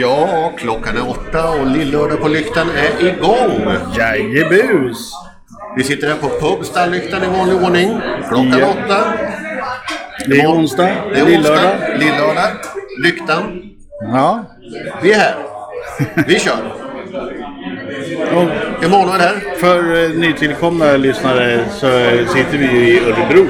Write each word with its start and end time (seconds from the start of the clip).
Ja, 0.00 0.52
klockan 0.58 0.96
är 0.96 1.10
åtta 1.10 1.50
och 1.50 1.66
Lillördag 1.66 2.20
på 2.20 2.28
lyktan 2.28 2.66
är 2.76 3.06
igång. 3.06 3.72
Jajebus! 3.98 5.12
Vi 5.76 5.84
sitter 5.84 6.08
här 6.08 6.14
på 6.16 6.28
pub 6.28 6.64
Stalllyktan 6.64 7.22
i 7.24 7.26
vanlig 7.38 7.56
ordning. 7.62 8.00
Klockan 8.28 8.58
Ja. 8.58 8.66
åtta. 8.66 9.04
Det 10.26 10.40
är 10.40 10.46
onsdag, 10.46 10.88
Det 11.14 11.20
är 11.20 11.24
lillördag. 11.26 11.74
Lillördag. 11.98 12.50
Lyktan. 13.04 13.62
Ja. 14.00 14.44
Vi 15.02 15.12
är 15.12 15.18
här. 15.18 15.34
Vi 16.26 16.38
kör. 16.38 16.72
Och 18.34 18.84
Emanuel 18.84 19.20
här. 19.20 19.56
för 19.56 20.04
eh, 20.04 20.10
nytillkomna 20.10 20.92
lyssnare 20.96 21.64
så 21.70 21.86
eh, 21.86 22.26
sitter 22.28 22.58
vi 22.58 22.66
ju 22.66 22.88
i 22.88 23.00
Örebro. 23.00 23.46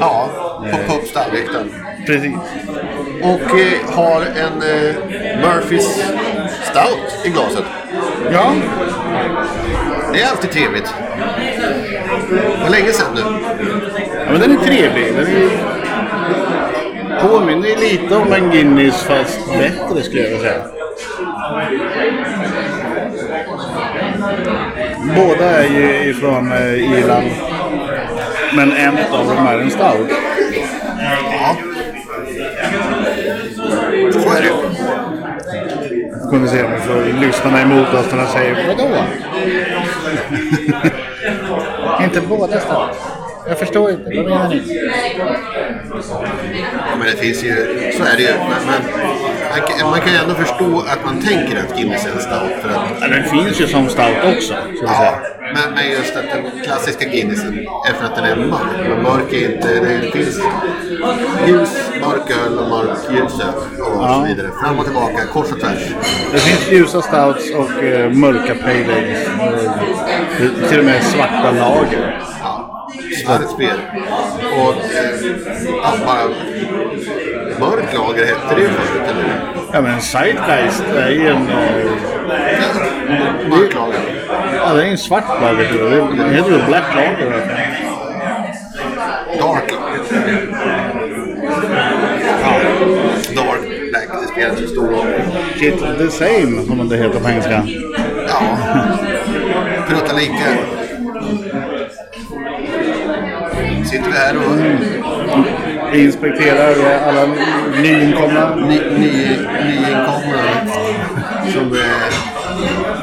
Ja, 0.00 0.28
på 0.72 0.92
pub 0.92 1.04
Stalllyktan. 1.06 1.70
Precis. 2.06 2.34
Och 3.22 3.58
eh, 3.58 3.96
har 3.96 4.20
en 4.20 4.62
eh, 4.62 4.94
Murphys 5.42 6.04
Stout 6.62 7.24
i 7.24 7.28
glaset. 7.28 7.64
Ja, 8.32 8.54
Det 10.12 10.20
är 10.20 10.30
alltid 10.30 10.50
trevligt. 10.50 10.94
Det 12.30 12.62
var 12.62 12.70
länge 12.70 12.92
sedan 12.92 13.14
nu. 13.14 13.20
ja 14.26 14.32
men 14.32 14.40
den 14.40 14.50
är 14.50 14.56
trevlig. 14.64 15.14
Den 15.14 15.26
är 15.26 15.72
påminner 17.28 17.76
lite 17.76 18.16
om 18.16 18.32
en 18.32 18.50
Guinness 18.50 19.02
fast 19.02 19.46
bättre 19.46 20.02
skulle 20.02 20.22
jag 20.22 20.30
vilja 20.30 20.42
säga. 20.42 20.64
Båda 25.16 25.44
är 25.44 25.68
ju 25.68 26.10
ifrån 26.10 26.52
eh, 26.52 26.98
Irland. 26.98 27.30
Men 28.56 28.72
en 28.72 28.98
av 29.12 29.26
dem 29.26 29.46
är 29.46 29.58
en 29.58 29.70
stout. 29.70 30.10
Om 36.32 36.42
vi 36.42 36.48
får 36.48 37.20
lyssnarna 37.20 37.62
emot 37.62 37.94
oss 37.94 38.06
när 38.12 38.18
de 38.18 38.26
säger 38.26 38.66
vadå? 38.68 38.88
inte 42.04 42.20
båda 42.20 42.60
stout. 42.60 42.96
Jag 43.46 43.58
förstår 43.58 43.90
inte. 43.90 44.04
Vad 44.16 44.24
menar 44.24 44.48
ni? 44.48 44.62
Ja, 46.90 46.96
men 46.98 47.06
det 47.06 47.16
finns 47.16 47.44
ju, 47.44 47.54
så 47.96 48.02
är 48.04 48.16
det 48.16 48.22
ju. 48.22 48.28
Men, 48.38 48.48
men 48.66 48.82
man, 49.50 49.60
kan, 49.68 49.90
man 49.90 50.00
kan 50.00 50.12
ju 50.12 50.18
ändå 50.18 50.34
förstå 50.34 50.84
att 50.88 51.04
man 51.04 51.20
tänker 51.20 51.58
att 51.58 51.76
Guinness 51.76 52.06
är 52.06 52.10
en 52.10 52.20
stout. 52.20 52.52
För 52.62 52.68
att, 52.68 52.90
Ja, 53.00 53.08
den 53.08 53.24
finns 53.24 53.60
ju 53.60 53.66
som 53.66 53.88
stout 53.88 54.16
också. 54.36 54.52
Ska 54.52 54.86
ja, 54.86 54.94
säga. 54.94 55.41
Men, 55.54 55.74
men 55.74 55.90
just 55.90 56.16
att 56.16 56.24
den 56.30 56.64
klassiska 56.64 57.04
Guinnessen 57.04 57.66
är 57.88 57.92
för 57.92 58.04
att 58.04 58.16
den 58.16 58.24
är 58.24 58.36
mörk. 58.36 58.88
Men 58.88 59.02
mörk 59.02 59.32
är 59.32 59.54
inte, 59.54 59.68
det 59.80 60.10
finns 60.12 60.40
ljus, 61.46 61.70
mörk 62.00 62.30
öl 62.46 62.58
och 62.58 62.68
mörk 62.68 62.98
ljus 63.10 63.40
öl 63.40 63.54
och 63.80 64.10
så 64.10 64.24
vidare. 64.28 64.50
Fram 64.62 64.78
och 64.78 64.84
tillbaka, 64.84 65.26
kors 65.32 65.52
och 65.52 65.60
tvärs. 65.60 65.88
Det 66.32 66.38
finns 66.38 66.72
ljusa 66.72 67.02
stouts 67.02 67.50
och 67.54 67.84
eh, 67.84 68.10
mörka 68.10 68.54
pale. 68.54 69.16
Eh, 70.40 70.68
till 70.68 70.78
och 70.78 70.84
med 70.84 71.02
svarta 71.04 71.50
lager. 71.50 72.20
Ja, 72.42 72.88
starkt 73.24 73.50
spel. 73.50 73.78
Och 74.56 74.72
eh, 74.72 75.36
ja, 75.82 75.94
bara 76.06 76.28
mörk 77.60 77.94
lager 77.94 78.26
hette 78.26 78.54
det 78.54 78.60
ju 78.60 78.68
förut, 78.68 79.02
eller? 79.10 79.40
Ja 79.72 79.80
men 79.80 80.00
Zeitgeist 80.00 80.84
är 80.96 81.10
ju 81.10 81.28
en... 81.28 81.48
Eh, 81.48 81.92
Ja, 83.08 83.48
Mörk 83.48 83.74
lager. 83.74 84.00
Det 84.74 84.86
är 84.86 84.90
en 84.90 84.98
svart 84.98 85.24
jag. 85.40 85.56
Det 86.16 86.34
heter 86.34 86.50
väl 86.50 86.66
Black 86.66 86.94
Lager? 86.94 87.30
Dark 89.40 89.72
lager. 89.72 90.48
Ja, 92.42 92.60
dark 93.36 93.90
black, 93.90 94.08
det 94.22 94.28
spelar 94.28 94.50
inte 94.50 94.62
så 94.62 94.68
stor 94.68 94.86
roll. 94.86 95.06
Shit 95.58 95.78
the 95.98 96.10
same 96.10 96.66
som 96.66 96.88
det 96.88 96.96
heter 96.96 97.20
på 97.20 97.28
engelska. 97.28 97.66
Ja, 98.28 98.58
prutta 99.88 100.16
lika. 100.16 100.48
Sitter 103.84 104.10
vi 104.10 104.16
här 104.16 104.36
och 104.36 105.94
Vi 105.94 106.04
inspekterar 106.04 106.74
alla 107.08 107.26
nyinkomna. 107.82 108.56
ny, 108.56 108.80
ny, 108.98 109.12
nyinkomna 109.64 110.42
som 111.52 111.72
är 111.72 112.31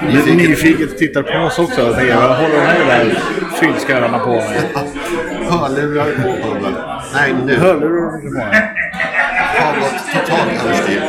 Lite 0.07 0.35
nyfiket 0.35 0.49
nyfiket 0.49 0.97
tittar 0.97 1.23
på 1.23 1.45
oss 1.47 1.59
också 1.59 1.89
och 1.89 1.95
tänker 1.95 2.15
vad 2.15 2.37
håller 2.37 2.55
de 2.55 2.65
här 2.65 2.85
där 2.85 3.19
fyllskallarna 3.59 4.19
på 4.19 4.29
med? 4.31 4.63
hörlurar 5.49 6.05
på 6.05 6.21
puben. 6.21 6.75
Nej, 7.13 7.35
nu 7.45 7.55
Hörlurar 7.57 8.21
på 8.21 8.29
mig. 8.29 8.71
har 9.57 9.75
gått 9.79 10.11
totalt 10.13 10.65
överstyr. 10.65 11.01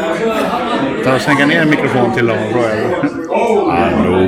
Ta 1.04 1.14
och 1.14 1.20
sänka 1.20 1.46
ner 1.46 1.62
en 1.62 1.70
mikrofon 1.70 2.14
till 2.14 2.26
dem 2.26 2.38
och 2.38 2.52
fråga. 2.52 2.68
Hallå? 3.72 4.20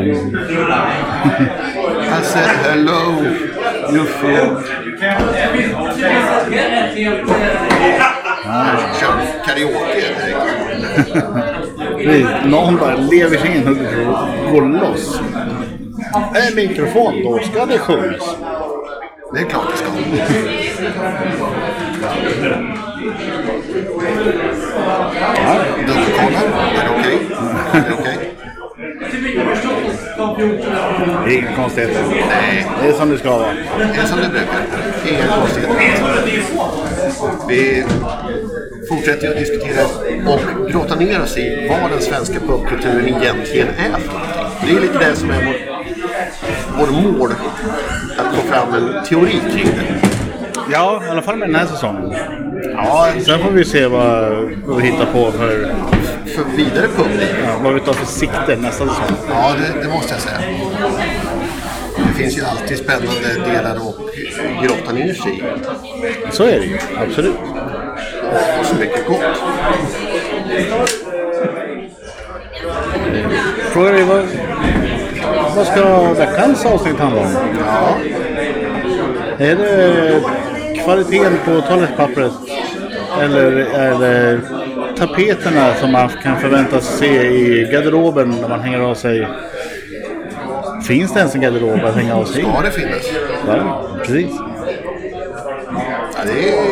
I 2.21 2.25
said 2.25 2.51
hello, 2.65 3.25
you 3.93 4.05
fool. 4.05 4.63
Kör 9.01 9.45
karaoke 9.47 9.95
direkt. 9.97 11.82
Precis. 12.03 12.27
Någon 12.45 12.77
bara 12.77 12.97
lever 12.97 13.37
sig 13.39 13.57
in 13.57 13.69
och 13.69 13.77
går 14.53 14.63
loss. 14.63 15.21
En 16.49 16.55
mikrofon, 16.57 17.15
då 17.25 17.39
ska 17.39 17.67
det 17.67 17.79
sjungas. 17.79 18.37
Det 19.35 19.41
är 19.41 19.45
klart 19.45 19.65
det 19.71 19.77
ska. 19.77 19.89
Ja. 25.45 25.59
Dubbelkollar. 25.87 26.43
Är 26.75 26.85
det 26.85 26.91
okej? 26.99 27.19
Är 27.73 27.81
det 27.81 27.95
okej? 28.01 28.35
Det 31.25 31.35
är 31.35 31.39
inga 31.39 31.57
konstigheter. 31.57 32.05
Nej, 32.29 32.67
Det 32.83 32.89
är 32.89 32.93
som 32.93 33.11
det 33.11 33.19
ska 33.19 33.31
vara. 33.31 33.53
det 33.79 34.01
är 34.01 34.05
som 34.07 34.19
det 34.21 34.29
brukar. 34.29 34.61
Inga 35.09 35.27
konstigheter. 35.37 35.77
Vi 37.49 37.85
fortsätter 38.97 39.31
att 39.31 39.37
diskutera 39.37 39.85
och 40.33 40.71
gråta 40.71 40.95
ner 40.95 41.23
oss 41.23 41.37
i 41.37 41.69
vad 41.71 41.91
den 41.91 42.01
svenska 42.01 42.41
pubkulturen 42.41 43.09
egentligen 43.09 43.69
är 43.69 43.99
för 43.99 44.13
någonting. 44.13 44.67
Det 44.67 44.73
är 44.77 44.81
lite 44.81 44.99
det 44.99 45.17
som 45.17 45.31
är 45.31 45.45
vår, 45.47 46.87
vår 46.87 46.93
mål. 47.19 47.31
Att 48.19 48.37
få 48.37 48.43
fram 48.43 48.75
en 48.75 49.05
teori 49.05 49.41
kring 49.53 49.67
det. 49.67 50.09
Ja, 50.73 51.03
i 51.07 51.11
alla 51.11 51.23
fall 51.23 51.37
med 51.37 51.49
den 51.49 51.55
här 51.55 51.67
säsongen. 51.67 52.15
Ja, 52.77 53.09
Sen 53.25 53.39
får 53.39 53.51
vi 53.51 53.65
se 53.65 53.87
vad, 53.87 54.33
vad 54.67 54.77
vi 54.77 54.83
hittar 54.91 55.07
på 55.07 55.33
för, 55.33 55.75
för 56.27 56.45
vidare 56.57 56.87
publik. 56.97 57.29
ja, 57.45 57.57
vad 57.63 57.75
vi 57.75 57.81
tar 57.81 57.93
för 57.93 58.07
sikte 58.07 58.57
nästa 58.57 58.89
säsong. 58.89 59.17
Ja, 59.29 59.55
det, 59.59 59.83
det 59.83 59.89
måste 59.89 60.13
jag 60.15 60.21
säga. 60.23 60.39
Det 62.09 62.23
finns 62.23 62.39
ju 62.39 62.43
alltid 62.45 62.79
spännande 62.79 63.51
delar 63.53 63.77
att 63.77 64.65
grotta 64.65 64.93
ner 64.93 65.15
sig 65.15 65.33
i. 65.33 65.43
Så 66.33 66.43
är 66.45 66.61
det 66.61 66.67
ju, 66.67 66.79
absolut. 66.97 67.35
Och 68.61 68.67
så 68.67 68.77
mycket 68.77 69.07
gott. 69.07 69.21
Frågar 73.73 73.93
dig 73.93 74.03
vad, 74.03 74.25
vad 75.57 75.67
ska 75.67 76.13
veckans 76.13 76.67
avsnitt 76.67 76.99
handla 76.99 77.21
om? 77.21 77.37
Ja, 77.59 77.97
Är 79.39 79.57
det 79.57 80.21
kvaliteten 80.85 81.39
på 81.45 81.61
toalettpappret? 81.61 82.33
Eller 83.21 83.53
är 83.57 83.99
det 83.99 84.41
tapeterna 84.97 85.75
som 85.75 85.93
man 85.93 86.09
kan 86.23 86.41
förväntas 86.41 86.99
se 86.99 87.23
i 87.23 87.69
garderoben 87.73 88.31
när 88.41 88.49
man 88.49 88.61
hänger 88.61 88.81
av 88.81 88.95
sig? 88.95 89.29
Finns 90.89 91.13
det 91.13 91.19
ens 91.19 91.35
en 91.35 91.41
garderob 91.41 91.85
att 91.85 91.95
hänga 91.95 92.17
av 92.17 92.25
sig 92.25 92.43
i? 92.43 92.45
ska 92.45 92.61
det 92.61 92.71
finnas? 92.71 93.11
Ja, 93.47 93.89
precis. 93.99 94.31
Ja, 96.17 96.25
det 96.27 96.49
är... 96.49 96.72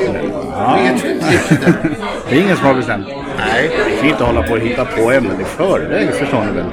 vet 0.77 1.05
inte 1.05 1.27
riktigt 1.31 1.67
än. 1.67 1.95
Det 2.31 2.37
är 2.37 2.41
ingen 2.43 2.57
som 2.57 2.67
har 2.67 2.75
bestämt. 2.75 3.07
Nej, 3.39 3.71
Vi 3.87 3.97
kan 4.01 4.09
inte 4.09 4.25
hålla 4.25 4.43
på 4.43 4.53
och 4.53 4.59
hitta 4.61 4.85
på 4.85 5.11
ämnen 5.13 5.41
i 5.41 5.45
förväg, 5.45 6.09
förstår 6.15 6.45
ni 6.45 6.53
väl? 6.53 6.65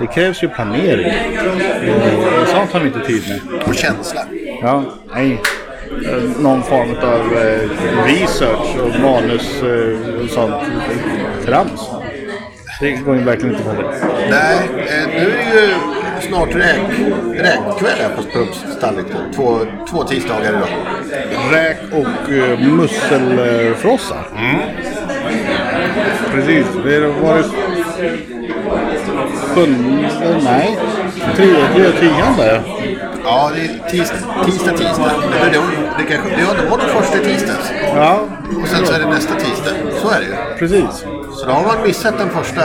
Det 0.00 0.06
krävs 0.06 0.42
ju 0.42 0.48
planering. 0.48 1.06
Eh, 1.06 2.44
Sånt 2.46 2.72
har 2.72 2.80
vi 2.80 2.86
inte 2.86 3.00
tid 3.00 3.22
med. 3.28 3.62
och 3.68 3.74
känsla. 3.74 4.20
Ja, 4.62 4.82
nej. 5.14 5.40
Eh, 6.06 6.42
Någon 6.42 6.62
form 6.62 6.90
av 7.02 7.36
eh, 7.38 7.68
research 8.06 8.76
och 8.82 9.00
manus 9.00 9.62
och 10.22 10.30
sånt 10.30 10.54
trams. 11.46 11.90
Det 12.80 12.90
går 12.92 13.16
ju 13.16 13.22
verkligen 13.24 13.54
inte 13.54 13.64
på 13.68 13.82
det. 13.82 13.88
Nej, 14.30 14.56
nu 14.74 15.22
är 15.22 15.54
det 15.54 15.60
ju 15.60 15.74
snart 16.28 16.54
räk, 16.54 16.80
räkkväll 17.34 17.98
här 17.98 18.10
på 18.16 18.22
Pubs. 18.22 18.64
Två, 19.34 19.58
två 19.90 20.04
tisdagar 20.04 20.48
idag. 20.48 20.68
Räk 21.52 21.78
och 21.92 22.32
eh, 22.32 22.58
musselfrossa. 22.58 24.16
Precis. 26.34 26.66
Det 26.84 27.00
var 27.00 27.36
det 27.36 27.44
sjunde, 29.54 30.38
nej, 30.44 30.78
tredje, 31.36 31.92
tionde. 31.92 32.62
Ja, 33.24 33.50
det 33.54 33.60
är 33.60 33.90
tis, 33.90 34.12
tisdag, 34.44 34.72
tisdag. 34.76 35.12
Det, 35.42 35.50
det, 35.50 35.62
det, 35.98 36.04
kanske, 36.04 36.36
det 36.36 36.70
var 36.70 36.78
den 36.78 36.88
första 36.88 37.18
tisdags. 37.18 37.72
Ja, 37.94 38.20
Och 38.62 38.68
sen 38.68 38.86
så 38.86 38.92
är 38.94 38.98
det 38.98 39.06
nästa 39.06 39.34
tisdag. 39.34 39.70
Så 40.02 40.08
är 40.10 40.20
det 40.20 40.26
ju. 40.26 40.58
precis. 40.58 41.04
Så 41.34 41.46
då 41.46 41.52
har 41.52 41.66
man 41.66 41.86
missat 41.86 42.18
den 42.18 42.30
första 42.30 42.62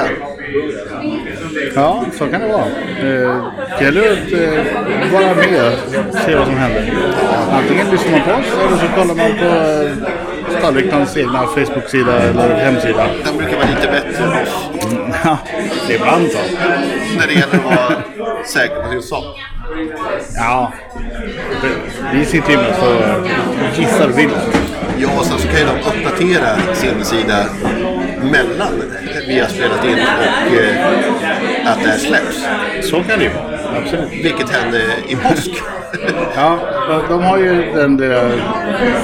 Ja, 1.75 2.05
så 2.17 2.27
kan 2.27 2.41
det 2.41 2.47
vara. 2.47 2.65
Eh, 2.65 3.43
Det 3.79 3.85
gäller 3.85 4.01
att 4.11 4.31
eh, 4.33 5.11
vara 5.13 5.35
med 5.35 5.73
och 5.73 6.15
se 6.25 6.35
vad 6.35 6.45
som 6.47 6.57
händer. 6.57 6.93
Antingen 7.51 7.87
lyssnar 7.91 8.11
man 8.11 8.21
på 8.21 8.31
oss 8.31 8.45
eller 8.67 8.77
så 8.77 8.87
kollar 8.95 9.15
man 9.15 9.37
på 9.39 9.45
eh, 9.45 10.59
Stallriktans 10.59 11.17
egna 11.17 11.43
Facebook-sida 11.47 12.19
eller 12.19 12.55
hemsida. 12.55 13.07
Den 13.25 13.37
brukar 13.37 13.55
vara 13.57 13.67
lite 13.67 13.87
bättre 13.87 14.23
än 14.23 14.29
oss. 14.29 14.69
Ja, 15.23 15.37
det 15.87 15.93
är 15.93 15.97
ibland 15.99 16.27
så. 16.31 16.39
När 17.19 17.27
det 17.27 17.33
gäller 17.33 17.55
att 17.55 17.63
vara 17.63 18.01
säker 18.45 18.75
på 18.83 18.89
sin 18.91 19.01
sak. 19.01 19.35
Ja, 20.35 20.73
vi 22.13 22.25
sitter 22.25 22.51
ju 22.51 22.57
mest 22.57 22.81
och 22.83 23.79
gissar 23.79 24.07
vilt. 24.07 24.33
Ja, 24.99 25.07
och 25.19 25.25
sen 25.25 25.37
så 25.39 25.47
kan 25.47 25.59
ju 25.59 25.65
de 25.65 25.89
uppdatera 25.89 26.55
sin 26.73 27.05
sida 27.05 27.45
mellan 28.21 28.83
vi 29.27 29.39
har 29.39 29.47
spelat 29.47 29.85
in 29.85 29.93
och 29.93 30.55
eh, 30.55 30.75
att 31.71 31.83
det 31.83 31.89
här 31.89 31.97
släpps. 31.97 32.47
Så 32.89 33.03
kan 33.03 33.19
det 33.19 33.23
ju 33.25 33.29
vara. 33.29 33.79
Absolut. 33.81 34.11
Vilket 34.11 34.49
hände 34.49 34.81
i 35.07 35.15
påsk. 35.15 35.51
Ja, 36.35 36.59
de, 37.09 37.23
har 37.23 37.37
ju 37.37 37.71
den 37.73 37.97
där 37.97 38.31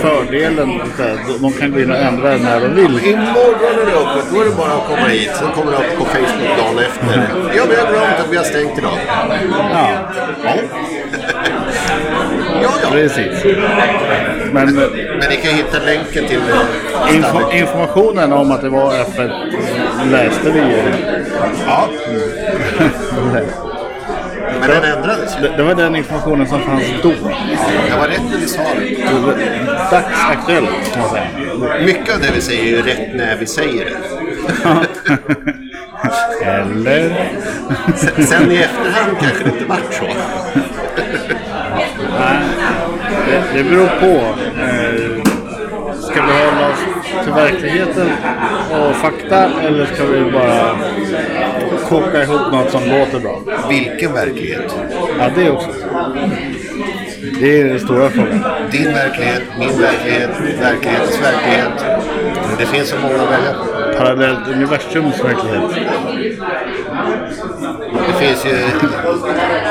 fördelen 0.02 0.82
att 0.82 1.42
de 1.42 1.52
kan 1.52 1.72
gå 1.72 1.80
in 1.80 1.92
och 1.92 1.98
ändra 1.98 2.38
när 2.38 2.60
de 2.60 2.68
vill. 2.68 3.08
Imorgon 3.08 3.80
är 3.82 3.86
det 3.86 3.98
öppet, 3.98 4.34
då 4.34 4.42
är 4.42 4.46
det 4.46 4.56
bara 4.56 4.74
att 4.74 4.88
komma 4.88 5.08
hit. 5.08 5.32
Sen 5.36 5.48
kommer 5.56 5.72
det 5.72 5.78
upp 5.78 5.98
på 5.98 6.06
Facebook 6.06 6.58
dagen 6.58 6.80
efter. 6.80 7.30
Ja, 7.58 7.64
vi 7.70 7.76
har 7.76 7.88
glömt 7.92 8.20
att 8.20 8.32
vi 8.32 8.38
har 8.38 8.44
stängt 8.44 8.78
idag. 8.78 8.98
Ja, 9.08 9.88
Ja, 10.44 10.54
ja. 12.64 12.70
ja. 12.84 12.90
precis. 12.92 13.44
Men 14.52 14.76
Men 14.76 15.30
ni 15.30 15.36
kan 15.36 15.54
hitta 15.54 15.80
länken 15.80 16.28
till 16.28 16.40
eh, 16.40 17.16
info, 17.16 17.52
informationen 17.52 18.34
om 18.34 18.52
att 18.52 18.62
det 18.62 18.70
var 18.70 18.94
öppet 18.94 19.32
läste 20.12 20.52
vi 20.52 20.60
ju. 20.60 20.84
Ja, 21.68 21.90
men 24.60 24.70
den 24.70 24.84
ändrades. 24.84 25.36
Det, 25.42 25.54
det 25.58 25.64
var 25.64 25.76
den 25.76 25.96
informationen 25.96 26.48
som 26.48 26.62
fanns 26.62 26.84
då. 27.04 27.10
Det 27.10 27.98
var 27.98 28.08
rätt 28.08 28.22
när 28.32 28.38
vi 28.38 28.48
sa 28.48 28.62
det. 28.62 28.98
Dagsaktuellt 29.92 30.94
kan 30.94 31.02
man 31.02 31.10
säga. 31.10 31.28
Mycket 31.86 32.16
av 32.16 32.22
det 32.22 32.32
vi 32.36 32.42
säger 32.42 32.64
är 32.64 32.68
ju 32.68 32.82
rätt 32.82 33.16
när 33.16 33.38
vi 33.38 33.46
säger 33.46 33.86
det. 33.86 33.98
Eller? 36.46 37.30
Sen, 37.96 38.26
sen 38.26 38.52
i 38.52 38.56
efterhand 38.56 39.18
kanske 39.22 39.44
det 39.44 39.50
inte 39.50 39.66
vart 39.66 39.94
så. 39.94 40.06
Det, 43.28 43.44
det 43.54 43.64
beror 43.64 43.88
på. 43.88 44.06
Eh, 44.62 45.24
ska 46.02 46.22
vi 46.22 46.32
hålla 46.32 46.70
oss 46.72 46.80
till 47.24 47.34
verkligheten 47.34 48.08
och 48.72 48.96
fakta 48.96 49.50
eller 49.68 49.86
ska 49.86 50.06
vi 50.06 50.32
bara 50.32 50.76
koka 51.90 52.24
ihop 52.24 52.52
något 52.52 52.72
som 52.72 52.82
låter 52.90 53.20
bra? 53.20 53.42
Vilken 53.70 54.14
verklighet? 54.14 54.76
Ja, 55.20 55.30
det 55.36 55.50
också. 55.52 55.70
Det 57.40 57.62
är 57.62 57.66
den 57.66 57.80
stora 57.80 58.10
frågan. 58.10 58.44
Din 58.72 58.94
verklighet, 58.94 59.44
min 59.60 59.82
verklighet, 59.82 60.30
verklighetens 60.62 61.22
verklighet. 61.22 62.04
Det 62.58 62.66
finns 62.66 62.90
så 62.90 62.96
många 63.00 63.16
att 63.16 63.32
välja. 63.32 63.56
Parallellt 63.98 64.48
universums 64.48 65.24
verklighet. 65.24 65.64
Det 67.94 68.14
finns 68.14 68.46
ju 68.46 68.52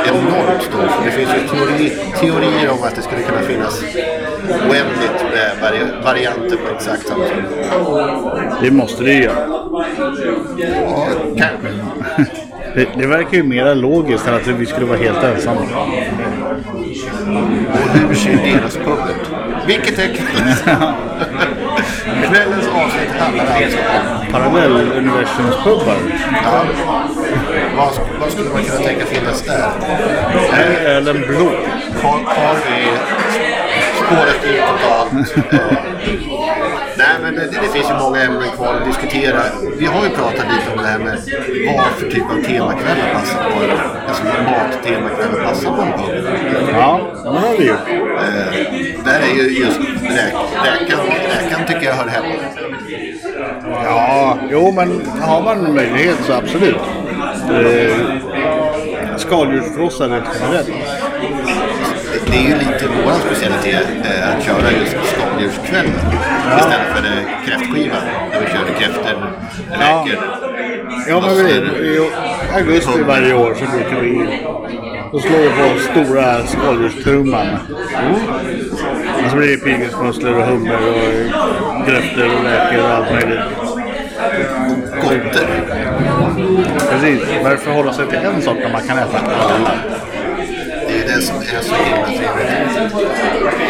enormt 0.06 0.62
stort. 0.62 1.04
Det 1.04 1.10
finns 1.10 1.30
ju 1.34 1.48
teori, 1.48 1.92
teorier 2.20 2.70
om 2.70 2.82
att 2.82 2.96
det 2.96 3.02
skulle 3.02 3.22
kunna 3.22 3.40
finnas 3.40 3.82
oändligt 4.48 5.24
med 5.32 5.50
vari, 5.62 5.78
varianter 6.04 6.56
på 6.56 6.74
exakt 6.74 7.06
samma 7.08 7.24
sak. 7.24 7.36
Det 8.62 8.70
måste 8.70 9.04
det 9.04 9.12
ju 9.12 9.22
göra. 9.22 9.46
Ja, 10.56 11.06
kanske. 11.38 11.68
Det, 12.74 12.88
det 12.96 13.06
verkar 13.06 13.36
ju 13.36 13.42
mer 13.42 13.74
logiskt 13.74 14.28
än 14.28 14.34
att 14.34 14.46
vi 14.46 14.66
skulle 14.66 14.86
vara 14.86 14.98
helt 14.98 15.24
ensamma. 15.24 15.60
Och 17.72 17.88
hur 17.98 18.14
ser 18.14 18.36
deras 18.36 18.76
pub 18.76 18.86
ut? 18.88 19.30
Vilket 19.66 19.98
är 19.98 20.14
kvällens? 20.14 20.62
kvällens 22.28 22.68
avsnitt 22.68 23.10
handlar 23.18 23.46
alltså 23.46 23.78
om 23.78 24.32
Parallelluniversumspubbar. 24.32 25.96
ja, 26.44 26.64
vad, 27.82 28.20
vad 28.20 28.32
skulle 28.32 28.50
man 28.50 28.64
kunna 28.64 28.80
tänka 28.80 29.06
finnas 29.06 29.42
där? 29.42 29.70
Är 30.52 30.86
ölen 30.86 31.24
blå? 31.28 31.50
Har, 32.02 32.18
har 32.18 32.54
vi 32.54 32.88
spårat 33.96 34.44
ut 34.44 34.60
totalt? 34.68 35.12
Nej, 36.98 37.16
men 37.22 37.34
det, 37.34 37.46
det 37.46 37.68
finns 37.72 37.90
ju 37.90 37.94
många 37.94 38.22
ämnen 38.22 38.50
kvar 38.56 38.74
att 38.74 38.86
diskutera. 38.86 39.42
Vi 39.78 39.86
har 39.86 40.04
ju 40.04 40.10
pratat 40.10 40.46
lite 40.56 40.72
om 40.72 40.82
det 40.82 40.88
här 40.88 40.98
med 40.98 41.18
vad 41.76 41.86
för 41.86 42.10
typ 42.10 42.24
av 42.30 42.42
temakvällar 42.42 43.14
passar 43.14 43.50
på 43.50 43.60
Alltså 44.08 44.24
mattemakvällar 44.24 45.44
passar 45.44 45.76
på 45.76 45.82
en 45.82 45.92
pub. 45.92 46.68
Ja, 46.72 47.00
det 47.24 47.28
har 47.28 47.56
vi 47.58 47.66
gjort. 47.68 47.88
Eh, 48.18 49.04
där 49.04 49.20
är 49.20 49.34
ju 49.34 49.58
just 49.58 49.78
räk, 50.02 50.34
räkan, 50.64 51.00
räkan 51.06 51.66
tycker 51.66 51.86
jag 51.86 51.94
hör 51.94 52.08
hemma. 52.08 52.34
Ja, 53.84 54.38
jo 54.50 54.72
men 54.72 55.06
har 55.20 55.42
man 55.42 55.74
möjlighet 55.74 56.16
så 56.26 56.32
absolut. 56.32 56.76
Eh, 57.50 59.16
skaldjursfrossa 59.16 60.08
rent 60.08 60.24
generellt. 60.40 60.68
Det 62.26 62.36
är 62.36 62.42
ju 62.42 62.54
lite 62.54 62.88
vår 63.04 63.12
specialitet 63.12 63.86
eh, 64.04 64.36
att 64.36 64.44
köra 64.44 64.72
just 64.72 64.96
skaldjurskvällen 65.12 65.94
istället 66.58 66.96
för 66.96 67.02
det 67.02 67.46
kräftskivan. 67.46 68.00
Där 68.32 68.40
vi 68.40 68.46
körde 68.46 68.72
kräftor, 68.78 69.32
räkor, 69.70 70.42
Ja, 71.08 71.20
men 71.20 71.36
vi, 71.36 71.52
i 71.52 72.10
augusti 72.54 73.02
varje 73.06 73.34
år 73.34 73.54
så 73.54 73.64
brukar 73.76 74.00
vi 74.00 74.38
då 75.12 75.18
slår 75.18 75.38
vi 75.38 75.48
på 75.48 75.78
stora 75.78 76.46
skaldjurstrumman. 76.46 77.46
Och 79.24 79.30
så 79.30 79.36
blir 79.36 79.48
det 79.48 79.56
pilgrimsmusslor 79.56 80.38
och 80.38 80.46
hummer 80.46 80.78
och 80.88 81.86
gröftor 81.86 82.24
och 82.24 82.44
räkor 82.44 82.84
och 82.84 82.90
allt 82.90 83.12
möjligt. 83.12 83.40
Gotter. 85.02 85.46
Precis. 86.90 87.20
Varför 87.44 87.70
hålla 87.72 87.92
sig 87.92 88.06
till 88.06 88.18
en 88.18 88.42
sak 88.42 88.56
när 88.62 88.72
man 88.72 88.82
kan 88.82 88.98
äta 88.98 89.18
alla? 89.18 89.70
Det 90.88 90.92
är 90.94 90.98
ju 90.98 91.04
det 91.16 91.22
som 91.22 91.36
är 91.36 91.62
så 91.62 91.74
himla 91.74 92.06
trevligt. 92.06 93.62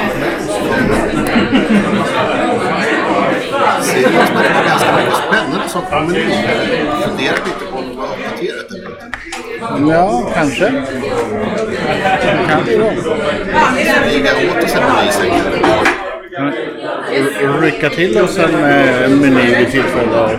Ser 3.83 3.99
ut 3.99 4.05
som 4.05 4.37
att 4.37 4.43
det 4.43 4.55
var 4.55 4.65
ganska 4.69 4.97
mycket 4.97 5.15
spännande 5.15 5.69
saker 5.69 5.91
på 5.91 6.01
menyn. 6.01 6.33
Funderar 7.03 7.37
lite 7.47 7.65
på 7.73 7.79
om 7.79 7.85
det 7.89 7.97
var 7.97 8.07
uppdaterat 8.07 8.71
eller 8.71 8.89
inte. 8.91 9.93
Ja, 9.95 10.31
kanske. 10.35 10.65
Kan 12.49 12.65
det 12.67 12.77
vara. 12.79 12.93
Smyga 14.03 14.31
åt 14.51 14.65
oss 14.65 14.75
en 14.75 14.83
meny 14.83 15.11
sen 15.13 15.31
kanske. 15.31 15.91
R- 17.15 17.61
Rycka 17.61 17.89
till 17.91 18.21
oss 18.21 18.39
en 18.39 18.55
eh, 18.55 19.09
meny 19.09 19.55
vid 19.55 19.71
tillfälle 19.71 20.39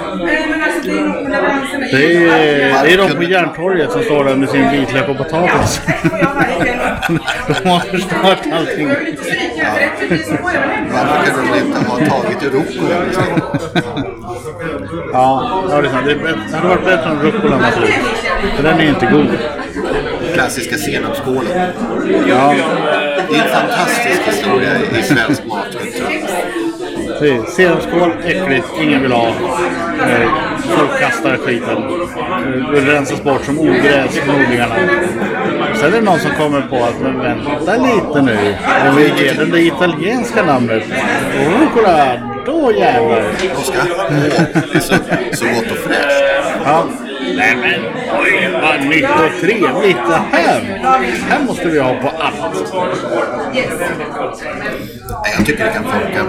Det 0.83 2.15
är, 2.15 2.83
det 2.83 2.93
är 2.93 2.97
de 2.97 3.15
på 3.15 3.23
Järntorget 3.23 3.91
som 3.91 4.03
står 4.03 4.23
där 4.25 4.35
med 4.35 4.49
sin 4.49 4.71
vitlök 4.71 5.09
och 5.09 5.17
potatis. 5.17 5.81
De 7.63 7.69
har 7.69 7.79
förstört 7.79 8.39
allting. 8.53 8.87
Varför 10.91 11.31
kunde 11.31 11.51
de 11.53 11.59
inte 11.59 11.79
ha 11.79 11.97
tagit 11.97 12.43
rucola 12.43 13.05
istället? 13.09 13.43
Ja, 15.13 15.63
ja 15.69 15.81
det 15.81 15.87
är 15.87 15.91
sant. 15.91 16.05
Det 16.51 16.57
hade 16.57 16.67
varit 16.67 16.85
bättre 16.85 17.11
om 17.11 17.19
rucolan 17.19 17.61
var 17.61 17.71
slut. 17.71 17.93
För 18.55 18.63
den 18.63 18.79
är 18.79 18.89
inte 18.89 19.05
god. 19.05 19.27
Klassiska 20.33 20.77
senapsskålen. 20.77 21.71
Ja, 22.27 22.55
Det 23.29 23.37
är 23.37 23.43
en 23.43 23.49
fantastisk 23.49 24.21
historia 24.25 24.71
i 24.99 25.03
svensk 25.03 25.45
matkultur. 25.45 25.90
Precis. 27.21 27.55
Senapsskål, 27.55 28.11
äckligt, 28.25 28.67
ingen 28.81 29.01
vill 29.01 29.11
ha. 29.11 29.27
Eh, 29.27 30.29
Folk 30.77 30.99
kastar 30.99 31.37
skiten. 31.37 31.77
Eh, 31.77 32.71
Det 32.73 32.81
rensas 32.93 33.23
bort 33.23 33.45
som 33.45 33.59
ogräs 33.59 34.19
från 34.19 34.35
odlingarna. 34.35 34.75
Sen 35.75 35.87
är 35.93 35.97
det 35.97 36.01
någon 36.01 36.19
som 36.19 36.31
kommer 36.31 36.61
på 36.61 36.75
att 36.75 36.99
men 37.01 37.19
vänta 37.21 37.75
lite 37.77 38.21
nu. 38.21 38.55
Om 38.89 38.95
vi 38.95 39.23
ger 39.23 39.33
den 39.33 39.49
det 39.51 39.61
italienska 39.61 40.43
namnet 40.45 40.83
rucola, 41.59 42.13
då 42.45 42.71
jävlar. 42.77 43.17
Är 44.73 44.79
så, 44.79 44.95
så 45.33 45.45
gott 45.45 45.71
och 45.71 45.77
fräscht. 45.77 46.61
Ja, 46.65 46.83
Nej 47.35 47.55
men 47.55 47.79
oj, 48.21 48.49
vad 48.61 48.85
nytt 48.85 49.03
och 49.03 49.41
trevligt 49.41 49.97
det 50.07 50.21
här. 50.31 50.61
här 51.29 51.43
måste 51.43 51.69
vi 51.69 51.79
ha 51.79 51.93
på 51.93 52.09
allt. 52.09 52.73
Nej, 53.53 55.33
Jag 55.37 55.45
tycker 55.45 55.65
det 55.65 55.71
kan 55.71 55.83
funka. 55.83 56.25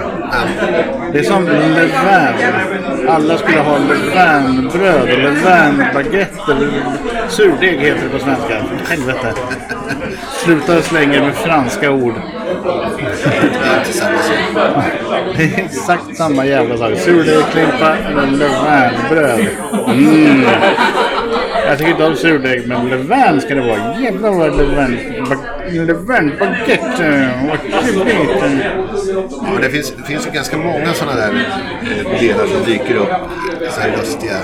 Det 1.12 1.18
är 1.18 1.22
som 1.22 1.44
levain. 1.48 3.08
Alla 3.08 3.38
skulle 3.38 3.60
ha 3.60 3.78
levainbröd 3.78 5.02
och 5.02 5.18
levainbaguetter. 5.18 6.68
Surdeg 7.28 7.80
heter 7.80 8.02
det 8.04 8.18
på 8.18 8.18
svenska. 8.18 8.64
Helvete. 8.88 9.34
Sluta 10.44 10.82
slänga 10.82 11.20
med 11.20 11.34
franska 11.34 11.90
ord. 11.90 12.14
Det 15.36 15.44
är 15.44 15.64
exakt 15.64 16.16
samma 16.16 16.46
jävla 16.46 16.76
sak. 16.78 16.98
Surdegslimpa 16.98 17.96
eller 17.96 18.26
levainbröd. 18.26 19.46
Mm. 19.88 20.44
Jag 21.66 21.78
tycker 21.78 21.90
inte 21.90 22.04
om 22.04 22.16
surdeg, 22.16 22.68
men 22.68 22.88
levain 22.88 23.40
ska 23.40 23.54
det 23.54 23.60
vara. 23.60 24.00
Jävlar 24.00 24.30
vad 24.30 24.56
levain... 24.56 24.98
Levainbaguette. 25.70 27.28
Vad 27.48 27.82
trevligt. 27.82 28.30
Ja, 29.30 29.58
det, 29.60 29.70
finns, 29.70 29.94
det 29.96 30.02
finns 30.02 30.26
ju 30.26 30.30
ganska 30.30 30.56
många 30.56 30.92
sådana 30.94 31.16
där 31.16 31.46
eh, 31.82 32.20
delar 32.20 32.46
som 32.46 32.64
dyker 32.66 32.94
upp. 32.96 33.08
Så 33.70 33.80
här 33.80 33.90
lustiga. 33.96 34.36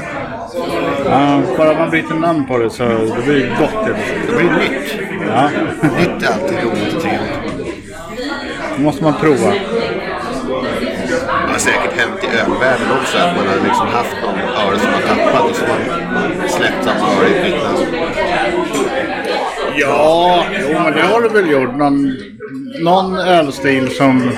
Ja, 1.05 1.43
bara 1.57 1.79
man 1.79 1.91
byter 1.91 2.15
namn 2.15 2.47
på 2.47 2.59
det 2.59 2.71
så 2.71 2.85
det 2.85 3.23
blir 3.27 3.35
det 3.35 3.51
gott. 3.59 3.87
Det 4.27 4.37
blir 4.37 4.51
nytt. 4.51 4.95
Ja, 5.29 5.51
Nytt 5.99 6.23
är 6.23 6.33
alltid 6.33 6.59
roligt 6.59 6.95
och 6.97 7.03
trevligt. 7.03 7.67
det 8.77 8.83
måste 8.83 9.05
man 9.05 9.15
prova. 9.21 9.53
Har 11.59 11.63
säkert 11.63 12.01
hänt 12.01 12.25
i 12.25 12.27
ölvärlden 12.27 12.87
också 13.01 13.19
att 13.19 13.37
man 13.37 13.47
har 13.47 13.55
liksom 13.55 13.87
haft 13.89 14.17
någon 14.23 14.39
öre 14.39 14.79
som 14.79 14.93
har 14.93 15.01
tappat 15.01 15.51
och 15.51 15.57
så 15.57 15.65
har 15.65 15.79
man 15.79 16.49
släppt 16.49 16.85
samma 16.85 17.13
öre 17.13 17.29
i 17.29 17.53
ett 17.53 17.63
namn. 17.65 17.87
Ja, 19.77 20.45
jo, 20.61 20.79
men 20.85 20.93
det 20.93 21.03
har 21.03 21.21
du 21.21 21.29
väl 21.29 21.51
gjort. 21.51 21.77
Någon, 21.77 22.17
någon 22.81 23.19
ölstil 23.19 23.91
som 23.97 24.31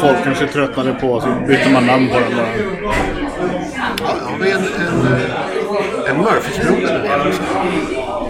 folk 0.00 0.24
kanske 0.24 0.46
tröttnade 0.46 0.92
på 0.92 1.20
så 1.20 1.28
byter 1.46 1.72
man 1.72 1.86
namn 1.86 2.08
på 2.08 2.20
den 2.20 2.36
bara. 2.36 2.46
Ja, 3.98 4.14
har 4.30 4.38
vi 4.38 4.50
en, 4.50 4.58
en, 4.58 4.66
en 6.06 6.16
Murphys-broder 6.24 6.98
nere 7.02 7.28
också. 7.28 7.42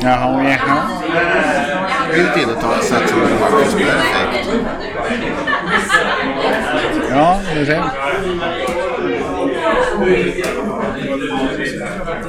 Jaha, 0.03 0.45
jaha. 0.45 0.83
Vi 2.13 2.21
är 2.21 2.25
lite 2.25 2.41
inne 2.41 2.53
och 2.53 2.61
tar 2.61 2.79
sats 2.79 3.15
med 3.15 3.29
Murphys 3.41 3.75
perfekt. 3.75 5.50
Ja, 7.11 7.41
vi 7.55 7.67
ser. 7.67 7.85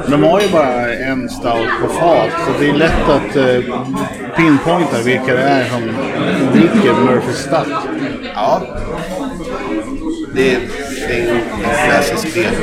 De 0.07 0.23
har 0.23 0.41
ju 0.41 0.49
bara 0.49 0.93
en 0.93 1.29
stout 1.29 1.69
på 1.81 1.87
fat 1.87 2.29
så 2.45 2.51
det 2.59 2.69
är 2.69 2.73
lätt 2.73 3.09
att 3.09 3.35
eh, 3.35 3.75
pinpointa 4.35 5.01
vilka 5.05 5.33
det 5.33 5.41
är 5.41 5.65
som 5.65 5.81
dricker 6.53 6.93
Murphy 6.93 7.33
Stout. 7.33 7.67
Ja. 8.35 8.61
Det 10.33 10.53
är 10.53 10.59
en 11.09 11.41
klassisk 11.89 12.33
del. 12.33 12.53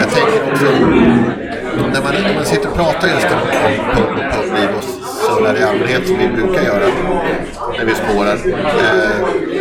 Jag 0.00 0.10
tänker 0.10 0.52
också 0.52 0.64
när 1.92 2.02
man, 2.02 2.22
när 2.22 2.34
man 2.34 2.44
sitter 2.44 2.68
och 2.68 2.76
pratar 2.76 3.08
just 3.08 3.26
om 3.26 3.40
pub 3.94 4.08
och 4.08 4.42
publiv 4.42 4.68
och 4.76 4.84
surrar 4.84 5.56
i 5.60 5.62
allmänhet 5.62 6.06
som 6.06 6.18
vi 6.18 6.28
brukar 6.28 6.62
göra 6.62 6.86
när 7.78 7.84
vi 7.84 7.94
spårar. 7.94 8.34
Eh, 8.34 9.53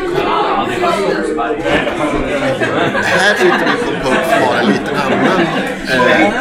här 3.04 3.36
sitter 3.36 3.66
vi 3.66 3.74
på 4.04 4.08
som 4.08 4.44
har 4.48 4.56
en 4.60 4.66
liten 4.66 4.96
annan 4.96 5.42
eh, 5.90 6.32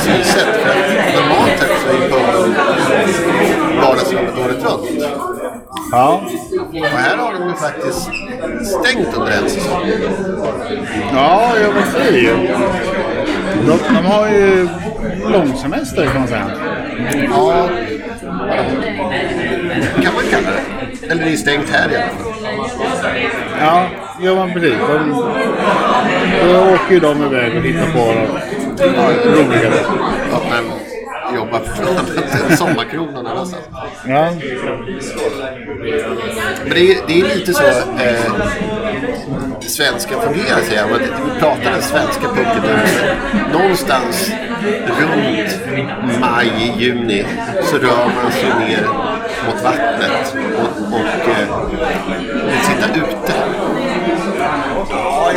synsätt. 0.00 0.66
Normalt 1.14 1.58
sett 1.58 1.70
så 1.82 1.88
är 1.88 1.94
ju 1.94 2.00
puben 2.10 2.54
vardagsrummet 3.80 4.38
året 4.38 4.64
runt. 4.64 5.04
Ja, 5.92 6.22
Och 6.80 6.86
här 6.86 7.16
har 7.16 7.32
de 7.32 7.48
ju 7.48 7.54
faktiskt 7.54 8.10
stängt 8.64 9.16
under 9.16 9.32
en 9.32 9.48
säsong. 9.50 9.90
ja 11.12 11.52
jag 11.60 11.72
vill 11.72 11.84
säga 11.92 12.36
de, 13.66 13.78
de 13.94 14.04
har 14.06 14.28
ju 14.28 14.68
långsemester 15.32 16.06
kan 16.06 16.18
man 16.20 16.28
säga. 16.28 16.50
Ja, 17.30 17.68
kan 20.02 20.14
man 20.14 20.24
kalla 20.30 20.50
det. 20.50 21.06
Eller 21.10 21.24
det 21.24 21.32
är 21.32 21.36
stängt 21.36 21.70
här 21.70 21.90
i 21.92 21.96
alla 21.96 22.04
fall. 22.06 22.31
Ja, 23.60 23.86
ja 24.20 24.34
men 24.34 24.52
precis. 24.52 24.78
De, 24.88 25.10
då 26.52 26.74
åker 26.74 26.94
ju 26.94 27.00
de 27.00 27.22
iväg 27.22 27.56
och 27.56 27.62
hittar 27.62 27.92
på 27.92 27.98
något 27.98 28.40
ja, 28.78 29.10
roligare. 29.24 29.74
För 31.60 31.82
annat 31.82 32.10
än 32.50 32.56
sommarkrog 32.56 33.12
någon 33.12 33.26
annanstans. 33.26 33.64
Ja, 34.06 34.30
Men 36.64 36.70
det 36.70 36.92
är, 36.92 37.06
det 37.06 37.20
är 37.20 37.36
lite 37.36 37.54
så 37.54 37.64
eh, 37.64 38.32
svenska 39.60 40.20
fungerar 40.20 40.60
säger 40.60 40.80
jag. 40.80 40.90
Men 40.90 41.00
Vi 41.00 41.40
pratar 41.40 41.70
den 41.70 41.82
svenska 41.82 42.28
pucken. 42.28 42.62
Någonstans 43.52 44.32
runt 44.86 45.58
maj, 46.20 46.74
juni 46.78 47.24
så 47.64 47.78
rör 47.78 48.06
man 48.22 48.32
sig 48.32 48.68
ner 48.68 48.86
mot 49.46 49.62
vattnet 49.64 50.36
och, 50.56 50.94
och 50.94 51.28
eh, 51.28 51.48
sitta 52.72 52.94
ute. 52.94 53.32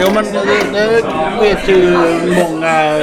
ja 0.02 0.12
men 0.14 0.24
det, 0.24 0.72
det 0.74 1.02
vet 1.42 1.70
ju 1.70 1.98
många 2.44 2.98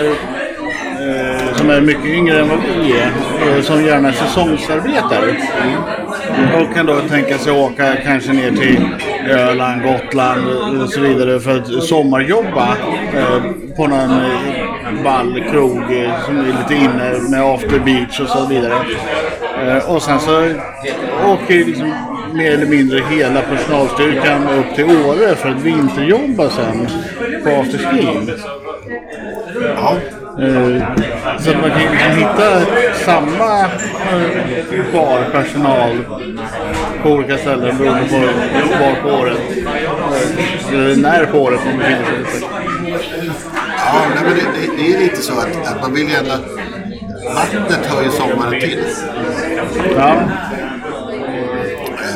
eh, 1.03 1.57
som 1.57 1.71
är 1.71 1.81
mycket 1.81 2.05
yngre 2.05 2.41
än 2.41 2.49
vad 2.49 2.59
vi 2.59 2.93
är. 2.93 3.12
Eh, 3.57 3.62
som 3.62 3.85
gärna 3.85 4.12
säsongsarbetar. 4.12 5.37
Och 6.61 6.75
kan 6.75 6.87
då 6.87 7.01
tänka 7.01 7.39
sig 7.39 7.53
åka 7.53 7.97
kanske 8.05 8.33
ner 8.33 8.51
till 8.51 8.89
Öland, 9.31 9.83
Gotland 9.83 10.49
och 10.83 10.89
så 10.89 11.01
vidare 11.01 11.41
för 11.41 11.59
att 11.59 11.83
sommarjobba 11.83 12.77
eh, 13.15 13.43
på 13.77 13.87
någon 13.87 14.11
eh, 14.11 15.05
ball 15.05 15.45
krog 15.51 15.79
eh, 15.79 16.25
som 16.27 16.39
är 16.39 16.45
lite 16.45 16.75
inne 16.75 17.31
med 17.31 17.43
after 17.43 17.79
beach 17.79 18.21
och 18.21 18.29
så 18.29 18.47
vidare. 18.47 18.75
Eh, 19.67 19.91
och 19.91 20.03
sen 20.03 20.21
så 20.21 20.49
åker 21.27 21.55
liksom 21.55 22.12
mer 22.35 22.53
eller 22.53 22.67
mindre 22.67 23.01
hela 23.11 23.43
personalstyrkan 23.43 24.49
upp 24.49 24.75
till 24.75 24.85
Åre 24.85 25.37
för 25.37 25.49
att 25.49 25.61
vinterjobba 25.62 26.51
sen 26.51 26.89
på 27.45 27.51
afterskin. 27.61 28.31
Ja, 29.77 29.97
Eh, 30.39 30.83
Så 31.41 31.51
att 31.51 31.61
man 31.61 31.71
kan 31.71 31.81
liksom 31.81 32.11
hitta 32.17 32.61
samma 33.05 33.61
eh, 33.61 34.85
barpersonal 34.93 35.91
på 37.03 37.11
olika 37.11 37.39
ställen 37.39 37.79
beroende 37.79 38.09
på 38.09 38.17
var 38.85 38.95
på 39.03 39.23
året. 39.23 39.39
eh, 40.73 40.75
Eller 40.75 40.97
när 40.97 41.25
på 41.27 41.39
året 41.39 41.61
man 41.65 41.79
befinner 41.79 42.05
sig. 42.31 42.41
ja 43.79 44.03
nej, 44.15 44.25
men 44.25 44.35
det, 44.35 44.41
det, 44.41 44.83
det 44.83 44.95
är 44.95 44.99
lite 45.01 45.17
så 45.23 45.33
att, 45.33 45.67
att 45.77 45.83
man 45.83 45.95
vill 45.95 46.09
ju 46.09 46.15
ändå... 46.15 46.33
Vattnet 47.35 47.87
hör 47.87 48.03
ju 48.03 48.11
sommaren 48.11 48.61
till. 48.61 48.85
Ja. 49.97 50.17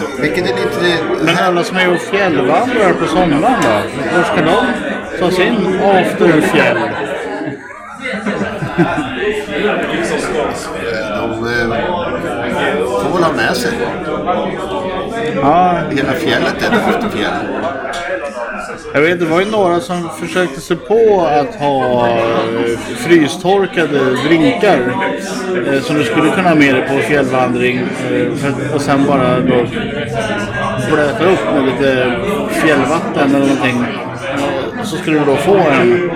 Eh, 0.03 0.21
Vilket 0.21 0.51
är 0.51 0.55
lite... 0.57 1.05
Men 1.23 1.37
alla 1.39 1.65
som 1.65 1.77
är 1.77 1.93
och 1.95 2.01
fjällvandrar 2.01 2.93
på 2.93 3.07
sommaren 3.07 3.43
då? 3.63 4.17
Var 4.17 4.25
ska 4.25 4.37
de 4.45 4.67
ta 5.19 5.31
sin 5.31 5.81
after 5.83 6.41
fjäll? 6.41 6.79
De 11.17 11.33
eh, 11.33 11.69
får 13.03 13.13
väl 13.15 13.23
ha 13.25 13.33
med 13.33 13.57
sig. 13.57 13.73
Ja, 15.35 15.79
Hela 15.91 16.13
fjället 16.13 16.63
är 16.63 16.67
ett 16.77 16.89
afterfjäll. 16.89 17.33
Jag 18.97 19.03
vet, 19.03 19.21
det 19.21 19.27
var 19.27 19.41
ju 19.41 19.51
några 19.51 19.81
som 19.81 20.11
försökte 20.21 20.61
sig 20.61 20.77
på 20.77 21.27
att 21.27 21.55
ha 21.55 22.09
eh, 22.09 22.79
frystorkade 22.97 23.99
drinkar 24.29 24.79
eh, 25.73 25.81
som 25.81 25.97
du 25.97 26.05
skulle 26.05 26.31
kunna 26.31 26.49
ha 26.49 26.55
med 26.55 26.75
dig 26.75 26.89
på 26.89 26.99
fjällvandring 26.99 27.77
eh, 27.79 28.35
för, 28.35 28.75
och 28.75 28.81
sen 28.81 29.07
bara 29.07 29.41
då 29.41 29.67
blöta 30.93 31.25
upp 31.25 31.45
med 31.55 31.65
lite 31.65 32.13
fjällvatten 32.51 33.35
eller 33.35 33.47
någonting. 33.47 33.85
Eh, 34.35 34.85
så 34.85 34.97
skulle 34.97 35.19
du 35.19 35.25
då 35.25 35.37
få 35.37 35.57
en, 35.57 36.11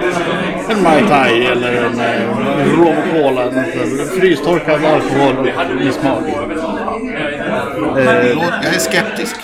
en 0.71 0.83
Mai 0.83 1.03
Tai 1.09 1.47
eller 1.47 1.73
en 1.73 2.01
eh, 2.01 2.79
rom 2.79 2.89
och 2.89 3.13
cola, 3.13 3.51
frystorkad 4.21 4.85
alkohol 4.85 5.45
med 5.85 5.95
smak. 5.95 6.23
Eh, 7.99 8.29
Jag 8.63 8.75
är 8.75 8.79
skeptisk. 8.79 9.37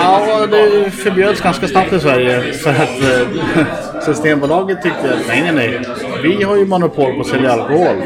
Ja, 0.00 0.46
det 0.50 0.90
förbjöds 0.90 1.40
ganska 1.40 1.68
snabbt 1.68 1.92
i 1.92 2.00
Sverige 2.00 2.52
för 2.52 2.70
att 2.70 3.02
eh, 3.02 3.66
Systembolaget 4.04 4.82
tyckte 4.82 5.14
att 5.14 5.26
nej, 5.28 5.42
nej, 5.42 5.52
nej. 5.52 5.80
Vi 6.22 6.42
har 6.42 6.56
ju 6.56 6.66
monopol 6.66 7.14
på 7.14 7.20
att 7.20 7.26
sälja 7.26 7.52
alkohol. 7.52 7.96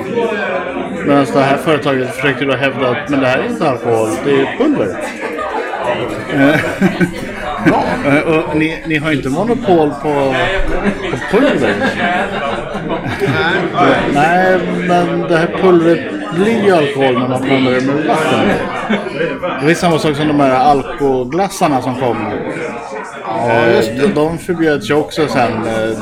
Medan 1.07 1.27
det 1.33 1.41
här 1.41 1.57
företaget 1.57 2.15
försökte 2.15 2.45
då 2.45 2.57
hävda 2.57 2.89
att 2.89 3.09
men 3.09 3.21
det 3.21 3.27
här 3.27 3.39
är 3.39 3.49
inte 3.49 3.71
alkohol, 3.71 4.09
det 4.25 4.31
är 4.31 4.59
pulver. 4.59 4.97
Eh, 6.35 6.61
och 8.51 8.57
ni, 8.57 8.83
ni 8.87 8.97
har 8.97 9.13
inte 9.13 9.29
monopol 9.29 9.91
på, 9.91 10.35
på 11.11 11.37
pulver. 11.37 11.75
Nej, 14.15 14.59
men 14.89 15.21
det 15.21 15.37
här 15.37 15.59
pulvret 15.63 16.22
blir 16.35 16.65
ju 16.65 16.71
alkohol 16.71 17.19
när 17.19 17.29
man 17.29 17.43
blandar 17.43 17.73
det 17.73 17.81
med 17.81 18.07
vatten. 18.07 18.49
Det 19.65 19.71
är 19.71 19.75
samma 19.75 19.99
sak 19.99 20.17
som 20.17 20.29
de 20.29 20.41
här 20.41 20.51
alkoglassarna 20.51 21.83
som 21.83 21.95
kom. 21.95 22.27
Eh, 23.27 24.09
de, 24.15 24.39
förbjöds 24.39 24.91
ju 24.91 24.95
också 24.95 25.29
sen 25.29 25.53
eh, 25.53 25.99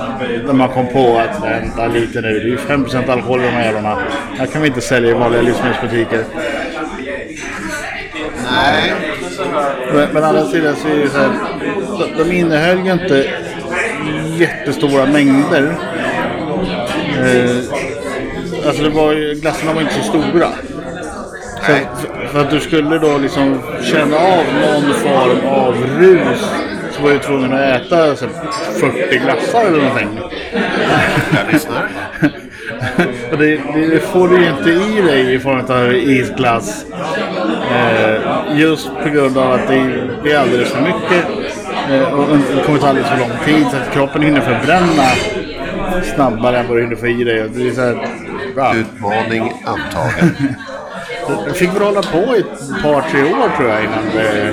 när 0.47 0.53
man 0.53 0.69
kom 0.69 0.87
på 0.87 1.19
att 1.19 1.45
vänta 1.45 1.87
lite 1.87 2.21
nu, 2.21 2.33
det 2.33 2.41
är 2.41 2.45
ju 2.45 2.57
5% 2.57 3.11
alkohol 3.11 3.41
i 3.41 3.45
de 3.45 3.51
här 3.51 3.65
jävlarna. 3.65 3.99
Här 4.39 4.47
kan 4.47 4.63
vi 4.63 4.69
inte 4.69 4.81
sälja 4.81 5.11
i 5.11 5.15
vanliga 5.15 5.43
livsmedelsbutiker. 5.43 6.25
Nej, 8.53 8.93
Men, 9.95 10.09
men 10.13 10.25
andra 10.25 10.45
sidan 10.45 10.77
så 10.77 10.89
är 10.89 10.97
det 10.97 11.09
så 11.09 11.19
här, 11.19 11.31
de 12.19 12.33
innehöll 12.33 12.87
ju 12.87 12.93
inte 12.93 13.27
jättestora 14.37 15.07
mängder. 15.07 15.77
Eh, 17.19 17.80
alltså 18.71 18.85
det 18.85 18.91
var 18.91 19.13
ju, 19.13 19.35
glassarna 19.35 19.73
var 19.73 19.81
inte 19.83 19.95
så 19.95 20.03
stora. 20.03 20.49
Så, 21.67 21.73
Nej. 21.73 21.87
för, 21.97 22.27
för 22.27 22.41
att 22.41 22.51
du 22.51 22.61
skulle 22.61 22.99
då 22.99 23.19
liksom 23.19 23.59
känna 23.83 24.17
av 24.17 24.45
någon 24.61 24.95
form 24.95 25.49
av 25.49 25.75
rus 25.99 26.45
så 26.93 27.03
var 27.03 27.11
du 27.11 27.19
tvungen 27.19 27.53
att 27.53 27.61
äta 27.61 28.17
så 28.17 28.25
här, 28.25 28.33
40 28.81 29.19
glassar 29.19 29.65
eller 29.65 29.79
någonting. 29.79 30.21
jag 31.35 31.53
lyssnar. 31.53 31.89
Det, 33.39 33.61
det, 33.75 34.01
får 34.01 34.29
du 34.29 34.43
ju 34.43 34.51
inte 34.51 34.71
i 34.71 35.03
dig 35.03 35.35
i 35.35 35.39
form 35.39 35.65
av 35.69 35.95
isglass. 35.95 36.87
Eh, 37.71 38.59
just 38.59 38.91
på 39.03 39.09
grund 39.09 39.39
av 39.39 39.53
att 39.53 39.69
det, 39.69 40.09
det 40.25 40.33
är 40.33 40.39
alldeles 40.39 40.71
för 40.71 40.81
mycket. 40.81 41.27
Eh, 41.91 42.13
och 42.13 42.39
det 42.57 42.63
kommer 42.67 42.79
ta 42.79 42.89
alldeles 42.89 43.09
för 43.09 43.19
lång 43.19 43.31
tid 43.45 43.67
så 43.71 43.77
att 43.77 43.93
kroppen 43.93 44.23
hinner 44.23 44.41
förbränna 44.41 45.09
snabbare 46.15 46.59
än 46.59 46.69
vad 46.69 46.77
du 46.77 46.83
hinner 46.83 46.97
få 46.97 47.07
i 47.07 47.25
dig. 47.25 47.49
Det 47.55 47.69
är 47.69 47.73
så 47.73 47.81
här, 47.81 48.09
bra. 48.61 48.75
Utmaning 48.75 49.53
antagen. 49.65 50.55
Det 51.47 51.55
fick 51.55 51.75
väl 51.75 51.83
hålla 51.83 52.03
på 52.03 52.37
i 52.37 52.41
ett 52.41 52.83
par, 52.83 53.03
tre 53.11 53.23
år 53.23 53.57
tror 53.57 53.69
jag 53.69 53.85
innan 53.85 54.05
det 54.15 54.53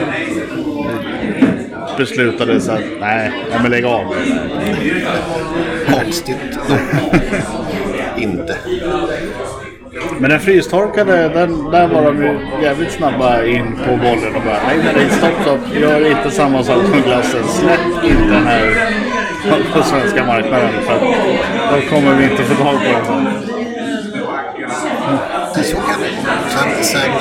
beslutades 1.97 2.69
att 2.69 2.81
nej, 2.99 3.31
nej 3.49 3.59
men 3.61 3.71
lägg 3.71 3.85
av. 3.85 4.15
Konstigt. 5.89 6.59
Inte. 8.17 8.57
Men 10.19 10.29
den 10.29 10.39
frystorkade, 10.39 11.29
den, 11.29 11.71
där 11.71 11.87
var 11.87 12.05
de 12.05 12.23
ju 12.23 12.39
jävligt 12.63 12.91
snabba 12.91 13.43
in 13.43 13.75
på 13.85 13.97
bollen 13.97 14.35
och 14.35 14.41
bara 14.45 14.59
nej, 14.67 14.77
nej, 14.95 15.09
stopp, 15.09 15.41
stopp, 15.41 15.75
gör 15.81 16.11
inte 16.11 16.31
samma 16.31 16.63
sak 16.63 16.85
som 16.85 17.01
glassen. 17.01 17.43
Släpp 17.47 18.03
inte 18.03 18.33
den 18.33 18.47
här 18.47 18.91
på, 19.73 19.83
svenska 19.83 20.25
marknaden 20.25 20.69
för 20.85 20.99
då 21.71 21.89
kommer 21.89 22.15
vi 22.15 22.23
inte 22.23 22.43
få 22.43 22.63
tag 22.63 22.73
på 22.73 23.13
den. 23.13 23.56
Sen, 26.87 27.01
sen 27.01 27.11
eh, 27.11 27.17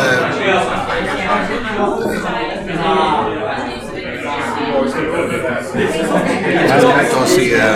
Det 5.75 6.73
är 6.73 6.83
roligt 6.83 7.29
se. 7.29 7.55
Eh, 7.55 7.75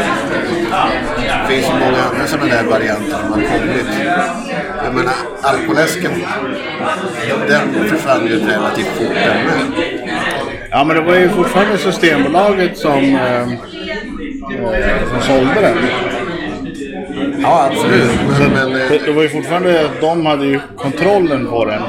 det 1.27 1.55
finns 1.55 1.67
ju 1.67 1.73
många 1.73 2.03
andra 2.11 2.27
sådana 2.27 2.55
där 2.55 2.65
varianter 2.65 3.17
som 3.23 3.33
har 3.33 3.59
kommit. 3.59 3.87
Jag 4.85 4.95
menar, 4.95 5.15
alkoläsken. 5.43 6.13
Den 7.49 7.89
försvann 7.89 8.27
ju 8.27 8.39
relativt 8.47 8.87
fort 8.87 9.15
den. 9.15 9.37
Ja, 10.71 10.85
men 10.85 10.97
det 10.97 11.03
var 11.03 11.17
ju 11.17 11.29
fortfarande 11.29 11.79
Systembolaget 11.79 12.79
som, 12.79 13.17
eh, 13.17 13.49
som 15.11 15.21
sålde 15.23 15.61
den. 15.61 15.77
Ja, 17.43 17.69
absolut. 17.71 18.11
Men, 18.39 18.51
men 18.53 18.73
Det, 18.73 18.97
eh, 18.97 19.03
det 19.07 19.13
var 19.13 19.23
ju 19.23 19.29
fortfarande 19.29 19.85
att 19.85 20.01
de 20.01 20.27
hade 20.27 20.47
ju 20.47 20.61
kontrollen 20.77 21.47
på 21.47 21.65
den. 21.65 21.83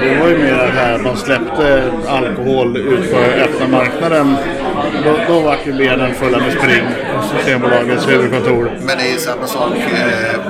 Det 0.00 0.20
var 0.20 0.28
ju 0.28 0.38
mer 0.38 0.54
att 0.54 0.74
här, 0.74 0.98
man 0.98 1.16
släppte 1.16 1.90
alkohol 2.08 2.76
ut 2.76 3.12
på 3.12 3.18
öppna 3.18 3.68
marknaden. 3.68 4.36
Då, 5.04 5.16
då 5.28 5.40
var 5.40 5.56
ju 5.66 5.72
benen 5.72 6.14
fulla 6.14 6.38
med 6.38 6.52
spring 6.52 6.84
på 7.16 7.22
Systembolagets 7.36 8.08
huvudkontor. 8.08 8.70
Men 8.86 8.98
det 8.98 9.12
är 9.12 9.16
samma 9.18 9.46
sak. 9.46 9.72
Eh, 9.76 10.40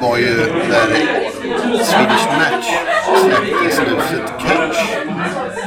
var 0.00 0.16
ju 0.18 0.36
när 0.70 0.86
Swedish 1.84 2.26
Match 2.38 2.68
släppte 3.20 3.70
snuset 3.76 4.32
Catch 4.38 4.78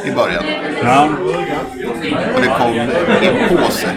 i 0.05 0.11
början. 0.11 0.43
Ja, 0.83 1.09
Och 2.35 2.41
det 2.41 2.47
kom 2.57 2.73
i 2.73 2.79
en 2.79 3.57
påse. 3.57 3.87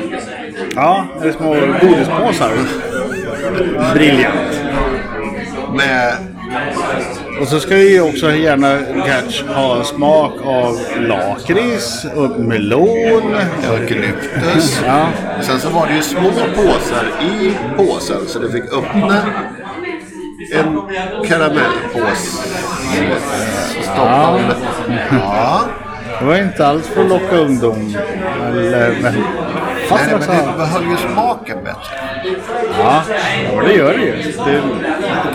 ja 0.74 1.06
det 1.22 1.28
är 1.28 1.32
små 1.32 1.54
godispåsar. 1.54 2.52
Briljant. 3.94 4.60
Med, 5.76 6.14
Och 7.40 7.48
så 7.48 7.60
ska 7.60 7.76
ju 7.78 8.00
också 8.00 8.32
gärna 8.32 8.78
Catch 9.06 9.42
ha 9.42 9.84
smak 9.84 10.32
av 10.44 10.78
lakrits 11.00 12.04
och 12.16 12.30
melon. 12.40 13.34
eukalyptus. 13.72 14.80
Ja. 14.86 15.06
Sen 15.40 15.60
så 15.60 15.68
var 15.68 15.86
det 15.86 15.94
ju 15.94 16.02
små 16.02 16.30
påsar 16.54 17.04
i 17.22 17.52
påsen 17.76 18.26
så 18.26 18.38
du 18.38 18.50
fick 18.52 18.64
öppna 18.64 19.16
en 20.54 20.80
karamellpåse. 21.28 22.48
Man 23.96 24.40
Ja. 25.10 25.60
Det 26.18 26.24
var 26.24 26.36
inte 26.36 26.66
alls 26.66 26.86
för 26.88 27.02
att 27.02 27.08
locka 27.08 27.36
ungdom. 27.36 27.96
Eller, 28.46 28.94
men, 29.02 29.14
fast 29.88 30.04
Nej, 30.10 30.16
men 30.28 30.46
det 30.46 30.52
behöll 30.58 30.82
ju 30.90 30.96
smaken 31.12 31.58
bättre. 31.64 31.94
ja, 32.78 33.02
ja, 33.54 33.62
det 33.62 33.74
gör 33.74 33.92
det 33.92 34.04
ju. 34.04 34.12
Det, 34.12 34.60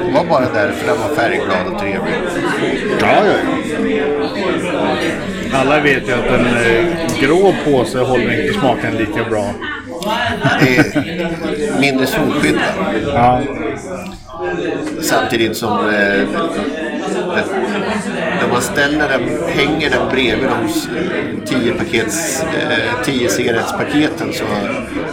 Det 0.05 0.13
var 0.13 0.25
bara 0.25 0.45
därför 0.53 0.87
den 0.87 0.97
var 1.01 1.15
färgglad 1.15 1.73
och 1.73 1.79
trevlig. 1.79 2.13
ja, 3.01 3.07
ja, 3.25 3.33
ja. 3.87 5.59
Alla 5.59 5.79
vet 5.79 6.07
ju 6.07 6.13
att 6.13 6.25
en 6.25 6.45
eh, 6.45 6.85
grå 7.19 7.53
påse 7.65 7.99
håller 7.99 8.41
inte 8.41 8.59
smaken 8.59 8.95
lika 8.95 9.23
bra. 9.29 9.45
Det 10.59 10.77
är 10.77 11.79
mindre 11.81 12.05
solskydd 12.07 12.55
va? 12.55 12.61
Ja, 13.13 13.41
Samtidigt 15.01 15.57
som 15.57 15.89
eh, 15.89 16.27
när 18.41 18.47
man 18.51 18.61
ställer 18.61 19.09
den, 19.09 19.21
hänger 19.47 19.89
den 19.89 20.09
bredvid 20.11 20.49
de 20.49 20.67
tio 21.45 21.67
10 21.67 21.73
pakets, 21.73 22.43
eh, 22.43 23.03
tio 23.03 23.29
cigarettspaketen 23.29 24.33
så 24.33 24.43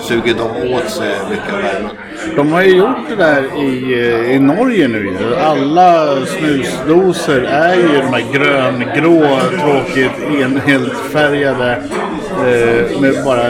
suger 0.01 0.35
de 0.35 0.75
åt 0.75 0.91
sig 0.91 1.15
mycket 1.31 1.55
av 1.55 1.61
värmen. 1.63 1.91
de 2.37 2.53
har 2.53 2.63
ju 2.63 2.77
gjort 2.77 3.09
det 3.09 3.17
där 3.17 3.43
i, 3.43 3.93
eh, 3.93 4.37
i 4.37 4.39
Norge 4.39 4.89
nu 4.89 5.05
ju. 5.05 5.37
Alla 5.37 6.17
snusdoser 6.27 7.41
är 7.41 7.75
ju 7.75 7.89
de 7.89 8.13
här 8.13 8.33
gröngrå, 8.33 9.39
tråkigt 9.61 10.41
enhetsfärgade 10.41 11.83
eh, 12.31 13.01
med 13.01 13.25
bara 13.25 13.45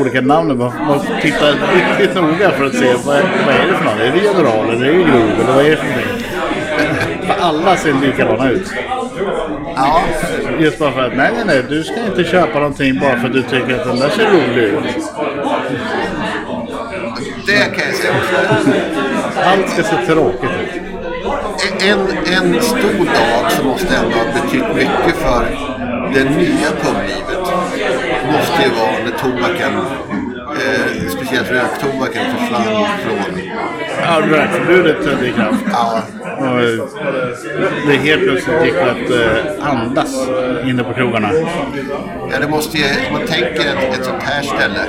olika 0.00 0.20
namn. 0.20 0.58
Man, 0.58 0.72
man 0.86 1.00
tittar 1.22 1.54
riktigt 1.74 2.14
noga 2.14 2.50
för 2.50 2.64
att 2.64 2.74
se 2.74 2.86
vad, 2.86 3.16
vad 3.46 3.54
är 3.54 3.66
det 3.66 3.78
för 3.78 3.84
något. 3.84 4.00
Är 4.00 4.12
det 4.12 4.24
General 4.24 4.70
eller 4.70 4.86
är 4.86 4.98
det 4.98 5.04
Grov 5.04 5.40
eller 5.40 5.54
vad 5.54 5.66
är 5.66 5.70
det 5.70 5.76
för 5.76 5.86
någonting? 5.86 6.24
För 7.26 7.34
alla 7.40 7.76
ser 7.76 7.94
likadana 7.94 8.50
ut. 8.50 8.72
Ja, 9.76 10.02
Just 10.60 10.78
bara 10.78 10.92
för 10.92 11.00
att 11.00 11.16
nej, 11.16 11.30
nej, 11.36 11.44
nej, 11.46 11.64
du 11.68 11.84
ska 11.84 12.06
inte 12.06 12.24
köpa 12.24 12.58
någonting 12.58 13.00
bara 13.00 13.20
för 13.20 13.26
att 13.26 13.32
du 13.32 13.42
tycker 13.42 13.80
att 13.80 13.84
den 13.84 13.96
där 13.96 14.08
ser 14.08 14.30
rolig 14.30 14.62
ut. 14.62 14.74
det 17.46 17.76
kan 17.76 17.86
jag 17.86 17.94
säga 17.94 18.12
också. 18.18 18.70
Allt 19.40 19.68
ska 19.70 19.82
se 19.82 20.06
tråkigt 20.06 20.50
ut. 20.62 20.82
En, 21.82 22.00
en 22.34 22.62
stor 22.62 23.04
dag 23.04 23.52
som 23.52 23.66
måste 23.66 23.96
ändå 23.96 24.16
ha 24.18 24.24
betytt 24.24 24.76
mycket 24.76 25.16
för 25.16 25.46
det 26.14 26.24
nya 26.24 26.70
publivet 26.82 27.38
måste 28.32 28.62
ju 28.62 28.68
vara 28.68 28.98
när 29.04 29.18
tobaken, 29.18 29.72
eh, 30.64 31.08
speciellt 31.08 31.50
röktobaken, 31.50 32.22
försvann 32.36 32.86
från... 33.02 33.40
Ja, 34.02 34.20
rökförbudet 34.26 35.04
trädde 35.04 35.28
i 35.28 35.32
kraft. 35.32 35.64
Ja, 35.72 36.02
Och 36.38 36.60
eh, 36.60 36.86
det 37.86 37.96
helt 37.96 38.22
plötsligt 38.22 38.64
gick 38.64 38.74
att 38.74 39.10
eh, 39.10 39.68
andas 39.70 40.28
inne 40.64 40.84
på 40.84 40.94
krogarna. 40.94 41.30
ja, 42.30 42.38
det 42.40 42.48
måste 42.48 42.78
ju, 42.78 42.84
man 43.12 43.26
tänker 43.26 43.60
ett, 43.60 43.98
ett 43.98 44.04
sånt 44.04 44.22
här 44.22 44.42
ställe. 44.42 44.80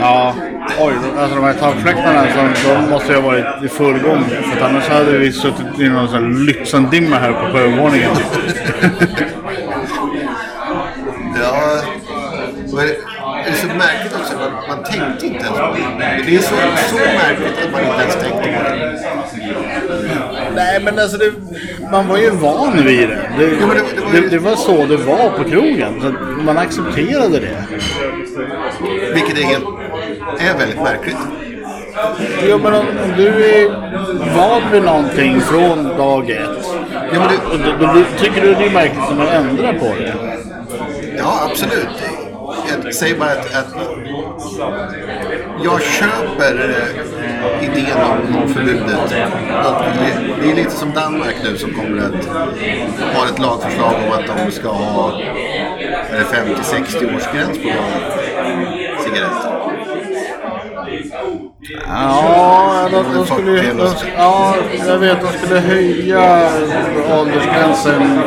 Ja, 0.00 0.34
oj, 0.80 0.94
alltså 1.18 1.36
de 1.36 1.44
här 1.44 1.54
takfläktarna 1.54 2.26
som, 2.34 2.70
de 2.74 2.90
måste 2.90 3.12
ju 3.12 3.20
ha 3.20 3.26
varit 3.30 3.64
i 3.64 3.68
full 3.68 3.98
gång. 3.98 4.24
För 4.24 4.66
annars 4.66 4.88
hade 4.88 5.18
vi 5.18 5.32
suttit 5.32 5.80
i 5.80 5.88
någon 5.88 6.08
sån 6.08 6.24
här 6.24 6.46
Lützendimma 6.46 7.18
här 7.18 7.32
på 7.32 7.58
övervåningen. 7.58 8.10
Ja, 11.36 11.82
och 12.72 12.78
det 12.80 12.96
det 13.44 13.50
är 13.50 13.54
så 13.54 13.66
märkligt 13.66 14.14
också. 14.14 14.34
Man, 14.74 14.84
tänkte 14.84 15.26
inte 15.26 15.44
ens 15.46 15.58
på 15.58 15.76
det. 15.98 16.22
Det 16.26 16.36
är 16.36 16.40
så, 16.40 16.54
så 16.90 16.96
märkligt 16.96 17.58
att 17.66 17.72
man 17.72 17.80
inte 17.80 18.02
ens 18.02 18.14
tänkte 18.14 18.38
på 18.38 18.76
det. 18.76 19.00
Nej, 20.54 20.80
men 20.84 20.98
alltså 20.98 21.16
det, 21.18 21.32
man 21.90 22.08
var 22.08 22.16
ju 22.18 22.30
van 22.30 22.84
vid 22.84 23.08
det. 23.08 23.18
Det, 23.38 23.44
Jo, 23.44 23.46
det- 23.48 23.56
det 23.60 23.66
var 23.66 23.74
ju- 24.14 24.20
det, 24.20 24.28
det 24.28 24.38
var 24.38 24.56
så 24.56 24.86
det 24.86 24.96
var 24.96 25.30
på 25.30 25.44
krogen. 25.44 26.00
Så 26.02 26.12
man 26.42 26.58
accepterade 26.58 27.40
det. 27.40 27.56
Vilket 29.14 29.38
är, 29.38 29.42
helt, 29.44 29.64
är 30.38 30.58
väldigt 30.58 30.82
märkligt. 30.82 31.16
Jo, 32.48 32.58
men 32.62 32.74
om, 32.74 32.86
om 33.04 33.12
du 33.16 33.26
är 33.28 33.68
van 34.36 34.62
vid 34.72 34.82
någonting 34.82 35.40
från 35.40 35.96
dag 35.96 36.30
ett. 36.30 36.40
Ja, 37.12 37.18
men 37.20 37.28
det, 37.28 37.58
Då, 37.64 37.86
då, 37.86 37.92
då 37.94 38.00
tycker 38.18 38.40
du 38.42 38.54
det 38.54 38.64
är 38.64 38.70
märkligt 38.70 39.08
när 39.10 39.16
man 39.16 39.28
ändrar 39.28 39.72
på 39.72 39.84
det. 39.98 40.14
Ja, 41.18 41.48
absolut. 41.50 41.88
Jag 42.68 42.94
säger 42.94 43.18
bara 43.18 43.30
att, 43.30 43.54
att 43.54 43.74
jag 45.64 45.82
köper 45.82 46.70
eh, 46.70 47.64
idén 47.64 47.96
om, 48.02 48.42
om 48.42 48.48
förbudet. 48.48 49.00
Och 49.64 49.84
det, 49.98 50.42
det 50.42 50.50
är 50.50 50.54
lite 50.54 50.70
som 50.70 50.92
Danmark 50.92 51.36
nu 51.44 51.58
som 51.58 51.74
kommer 51.74 52.02
att 52.02 52.24
ha 53.14 53.26
ett 53.28 53.38
lagförslag 53.38 53.94
om 54.06 54.12
att 54.12 54.26
de 54.26 54.52
ska 54.52 54.68
ha 54.68 55.20
50-60 56.10 57.16
årsgräns 57.16 57.58
på 57.58 57.70
cigaretter. 59.04 59.53
Ja, 61.88 62.88
de, 62.90 63.14
de 63.14 63.26
skulle, 63.26 63.72
de, 63.72 63.88
ja, 64.16 64.54
jag 64.86 64.98
vet 64.98 65.20
de 65.20 65.26
skulle 65.38 65.60
höja 65.60 66.48
åldersgränsen 67.18 68.20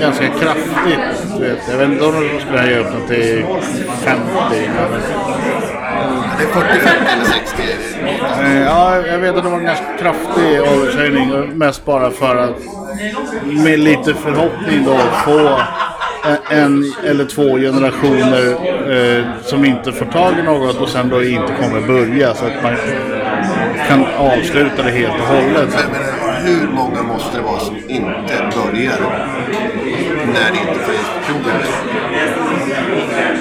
ganska 0.00 0.28
kraftigt. 0.28 1.40
Vet. 1.40 1.58
Jag 1.70 1.78
vet 1.78 1.88
inte 1.88 2.04
om 2.04 2.12
de 2.12 2.40
skulle 2.40 2.58
höja 2.58 2.78
upp 2.80 2.86
den 2.92 3.06
till 3.08 3.44
50. 4.04 4.22
Men, 4.50 5.00
Det 6.38 6.44
är 6.44 6.48
40, 6.48 6.80
50 6.80 7.12
eller 7.12 7.24
60. 7.24 7.62
är 7.62 7.66
det. 8.42 8.58
eh, 8.58 8.62
ja, 8.62 9.06
jag 9.06 9.18
vet 9.18 9.36
att 9.36 9.44
det 9.44 9.50
var 9.50 9.58
en 9.58 9.64
ganska 9.64 9.84
kraftig 9.98 10.60
åldershöjning. 10.62 11.58
Mest 11.58 11.84
bara 11.84 12.10
för 12.10 12.36
att 12.36 12.56
med 13.44 13.78
lite 13.78 14.14
förhoppning 14.14 14.84
då 14.84 14.98
få 15.24 15.60
en- 16.50 16.94
eller 17.04 17.24
två 17.24 17.58
generationer 17.58 18.48
eh, 18.92 19.24
som 19.42 19.64
inte 19.64 19.92
får 19.92 20.06
tag 20.06 20.38
i 20.38 20.42
något 20.42 20.80
och 20.80 20.88
sen 20.88 21.08
då 21.08 21.24
inte 21.24 21.52
kommer 21.60 21.80
börja 21.86 22.34
så 22.34 22.44
att 22.46 22.62
man 22.62 22.76
kan 23.88 24.04
avsluta 24.18 24.82
det 24.82 24.90
helt 24.90 25.14
och 25.20 25.26
hållet. 25.26 25.68
Men, 25.74 26.00
men 26.26 26.46
hur 26.46 26.66
många 26.68 27.02
måste 27.02 27.36
det 27.36 27.42
vara 27.42 27.60
som 27.60 27.76
inte 27.88 28.50
börjar 28.56 29.28
när 30.26 30.50
det 30.52 30.58
inte 30.58 30.84
finns 30.84 31.08
på 31.14 31.20
krogen? 31.26 31.60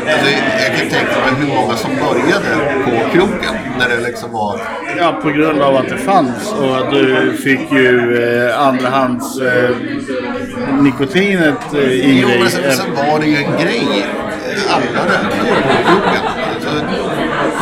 Alltså, 0.09 0.29
jag 0.59 0.77
kan 0.79 0.89
tänka 0.89 1.19
mig 1.21 1.33
hur 1.39 1.47
många 1.55 1.75
som 1.75 1.91
började 1.95 2.55
på 2.85 3.09
krogen 3.11 3.55
när 3.79 3.89
det 3.89 3.97
liksom 4.01 4.31
var... 4.31 4.59
Ja, 4.97 5.19
på 5.23 5.29
grund 5.29 5.61
av 5.61 5.75
att 5.75 5.89
det 5.89 5.97
fanns 5.97 6.53
och 6.53 6.77
att 6.77 6.91
du 6.91 7.33
fick 7.43 7.71
ju 7.71 8.23
eh, 8.23 8.59
andrahands 8.67 9.39
eh, 9.41 9.69
nikotinet 10.79 11.73
eh, 11.73 11.79
i 11.79 12.19
Jo, 12.21 12.27
dig. 12.27 12.39
men 12.39 12.49
sen, 12.51 12.71
sen 12.71 12.95
var 12.95 13.19
det 13.19 13.25
ju 13.25 13.35
en 13.35 13.51
grej. 13.51 14.05
Alla 14.69 15.05
rökte 15.05 15.37
på 15.37 15.61
krogen. 15.85 16.30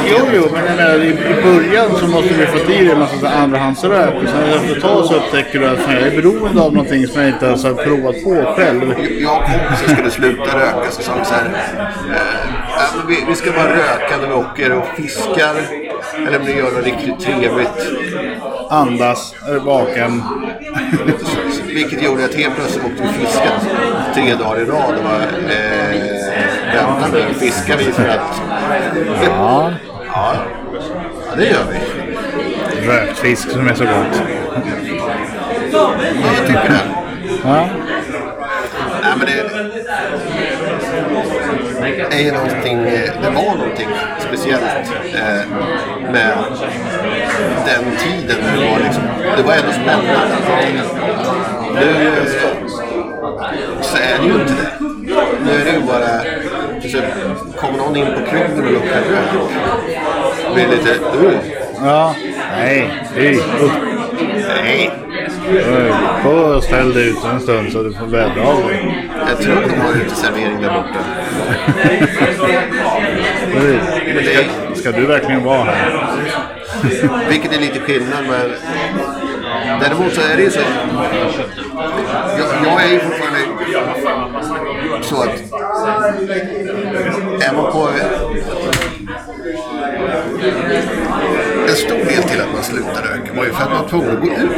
Jo, 0.08 0.18
jo, 0.34 0.48
men 0.54 0.66
jag 0.66 0.78
menar, 0.78 0.96
i, 0.96 1.10
i 1.10 1.42
början 1.44 1.96
så 2.00 2.08
måste 2.08 2.34
du 2.34 2.46
få 2.46 2.58
i 2.58 2.64
dig 2.64 2.92
en 2.92 3.00
massa 3.00 3.30
andrahandsrök. 3.30 4.14
Och 4.24 4.30
sen 4.30 4.44
efter 4.44 4.76
ett 4.76 4.82
tag 4.82 5.06
så 5.06 5.16
upptäcker 5.16 5.60
du 5.60 5.68
att 5.68 5.80
fan, 5.80 5.94
jag 5.94 6.04
är 6.04 6.22
beroende 6.22 6.62
av 6.62 6.74
någonting 6.74 7.08
som 7.08 7.22
jag 7.22 7.30
inte 7.30 7.46
ens 7.46 7.64
har 7.64 7.74
provat 7.74 8.24
på 8.24 8.54
själv. 8.56 8.96
jag 9.22 9.38
och 9.38 9.44
kompisen 9.44 9.96
skulle 9.96 10.12
sluta 10.12 10.60
röka 10.60 10.92
så 10.92 11.02
sa 11.02 11.12
vi 11.20 11.26
så 11.26 11.34
här. 11.34 11.46
Eh, 11.46 12.98
men 12.98 13.08
vi, 13.08 13.26
vi 13.28 13.36
ska 13.36 13.52
bara 13.52 13.70
röka 13.70 14.18
när 14.22 14.28
vi 14.28 14.34
åker 14.34 14.78
och 14.78 14.88
fiskar. 14.98 15.56
Eller 16.28 16.40
om 16.40 16.46
vi 16.46 16.58
gör 16.58 16.72
något 16.72 16.86
riktigt 16.86 17.20
trevligt. 17.20 17.88
Andas, 18.70 19.36
är 19.48 19.60
vaken. 19.60 20.24
Vilket 21.66 22.04
gjorde 22.04 22.26
att 22.26 22.36
helt 22.36 22.56
plötsligt 22.56 22.86
åkte 22.86 23.04
vi 23.04 23.26
fiskat 23.26 23.64
tre 24.14 24.36
dagar 24.36 24.62
i 24.62 24.66
rad 24.66 24.98
och 24.98 25.04
var 25.04 25.22
eh, 25.50 26.20
vänta 26.74 27.08
nu, 27.14 27.34
fiskar 27.34 27.78
vi 27.78 27.84
för 27.84 28.08
att... 28.08 28.42
Ja, 29.26 29.72
Ja, 30.14 30.36
ja 31.30 31.36
det 31.36 31.46
gör 31.46 31.64
vi. 31.72 32.88
rökt 32.88 33.18
fisk 33.20 33.50
som 33.52 33.68
är 33.68 33.74
så 33.74 33.84
gott. 33.84 34.22
Ja, 35.72 35.92
jag 36.38 36.48
tycker 36.48 36.70
det. 36.70 36.80
Ja. 37.44 37.68
Nej, 39.02 39.12
men 39.18 39.28
det 42.10 42.16
är 42.16 42.24
ju 42.24 42.32
någonting, 42.32 42.84
det 43.22 43.30
var 43.36 43.56
någonting 43.56 43.88
speciellt 44.28 44.64
eh, 45.16 45.42
med 46.12 46.38
den 47.66 47.98
tiden 47.98 48.38
det 48.56 48.66
var 48.70 48.80
liksom, 48.80 49.04
det 49.38 49.44
var 49.44 49.54
ändå 49.54 49.72
spännande. 49.72 50.38
Nu 51.74 52.12
så 53.82 53.98
är 53.98 54.18
det 54.20 54.26
ju 54.28 54.34
inte 54.34 54.54
det. 54.54 54.72
Nu 55.46 55.52
är 55.52 55.66
det 55.66 55.72
ju 55.72 55.80
bara, 55.82 56.22
så 56.90 57.02
kommer 57.58 57.78
någon 57.78 57.96
in 57.96 58.06
på 58.06 58.30
krogen 58.30 58.66
och 58.66 58.72
luktar 58.72 59.02
rök. 59.02 59.50
Det 60.56 60.68
lite, 60.68 60.90
uh, 60.90 61.34
Ja. 61.84 62.16
Nej, 62.58 62.92
fy. 63.16 63.40
Nej. 64.48 64.92
Gå 66.24 66.30
och 66.30 66.64
ställ 66.64 66.94
dig 66.94 67.10
ute 67.10 67.28
en 67.28 67.40
stund 67.40 67.72
så 67.72 67.84
du 67.84 67.94
får 67.94 68.06
vädra 68.06 68.48
av 68.48 68.68
dig. 68.68 69.10
Jag 69.28 69.42
tror 69.42 69.56
de 69.56 69.82
har 69.82 69.94
uteservering 69.94 70.62
där 70.62 70.74
borta. 70.74 71.00
Precis. 73.54 73.82
Men 74.06 74.24
det 74.24 74.34
är, 74.34 74.76
Ska 74.76 74.92
du 74.92 75.06
verkligen 75.06 75.44
vara 75.44 75.64
här? 75.64 76.04
Vilket 77.30 77.56
är 77.56 77.60
lite 77.60 77.80
skillnad 77.80 78.24
men 78.30 78.52
Däremot 79.82 80.14
så 80.14 80.22
är 80.22 80.38
det 80.38 80.44
ju 80.44 80.52
så 80.52 80.60
Jag, 82.38 82.48
jag 82.66 82.84
är 82.84 82.94
ju 82.94 83.00
fortfarande 83.00 83.40
så 85.02 85.22
att 85.24 85.49
än 87.42 87.56
vad 87.56 87.72
på 87.72 87.90
En 91.68 91.76
stor 91.76 91.96
del 91.96 92.24
till 92.24 92.42
att 92.42 92.54
man 92.54 92.64
slutade 92.64 93.08
röka 93.08 93.34
var 93.36 93.46
ju 93.46 93.52
för 93.52 93.64
att 93.64 93.70
man 93.70 93.82
var 93.82 93.90
tvungen 93.90 94.10
att 94.10 94.22
gå 94.22 94.28
ut. 94.28 94.52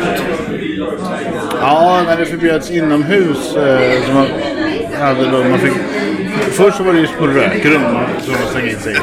Ja, 1.61 2.03
när 2.05 2.17
det 2.17 2.25
förbjöds 2.25 2.71
inomhus. 2.71 3.55
Eh, 3.55 4.13
man 4.13 4.27
hade 5.01 5.31
då, 5.31 5.43
man 5.43 5.59
fick, 5.59 5.73
först 6.51 6.79
var 6.79 6.93
det 6.93 6.99
ju 6.99 7.07
små 7.07 7.27
rökrum 7.27 7.81
som 8.19 8.33
man 8.33 8.47
stänga 8.49 8.69
in 8.69 8.79
sig. 8.79 8.95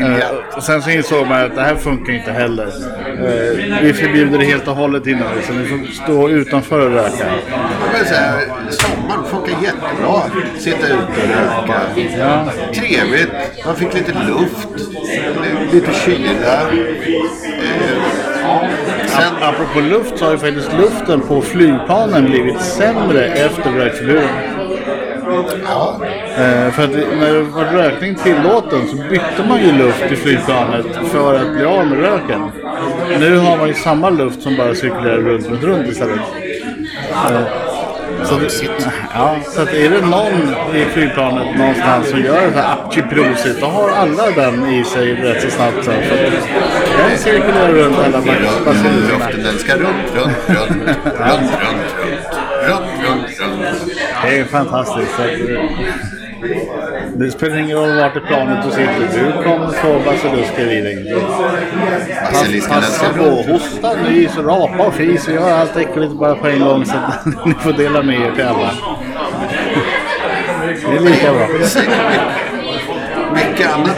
Eh, 0.00 0.56
och 0.56 0.62
sen 0.62 0.82
så 0.82 0.90
insåg 0.90 1.26
man 1.26 1.44
att 1.44 1.54
det 1.54 1.62
här 1.62 1.74
funkar 1.74 2.12
inte 2.12 2.32
heller. 2.32 2.66
Eh, 2.66 3.82
vi 3.82 3.92
förbjuder 3.92 4.38
det 4.38 4.44
helt 4.44 4.68
och 4.68 4.74
hållet 4.76 5.06
inomhus. 5.06 5.46
Så 5.46 5.52
ni 5.52 5.64
får 5.64 6.04
stå 6.04 6.28
utanför 6.28 6.86
och 6.86 6.92
röka. 6.92 7.24
Här, 7.92 8.40
sommaren 8.70 9.24
funkar 9.24 9.52
jättebra. 9.62 10.22
Sitta 10.58 10.86
ute 10.86 11.22
och 11.22 11.28
röka. 11.28 11.80
Ja. 12.18 12.44
Trevligt. 12.74 13.32
Man 13.66 13.76
fick 13.76 13.94
lite 13.94 14.12
luft. 14.12 14.68
Lite 15.72 15.92
kyla. 15.92 16.60
Eh, 16.60 16.68
sen, 19.06 19.32
Apropå 19.42 19.80
luft 19.80 20.18
så 20.18 20.24
har 20.24 20.32
ju 20.32 20.38
faktiskt 20.38 20.72
luften 20.72 21.20
på 21.20 21.40
flygplanen 21.42 22.24
blivit 22.24 22.60
sämre 22.60 23.26
efter 23.26 23.70
rökförbudet 23.70 24.30
ja, 25.64 26.00
Eh, 26.38 26.70
för 26.70 26.84
att 26.84 26.90
när 26.90 27.34
det 27.34 27.42
var 27.42 27.64
rökning 27.64 28.14
tillåten 28.14 28.88
så 28.88 28.96
bytte 28.96 29.48
man 29.48 29.60
ju 29.60 29.72
luft 29.72 30.12
i 30.12 30.16
flygplanet 30.16 30.86
för 31.12 31.34
att 31.34 31.52
bli 31.52 31.64
av 31.64 31.86
med 31.86 31.98
röken. 31.98 32.50
Nu 33.20 33.36
har 33.38 33.56
man 33.56 33.68
ju 33.68 33.74
samma 33.74 34.10
luft 34.10 34.42
som 34.42 34.56
bara 34.56 34.74
cirkulerar 34.74 35.18
runt, 35.18 35.48
runt, 35.48 35.62
runt 35.62 35.88
istället. 35.88 36.20
Eh, 37.30 37.40
så, 38.24 38.34
det, 38.34 38.48
ja, 39.14 39.36
så 39.44 39.62
att 39.62 39.74
är 39.74 39.90
det 39.90 40.00
någon 40.00 40.76
i 40.76 40.84
flygplanet 40.84 41.58
någonstans 41.58 42.10
som 42.10 42.20
gör 42.20 42.50
så 42.50 42.58
här 42.58 42.72
apchiprosit, 42.72 43.60
då 43.60 43.66
har 43.66 43.90
alla 43.90 44.30
den 44.30 44.66
i 44.66 44.84
sig 44.84 45.14
rätt 45.14 45.42
så 45.42 45.50
snabbt. 45.50 45.84
Så, 45.84 45.90
för 45.90 46.26
att 46.26 46.32
den 47.08 47.18
cirkulerar 47.18 47.72
runt 47.72 47.98
alla 47.98 48.20
bacillerna. 48.20 49.08
luften 49.08 49.42
den 49.42 49.58
ska 49.58 49.72
runt, 49.72 50.14
runt, 50.14 50.36
runt, 50.46 50.70
runt, 50.70 50.98
runt, 50.98 51.48
runt, 51.68 52.68
runt, 52.68 53.40
runt, 53.40 53.40
runt. 53.40 53.97
Det 54.30 54.38
är 54.38 54.44
fantastiskt. 54.44 55.18
Eh, 55.18 55.26
det 57.14 57.30
spelar 57.30 57.56
ingen 57.56 57.76
roll 57.76 57.96
vart 57.96 58.16
i 58.16 58.20
planet 58.20 58.64
du 58.64 58.70
sitter. 58.70 59.24
Du 59.24 59.42
kommer 59.42 59.68
få 59.68 59.98
basilusker 60.04 60.72
i 60.72 60.80
dig. 60.80 61.22
Passa 62.68 63.08
på. 63.18 63.24
Hosta, 63.52 63.90
nys, 64.08 64.36
rapa 64.38 64.86
och 64.86 64.94
fis. 64.94 65.28
Vi 65.28 65.34
gör 65.34 65.50
allt 65.60 65.76
äckligt 65.76 66.12
bara 66.12 66.34
på 66.34 66.46
en 66.48 66.60
gång 66.60 66.84
så 66.86 66.96
att 66.96 67.26
ni 67.46 67.54
får 67.54 67.72
dela 67.72 68.02
med 68.02 68.20
er 68.20 68.32
till 68.34 68.44
alla. 68.44 68.70
Det 70.90 70.96
är 70.96 71.00
lika 71.00 71.32
bra. 71.32 71.48
Mycket 73.34 73.72
annat 73.74 73.96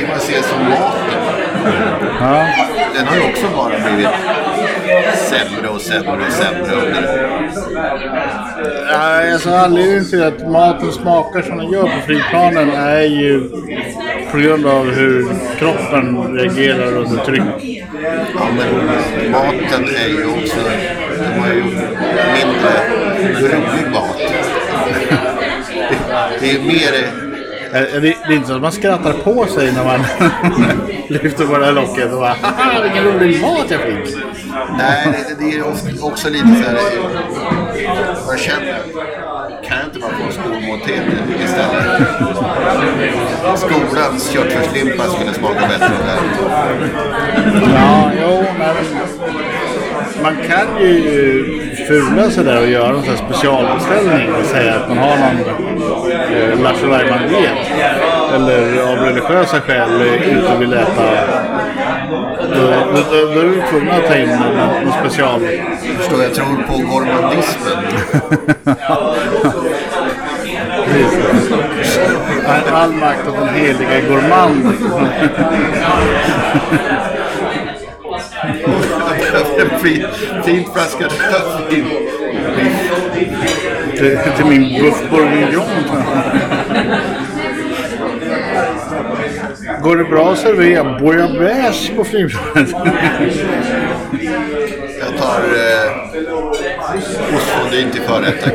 det 0.00 0.08
man 0.08 0.20
ser 0.20 0.42
som 0.42 0.58
maten. 0.68 1.20
Ja. 2.20 2.46
Den 2.96 3.06
har 3.06 3.16
ju 3.16 3.22
också 3.22 3.46
bara 3.56 3.68
blivit 3.94 4.08
sämre 5.16 5.68
och 5.68 5.80
sämre 5.80 6.26
och 6.26 6.32
sämre. 6.32 6.74
under- 6.86 7.33
Nej, 7.74 9.32
alltså 9.32 9.50
anledningen 9.50 10.04
till 10.04 10.22
att 10.22 10.50
maten 10.50 10.92
smakar 10.92 11.42
som 11.42 11.58
den 11.58 11.70
gör 11.72 11.82
på 11.82 12.06
flygplanen 12.06 12.70
är 12.70 13.00
ju 13.02 13.48
på 14.32 14.38
grund 14.38 14.66
av 14.66 14.90
hur 14.90 15.26
kroppen 15.58 16.34
reagerar 16.36 16.96
under 16.96 17.24
tryck. 17.24 17.84
Ja, 18.34 18.46
men 18.56 18.86
maten 19.32 19.84
är 20.04 20.08
ju 20.08 20.26
också, 20.26 20.56
de 21.18 21.40
har 21.40 21.48
ju 21.48 21.62
mindre 21.62 22.70
rolig 23.48 23.90
mat. 23.92 24.16
Det- 26.40 26.48
är 26.48 26.52
ju 26.52 26.58
mer 26.58 26.92
Det 27.72 28.00
det 28.00 28.08
är 28.08 28.32
inte 28.32 28.48
så 28.48 28.54
att 28.54 28.60
man 28.62 28.72
skrattar 28.72 29.12
på 29.12 29.46
sig 29.46 29.72
när 29.72 29.84
man 29.84 30.00
lyfter 31.08 31.46
på 31.46 31.58
det 31.58 31.64
här 31.64 31.72
locket 31.72 32.12
och 32.12 32.18
bara 32.18 32.36
Haha, 32.42 32.82
vilken 32.82 33.04
rolig 33.04 33.40
mat 33.40 33.66
jag 33.70 33.80
fick. 33.80 34.16
Nej, 34.78 35.08
det, 35.38 35.44
det 35.44 35.58
är 35.58 35.66
också 36.04 36.28
lite 36.30 36.46
så 36.46 36.70
här... 36.70 36.78
Man 38.26 38.38
känner... 38.38 38.78
Kan 39.64 39.76
jag 39.76 39.86
inte 39.86 39.98
bara 39.98 40.10
få 40.10 40.22
en 40.24 40.32
skolmåltid 40.32 41.02
istället? 41.44 42.02
Skolans 43.58 44.30
köttfärslimpa 44.30 45.04
skulle 45.04 45.34
smaka 45.34 45.60
bättre 45.68 45.94
där. 46.06 46.18
Ja, 47.74 48.10
jo, 48.20 48.44
men 48.58 48.74
man 50.22 50.36
kan 50.36 50.80
ju 50.80 51.60
fula 51.88 52.30
sig 52.30 52.44
där 52.44 52.62
och 52.62 52.68
göra 52.68 52.88
en 52.88 53.02
sån 53.02 53.10
här 53.10 53.16
specialbeställning. 53.16 54.34
Och 54.34 54.44
säga 54.46 54.74
att 54.74 54.88
man 54.88 54.98
har 54.98 55.16
någon 55.16 55.82
eh, 56.32 56.60
Lattjo 56.62 56.86
Lajban-diet. 56.86 57.58
Eller 58.34 58.82
av 58.92 58.98
religiösa 58.98 59.60
skäl 59.60 60.00
eh, 60.00 60.38
inte 60.38 60.56
vill 60.58 60.72
äta. 60.72 61.02
Då, 62.10 62.16
då, 63.34 63.40
är 63.40 63.44
du 63.44 63.62
tvungen 63.70 63.90
att 63.94 64.06
ta 64.06 64.16
in 64.16 64.28
någon, 64.28 64.92
special. 64.92 65.40
Förstår, 65.98 66.22
jag 66.22 66.34
tror 66.34 66.64
på 66.68 66.76
gourmandismen. 66.76 67.84
All, 72.72 72.92
makt 72.92 73.28
åt 73.28 73.34
den 73.34 73.48
heliga 73.48 74.00
gourmand. 74.08 74.66
en 79.58 79.78
fin, 79.78 80.06
fin 80.44 80.64
flaska 80.74 81.04
rödvin. 81.04 81.86
till, 83.96 84.18
till 84.36 84.46
min 84.46 84.82
buff 84.82 85.10
bourguignon. 85.10 85.64
Går 89.84 89.96
det 89.96 90.04
bra 90.04 90.32
att 90.32 90.38
servera 90.38 90.98
bouillabaisse 90.98 91.92
på 91.94 92.04
flygplanet? 92.04 92.70
Jag 95.00 95.16
tar 95.18 95.40
eh, 95.40 96.16
ostfondue 97.36 97.90
till 97.92 98.00
förrätt 98.00 98.44
tack. 98.44 98.54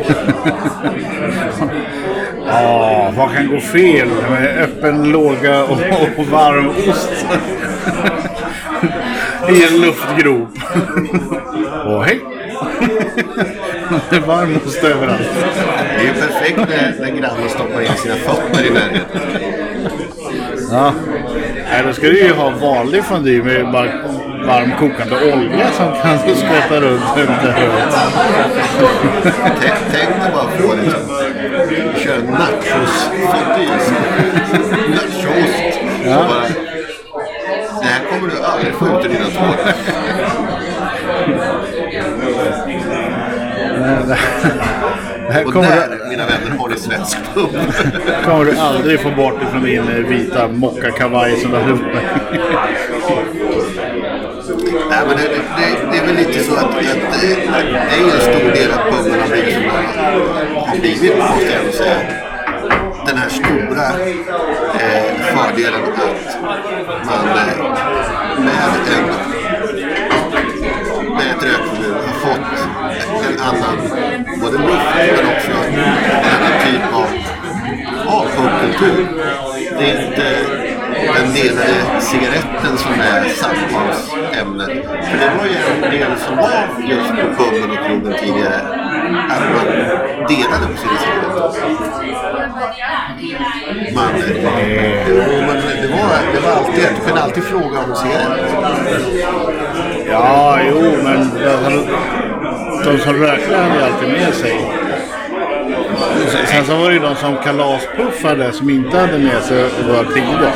Ja, 2.46 3.14
vad 3.18 3.34
kan 3.34 3.48
gå 3.48 3.60
fel 3.60 4.08
med 4.30 4.58
öppen 4.64 5.12
låga 5.12 5.64
och, 5.64 5.80
och 6.18 6.26
varm 6.26 6.70
ost? 6.70 7.26
I 9.50 9.64
en 9.64 9.82
luftgrop. 9.82 10.50
Och 11.86 12.06
hej! 12.06 12.20
Det 14.10 14.16
är 14.16 14.20
varm 14.20 14.60
ost 14.66 14.84
överallt. 14.84 15.30
Det 15.96 16.02
är 16.02 16.04
ju 16.04 16.14
perfekt 16.14 16.58
när, 16.58 16.96
när 17.00 17.20
grannen 17.20 17.50
stoppar 17.50 17.82
in 17.82 17.98
sina 17.98 18.16
fötter 18.16 18.66
i 18.66 18.70
närheten. 18.70 19.22
Ja. 20.72 20.94
Nej, 21.72 21.84
då 21.88 21.94
ska 21.94 22.02
du 22.02 22.20
ju 22.20 22.34
ha 22.34 22.50
vanlig 22.50 23.04
fondue 23.04 23.44
med 23.44 23.72
bara 23.72 23.90
varm 24.46 24.72
kokande 24.80 25.34
olja 25.34 25.72
som 25.72 25.94
kan 26.02 26.20
skvätta 26.20 26.80
runt 26.82 27.02
här. 27.04 27.70
Tänk, 29.92 30.10
dig 30.22 30.32
bara 30.34 30.48
få 30.50 30.76
liksom, 30.76 31.02
köra 31.98 32.22
nachos-fondue. 32.22 33.78
Nachoost. 34.90 35.80
Ja. 36.06 36.26
Det 37.82 37.88
här 37.88 38.02
kommer 38.10 38.28
du 38.28 38.44
aldrig 38.44 38.74
få 38.74 38.86
ut 38.86 39.06
ur 39.06 39.10
dina 39.10 39.26
tår. 39.26 39.56
Det 45.30 45.34
här 45.34 45.46
Och 45.46 45.54
där, 45.54 45.90
du, 45.90 46.10
mina 46.10 46.26
vänner, 46.26 46.58
har 46.58 46.70
ni 46.70 46.76
svensk 46.76 47.18
pub. 47.34 47.50
kommer 48.26 48.46
du 48.46 48.58
aldrig 48.58 49.00
få 49.00 49.12
bort 49.12 49.44
ifrån 49.44 49.64
din 49.64 49.88
eh, 49.88 49.96
vita 49.96 50.48
mockakavaj 50.48 51.36
som 51.36 51.52
du 51.52 51.58
har 51.58 51.64
med. 51.66 51.80
Nej, 54.90 55.00
men 55.08 55.18
det, 55.18 55.24
det, 55.24 55.92
det 55.92 55.98
är 55.98 56.06
väl 56.06 56.16
lite 56.16 56.44
så 56.44 56.56
att, 56.56 56.64
att 56.64 56.74
det, 56.74 56.88
det 57.22 57.36
är 57.36 58.04
en 58.04 58.22
stor 58.22 58.52
del 58.52 58.72
att 58.72 58.84
puben 58.92 59.20
har 59.22 59.28
blivit 59.28 59.54
som 59.54 59.64
har 60.68 60.78
blivit, 60.78 61.18
måste 61.18 61.54
jag 61.66 61.74
säga. 61.74 62.00
Den 63.06 63.18
här 63.18 63.30
stora 63.30 63.88
eh, 64.80 65.04
fördelen 65.26 65.82
att 65.84 65.98
man 67.06 67.28
eh, 67.28 67.58
med, 68.40 68.54
en, 68.98 69.39
annan, 73.42 73.78
både 74.42 74.58
luft 74.58 74.96
men 75.16 75.26
också 75.36 75.52
en 75.52 76.72
typ 76.72 76.94
av, 76.94 77.08
av. 78.08 78.26
Det 79.80 79.92
är 79.92 80.08
inte 80.08 80.60
den 81.16 81.34
delade 81.34 82.02
cigaretten 82.02 82.78
som 82.78 82.92
är 82.92 83.30
samtalsämnet. 83.30 84.70
För 85.06 85.18
det 85.18 85.32
var 85.38 85.46
ju 85.46 85.56
en 85.74 85.92
del 85.92 86.20
som 86.20 86.36
var 86.36 86.68
just 86.90 87.10
på 87.10 87.44
puben 87.44 87.72
och 87.72 87.86
krogen 87.86 88.14
tidigare. 88.20 88.62
Att 89.30 89.42
man 89.56 89.66
delade 90.28 90.66
på 90.72 90.78
sina 90.78 90.98
cigaretter. 91.00 91.40
Man, 93.96 94.14
man, 94.44 94.54
jo, 95.08 95.16
men 95.48 95.58
det, 95.82 95.88
var, 95.88 96.34
det 96.34 96.40
var 96.40 96.52
alltid, 96.52 96.84
du 96.96 97.06
kunde 97.06 97.22
alltid 97.22 97.44
fråga 97.44 97.80
om 97.80 97.96
cigaretter. 97.96 98.48
Ja, 100.08 100.60
jo, 100.70 100.94
men 101.04 101.32
de, 102.84 103.00
som 103.00 103.14
rökte 103.14 103.58
hade 103.58 103.76
ju 103.76 103.82
alltid 103.82 104.10
med 104.10 104.34
sig. 104.34 104.72
Sen 106.46 106.66
så 106.66 106.76
var 106.76 106.88
det 106.88 106.94
ju 106.94 107.00
de 107.00 107.16
som 107.16 107.38
kalaspuffade 107.44 108.52
som 108.52 108.70
inte 108.70 108.98
hade 108.98 109.18
med 109.18 109.44
sig 109.44 109.70
våra 109.88 110.04
tider. 110.04 110.52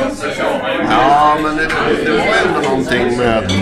Ja, 0.90 1.36
men 1.42 1.56
det, 1.56 1.68
det 2.04 2.10
var 2.10 2.26
ändå 2.46 2.68
någonting 2.68 3.18
med 3.18 3.38
att 3.38 3.52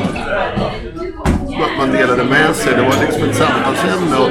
man 1.79 1.93
delade 1.93 2.25
med 2.25 2.57
sig. 2.57 2.75
Det 2.75 2.83
var 2.83 3.07
liksom 3.07 3.31
ett 3.31 3.37
samtalsämne. 3.37 4.17
Och, 4.17 4.31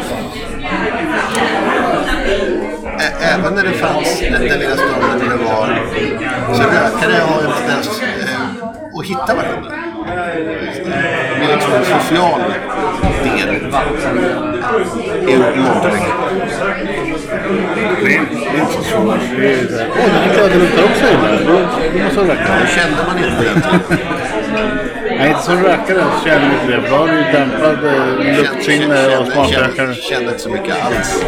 även 3.22 3.54
när 3.56 3.64
det 3.64 3.74
fanns 3.74 4.20
den, 4.20 4.42
lilla 4.42 4.76
stunden 4.76 5.20
när 5.20 5.30
det 5.38 5.44
var 5.44 5.82
så 6.54 6.64
rökare 6.64 7.22
har 7.22 7.42
en 7.42 7.52
tendens 7.58 8.02
eh, 8.02 9.00
att 9.00 9.06
hitta 9.06 9.36
varandra. 9.36 9.72
Det 11.40 11.46
är 11.46 11.56
liksom 11.56 11.74
en 11.74 11.86
social 11.86 12.42
del 13.02 13.50
och 13.50 13.56
mycket. 13.56 14.92
Det 18.04 18.14
är 18.14 18.20
inte 18.60 18.74
så 18.74 18.84
svårt. 18.84 19.20
Åh, 19.92 20.06
den 20.06 20.24
här 20.24 20.50
det 20.50 20.60
luktar 20.60 20.84
också 20.84 21.06
illa. 21.14 21.30
Då 21.48 21.60
måste 22.04 22.20
jag 22.20 22.30
röka. 22.30 22.60
Det 22.62 22.68
kände 22.68 22.98
man 23.08 23.18
inte 23.18 23.36
på 23.38 23.44
den 23.44 23.62
tiden. 23.62 24.08
Nej, 25.18 25.30
inte 25.30 25.44
som 25.44 25.64
rökare 25.64 26.04
så 26.20 26.26
känner 26.26 26.50
vi 26.50 26.56
inte 26.56 26.82
det. 26.82 26.90
Då 26.90 26.96
har 26.96 27.08
du 27.08 27.14
dämpad 27.14 27.86
eh, 27.86 28.38
luktsinne 28.38 29.18
och 29.18 29.28
smakrökare. 29.28 29.74
kände, 29.76 29.96
kände 29.96 30.30
inte 30.30 30.40
så 30.40 30.50
mycket 30.50 30.86
alls. 30.86 31.26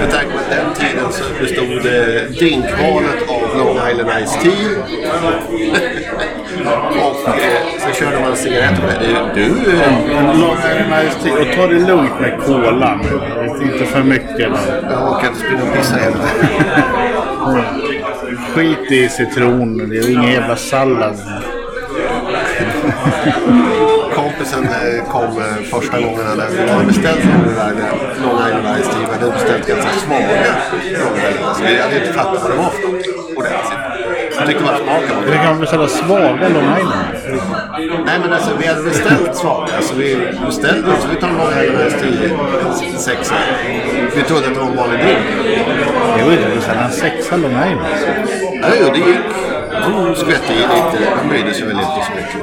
Med 0.00 0.10
tanke 0.10 0.32
på 0.32 0.38
att 0.38 0.50
den 0.50 0.74
tiden 0.74 1.12
så 1.12 1.24
bestod 1.40 1.86
eh, 1.86 2.22
drinkvalet 2.38 3.28
av 3.28 3.58
Long 3.58 3.90
Island 3.90 4.10
Ice 4.26 4.42
Tea. 4.42 4.70
och 6.66 7.16
så 7.80 7.92
körde 7.92 8.20
man 8.20 8.36
cigaretter 8.36 8.82
med. 8.82 9.30
Du. 9.34 9.50
Och 11.40 11.56
ta 11.56 11.66
det 11.66 11.78
lugnt 11.78 12.20
med 12.20 12.40
kolan. 12.46 13.00
Inte 13.62 13.84
för 13.84 14.02
mycket. 14.02 14.38
jag 14.90 15.12
orkar 15.12 15.28
inte 15.28 15.40
springa 15.40 15.62
och 15.62 15.76
pissa 15.76 15.96
heller. 15.96 16.20
Skit 18.54 18.92
i 18.92 19.08
citron. 19.08 19.88
Det 19.90 19.98
är 19.98 20.10
ingen 20.10 20.32
jävla 20.32 20.56
sallad. 20.56 21.16
Kompisen 24.14 24.64
eh, 24.64 25.04
kom 25.08 25.24
eh, 25.24 25.62
första 25.70 26.00
gången 26.00 26.26
han 26.26 26.40
hade 26.40 26.86
beställt 26.86 27.24
Long 28.22 28.48
Island 28.48 28.82
Ice 28.82 28.88
Tea. 28.88 29.08
Men 29.10 29.20
hade 29.20 29.32
beställt 29.32 29.66
ganska 29.66 29.90
svaga. 29.90 30.56
Så 31.54 31.64
vi 31.64 31.80
hade 31.80 31.96
inte 32.00 32.12
fattat 32.12 32.42
vad 32.42 32.50
det 32.50 32.56
var 32.56 32.70
för 32.70 32.88
något 32.88 33.36
ordentligt. 33.36 33.83
Jag 34.38 34.46
tyckte 34.46 34.64
bara 34.64 34.76
smaken 34.76 35.16
var 35.16 35.26
Det 35.26 35.36
kan 35.36 35.60
beställa 35.60 35.88
svaga 35.88 36.48
Long 36.48 36.76
Island. 36.78 38.04
Nej 38.06 38.18
men 38.20 38.32
alltså 38.32 38.50
vi 38.60 38.66
hade 38.66 38.82
beställt 38.82 39.36
svaga. 39.36 39.76
Alltså 39.76 39.94
vi 39.94 40.16
beställde 40.46 40.96
så 41.00 41.08
vi 41.08 41.16
tar 41.16 41.28
Long 41.28 41.64
Island 41.64 41.90
Ice 41.90 42.00
Tea, 42.00 42.98
sexa. 42.98 43.34
Vi 44.16 44.22
trodde 44.22 44.46
att 44.46 44.54
det 44.54 44.60
var 44.60 44.66
en 44.66 44.76
vanlig 44.76 45.00
drink. 45.00 45.18
Jo, 46.20 46.26
det 46.30 46.44
är 46.44 46.54
beställa 46.54 46.84
en 46.84 46.92
sexa 46.92 47.36
Long 47.36 47.50
Island. 47.50 47.80
Ja, 48.62 48.68
jo, 48.80 48.90
det 48.92 48.98
gick. 48.98 49.18
Hon 49.82 50.16
skvätte 50.16 50.52
i 50.52 50.56
lite. 50.56 51.10
Han 51.16 51.28
brydde 51.28 51.54
sig 51.54 51.66
väl 51.66 51.76
inte 51.76 52.06
så 52.06 52.12
mycket. 52.16 52.40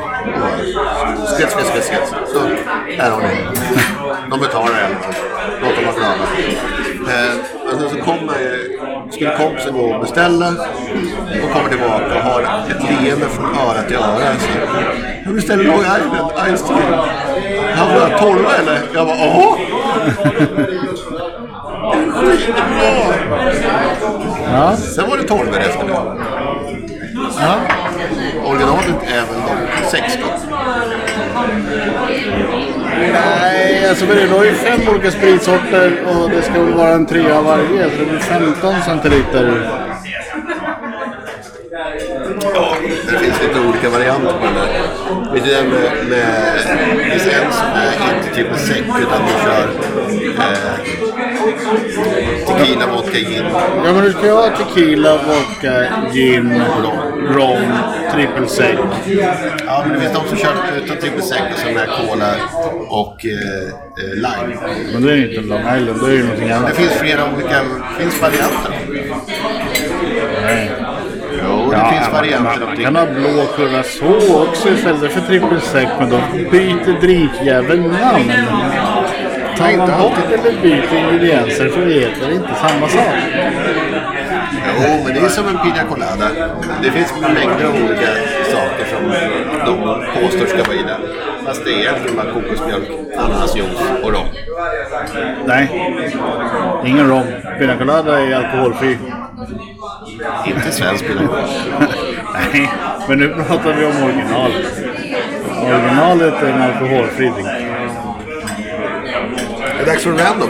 Skvätt, 1.30 1.52
skvätt, 1.52 1.68
skvätt, 1.68 1.86
skvätt. 1.86 2.14
Så, 2.34 2.40
här 2.98 3.12
har 3.12 3.22
ni. 3.22 3.28
De 4.30 4.40
betalar 4.40 4.80
i 4.80 4.84
alla 4.84 4.96
fall. 4.96 5.14
Låt 5.62 5.76
dem 5.76 5.86
vara 5.86 5.96
glada. 5.96 6.28
Eh, 7.08 7.34
men 7.66 7.80
sen 7.80 7.90
så 7.90 7.96
kommer, 8.06 8.58
skulle 9.12 9.38
kompisen 9.38 9.74
gå 9.74 9.80
och 9.94 10.02
beställa 10.02 10.48
och 11.44 11.52
kommer 11.54 11.70
tillbaka 11.70 12.06
och 12.16 12.22
har 12.22 12.42
ett 12.70 12.84
leende 13.04 13.26
från 13.26 13.46
öra 13.56 13.82
till 13.88 13.96
öra. 13.96 14.36
Så, 14.40 14.48
jag 15.26 15.36
beställer 15.36 15.64
Long 15.64 15.80
Island 15.80 16.58
Ice 16.58 16.64
Tea. 16.68 17.04
Han 17.76 17.88
bara, 17.88 18.18
torra 18.20 18.56
eller? 18.60 18.82
Jag 18.94 19.08
bara, 19.08 19.18
åh! 19.20 19.58
Ja. 24.52 24.76
Sen 24.78 25.10
var 25.10 25.18
det 25.18 25.24
12 25.24 25.48
efter 25.56 25.88
det. 25.88 25.94
ja. 27.40 27.56
Originalet 28.46 29.04
är 29.04 29.22
väl 29.22 29.42
de 29.82 29.90
16. 29.90 30.22
Nej, 33.14 33.90
alltså 33.90 34.06
men 34.06 34.16
det 34.16 34.46
ju 34.46 34.54
fem 34.54 34.82
olika 34.90 35.12
spritsorter 35.12 36.04
och 36.08 36.30
det 36.30 36.42
ska 36.42 36.64
väl 36.64 36.74
vara 36.74 36.90
en 36.90 37.06
trea 37.06 37.38
av 37.38 37.46
varje. 37.46 37.90
Så 37.90 37.98
det 38.00 38.06
blir 38.06 38.20
15 38.20 38.82
centiliter. 38.82 39.70
Ja, 42.54 42.76
det 43.12 43.18
finns 43.18 43.42
lite 43.42 43.60
olika 43.60 43.90
varianter 43.90 44.34
på 44.34 44.46
den 44.46 44.54
där. 44.54 45.34
Vet 45.34 45.44
du 45.44 45.52
den 45.52 45.70
med, 45.70 46.08
med 46.10 46.54
det 46.98 47.04
finns 47.04 47.28
en 47.28 47.52
som 47.52 47.68
är 47.68 48.16
inte 48.16 48.36
typ 48.36 48.52
en 48.52 48.60
säck 48.60 48.84
utan 49.02 49.22
du 49.26 49.34
kör 49.44 49.68
eh, 50.38 51.31
tequila, 52.48 52.88
vodka, 52.88 53.18
gin. 53.18 53.46
Ja 53.86 53.94
men 53.94 54.04
du 54.04 54.12
ska 54.12 54.26
ju 54.26 54.32
ha 54.32 54.50
tequila, 54.50 55.18
vodka, 55.18 55.84
gin, 56.14 56.62
rom, 57.30 57.62
trippelsec. 58.14 58.80
Ja, 59.68 59.84
men 59.88 59.94
det 59.94 60.00
finns 60.00 60.14
de 60.14 60.28
som 60.28 60.38
kör 60.38 60.54
utan 60.86 60.98
triple 60.98 61.22
sec 61.22 61.42
och 61.54 61.60
som 61.60 61.70
är 61.78 61.86
cola 61.86 62.34
och 62.90 63.26
eh, 63.26 63.68
eh, 64.04 64.14
lime. 64.16 64.56
Men 64.94 65.02
det 65.02 65.12
är 65.12 65.16
ju 65.16 65.30
inte 65.30 65.42
Long 65.50 65.60
Island, 65.60 66.00
det 66.06 66.12
är 66.12 66.16
ju 66.16 66.24
någonting 66.24 66.48
Det 66.48 66.56
annat. 66.56 66.76
finns 66.76 66.92
flera 66.94 67.22
olika 67.36 67.62
finns 68.00 68.22
varianter. 68.22 68.74
Nej. 70.46 70.72
Jo, 71.44 71.70
det 71.72 71.78
Ja, 71.78 71.92
finns 71.92 72.14
varianter 72.14 72.62
av 72.62 72.68
man 72.68 72.76
det. 72.78 72.84
kan 72.84 72.96
ha 72.96 73.06
blå 73.06 73.46
curacao 73.56 74.42
också 74.42 74.70
istället 74.70 75.12
för 75.12 75.22
trippelsec 75.22 75.88
men 76.00 76.10
då 76.10 76.18
byter 76.52 77.02
drinkjäveln 77.02 77.82
namn. 77.82 78.32
Tar 79.58 79.78
man 79.78 80.00
bort 80.00 80.34
eller 80.34 80.62
byter 80.62 80.98
ingredienser 80.98 81.70
så 81.70 81.80
heter 81.80 82.28
det 82.28 82.36
inte 82.36 82.56
samma 82.56 82.88
sak. 82.88 83.16
Jo, 84.80 85.04
men 85.06 85.14
det 85.14 85.20
är 85.20 85.30
som 85.30 85.48
en 85.48 85.58
pina 85.58 85.84
colada. 85.90 86.30
Det 86.84 86.92
finns 86.92 87.14
mängder 87.22 87.66
av 87.66 87.76
olika 87.76 88.12
saker 88.52 88.86
som 88.92 89.12
de 89.66 90.04
påstår 90.22 90.46
ska 90.46 90.64
vara 90.64 90.76
i 90.76 90.84
den. 90.84 91.02
Fast 91.46 91.66
det 91.66 91.72
är 91.74 91.80
egentligen 91.80 92.16
bara 92.16 92.32
kokosmjölk, 92.34 92.90
ananasjuice 93.18 94.04
och 94.04 94.12
rom. 94.14 94.28
Nej, 95.46 95.92
ingen 96.86 97.10
rom. 97.10 97.24
Pina 97.60 97.78
colada 97.78 98.20
är 98.20 98.36
alkoholfri. 98.36 98.98
Inte 100.46 100.72
svensk 100.72 101.08
pina 101.08 101.28
colada. 101.28 101.48
Nej, 102.54 102.70
men 103.08 103.20
nu 103.20 103.28
pratar 103.28 103.74
vi 103.74 103.86
om 103.86 104.04
originalet. 104.04 104.84
Originalet 105.64 106.44
är 106.44 106.48
en 106.48 106.62
alkoholfri 106.62 107.30
drink. 107.30 107.61
Det 109.82 109.86
är 109.86 109.94
dags 109.94 110.04
för 110.04 110.12
random. 110.12 110.50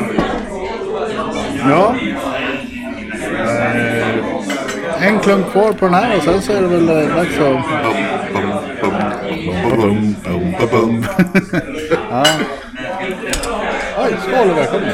Ja. 1.70 1.96
Eh, 4.98 5.08
en 5.08 5.20
klunk 5.20 5.52
kvar 5.52 5.74
på 5.74 5.86
den 5.86 5.94
här 5.94 6.18
och 6.18 6.24
sen 6.24 6.42
så 6.42 6.52
är 6.54 6.62
det 6.62 6.68
väl 6.68 6.90
eh, 6.90 7.16
dags 7.16 7.40
att... 7.40 7.42
ja. 12.10 12.24
Oj, 13.98 14.16
skål 14.28 14.50
och 14.50 14.58
välkommen. 14.58 14.90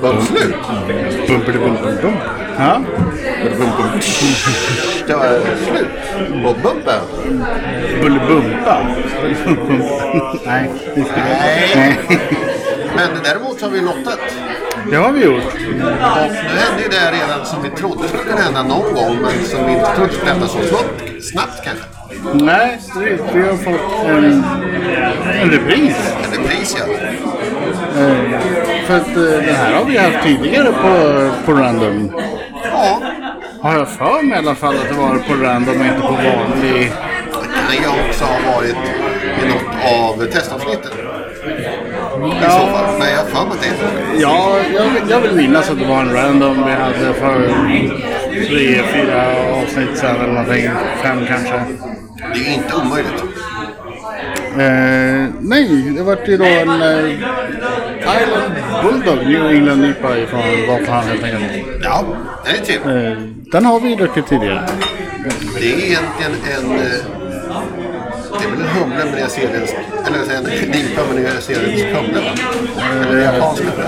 Var 0.00 0.12
det 0.14 0.22
slut? 0.22 0.54
Bumpity 2.58 3.58
bum 3.58 3.70
bum 3.76 3.90
bum. 3.90 4.00
Ja. 5.06 5.06
Det 5.06 5.14
var 5.14 5.40
slut. 5.66 6.46
Och 6.46 6.56
bumpen. 6.62 7.00
Bullebumpa. 8.00 8.86
Nej. 10.46 10.70
Nej. 11.74 11.98
Men 12.96 13.08
däremot 13.24 13.60
har 13.62 13.70
vi 13.70 13.80
lottat. 13.80 14.18
Det 14.90 14.96
har 14.96 15.12
vi 15.12 15.24
gjort. 15.24 15.44
Och 15.54 15.70
nu 15.70 16.58
hände 16.58 16.82
ju 16.82 16.88
det 16.88 17.10
redan 17.12 17.46
som 17.46 17.62
vi 17.62 17.70
trodde 17.70 18.08
skulle 18.08 18.22
kunna 18.24 18.40
hända 18.40 18.62
någon 18.62 18.94
gång, 18.94 19.18
men 19.22 19.44
som 19.44 19.66
vi 19.66 19.72
inte 19.72 19.94
trodde 19.96 20.12
skulle 20.12 20.30
hända 20.30 20.46
så 20.46 20.58
snabbt, 20.58 21.24
snabbt 21.24 21.64
kanske. 21.64 21.84
Nej, 22.32 22.78
vi 23.34 23.42
har 23.42 23.56
fått 23.56 24.06
en, 24.06 24.44
en 25.42 25.50
repris. 25.50 25.96
En 26.24 26.42
repris 26.42 26.76
ja. 26.78 26.94
Eh, 28.00 28.40
För 28.86 28.96
att 28.96 29.16
eh, 29.16 29.22
det 29.46 29.52
här 29.52 29.72
har 29.72 29.84
vi 29.84 29.98
haft 29.98 30.22
tidigare 30.22 30.72
på, 30.72 31.30
på 31.46 31.52
Random. 31.52 32.10
Ja, 32.74 33.00
Har 33.62 33.78
jag 33.78 33.88
för 33.88 34.22
mig 34.22 34.36
i 34.36 34.38
alla 34.38 34.54
fall 34.54 34.74
att 34.74 34.88
det 34.88 34.94
var 34.94 35.18
på 35.28 35.34
Random 35.44 35.80
och 35.80 35.86
inte 35.86 36.00
på 36.00 36.08
vanlig. 36.12 36.92
det 37.70 37.76
kan 37.76 37.82
ju 37.94 38.08
också 38.08 38.24
ha 38.24 38.52
varit 38.54 38.76
i 39.44 39.48
något 39.48 39.92
av 39.94 40.26
testavsnitten. 40.26 40.90
I 40.94 42.32
Ja. 42.42 42.50
så 42.50 42.66
fall. 42.66 42.98
Men 42.98 43.08
jag 43.08 43.18
har 43.18 43.24
för 43.24 43.46
mig 43.48 43.54
att 43.54 43.62
det. 43.62 44.20
Ja, 44.20 44.56
jag, 44.74 44.86
jag 45.08 45.20
vill 45.20 45.32
minnas 45.36 45.70
att 45.70 45.78
det 45.78 45.86
var 45.86 46.00
en 46.00 46.12
Random 46.14 46.64
vi 46.66 46.72
hade 46.72 47.14
för 47.14 47.48
tre, 48.48 48.82
fyra 48.92 49.26
avsnitt 49.62 49.98
sedan 49.98 50.16
eller 50.16 50.32
någonting. 50.32 50.70
Fem 51.02 51.18
kanske. 51.28 51.62
Det 52.34 52.40
är 52.40 52.44
ju 52.44 52.54
inte 52.54 52.74
omöjligt. 52.76 53.24
Eh, 54.58 55.34
nej, 55.40 55.92
det 55.96 56.02
vart 56.02 56.28
ju 56.28 56.36
då 56.36 56.44
en 56.44 56.68
eh, 56.82 57.18
Island 58.04 58.54
Bulldog 58.82 59.26
New 59.26 59.46
England 59.46 59.84
IPA 59.84 60.18
ifrån 60.18 60.40
Vapenhamn 60.68 61.08
helt 61.08 61.24
enkelt. 61.24 61.66
Ja, 61.82 62.04
det 62.44 62.50
är 62.50 62.64
trevligt. 62.64 62.86
Eh, 62.86 63.22
den 63.52 63.64
har 63.64 63.80
vi 63.80 63.94
druckit 63.94 64.26
tidigare. 64.26 64.60
Det 65.60 65.72
är 65.72 65.78
egentligen 65.78 66.32
en... 66.56 66.70
eh, 66.70 66.78
Det 68.38 68.44
är 68.44 68.50
väl 68.50 68.60
en 68.60 68.68
humle 68.68 69.04
med 69.04 69.14
nyzeeländsk... 69.22 69.74
Eller 70.06 70.18
jag 70.18 70.26
säger 70.26 70.40
en 70.40 70.74
IPA 70.74 71.02
med 71.14 71.22
nyzeeländsk 71.22 71.84
humle 71.84 72.20
va? 72.20 72.32
Eller 73.08 73.20
japansk 73.24 73.62
humle. 73.62 73.84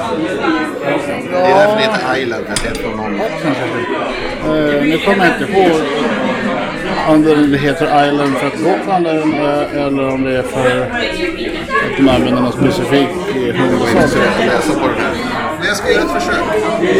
Det 1.32 1.36
är 1.38 1.54
därför 1.58 1.76
det 1.76 1.82
heter 1.82 2.16
Island, 2.22 2.44
för 2.46 2.52
att 2.52 2.62
det 2.62 2.68
är 2.68 2.74
från 2.82 2.96
någon... 2.96 3.14
Eh, 3.20 4.82
nu 4.82 4.98
kommer 5.04 5.26
jag 5.26 5.34
inte 5.40 5.52
ihåg 5.52 5.80
om 7.08 7.22
det 7.50 7.58
heter 7.58 8.06
Island 8.08 8.36
för 8.36 8.46
att 8.46 8.62
Gotland 8.62 9.06
är 9.06 9.86
eller 9.86 10.08
om 10.08 10.24
det 10.24 10.38
är 10.38 10.42
för 10.42 10.80
att 10.80 10.88
de 11.96 12.08
använder 12.08 12.42
någon 12.42 12.52
specifik. 12.52 13.08
Men 13.34 13.56
jag 15.66 15.76
ska 15.76 15.92
göra 15.92 16.02
ett 16.02 16.10
försök. 16.10 16.44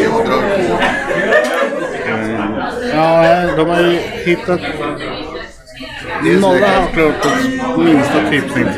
Jag 0.05 0.27
drar 0.27 0.41
på. 0.41 0.47
Ja, 2.95 3.47
de 3.57 3.69
har 3.69 3.81
ju 3.81 3.99
hittat 4.25 4.61
norra 6.41 6.67
halvklotets 6.67 7.45
minsta 7.79 8.31
typsnitt. 8.31 8.69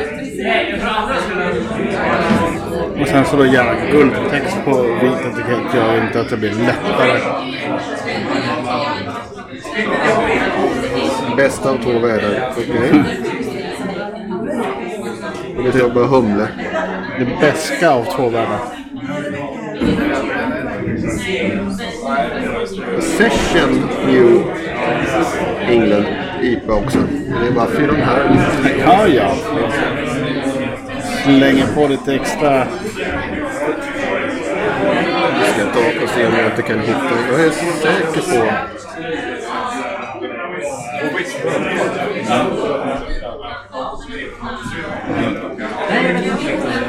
Och 3.01 3.09
sen 3.09 3.25
så 3.25 3.37
då 3.37 3.47
gärna 3.47 3.75
guldtext 3.91 4.57
på 4.65 4.83
vit 4.83 5.13
etikett 5.13 5.75
gör 5.75 6.05
inte 6.05 6.21
att 6.21 6.31
det 6.31 6.37
blir 6.37 6.51
lättare. 6.51 7.21
Bästa 11.39 11.71
av 11.71 11.83
två 11.83 11.99
världar. 11.99 12.53
Okej. 12.57 13.03
Och 15.57 15.65
det 15.65 15.73
tar 15.73 15.89
bara 15.89 16.07
humle. 16.07 16.49
Det 17.19 17.41
beska 17.41 17.91
av 17.91 18.05
två 18.05 18.29
världar. 18.29 18.59
Session 23.01 23.89
New 24.07 24.43
England 25.69 26.07
IPA 26.43 26.75
också. 26.75 26.99
Det 27.41 27.47
är 27.47 27.53
bara 27.53 27.67
fyra 27.67 27.93
halv. 28.05 28.37
Ja, 28.81 29.07
ja. 29.07 29.35
Slänger 31.25 31.67
på 31.75 31.87
lite 31.87 32.15
extra. 32.15 32.67
Ska 35.43 35.61
jag 35.61 35.73
ta 35.73 36.03
och 36.03 36.09
se 36.09 36.27
om 36.27 36.33
jag 36.37 36.47
inte 36.47 36.63
kan 36.63 36.81
hitta. 36.81 37.11
Jag 37.31 37.41
är 37.41 37.51
säker 37.51 38.39
på... 38.39 38.47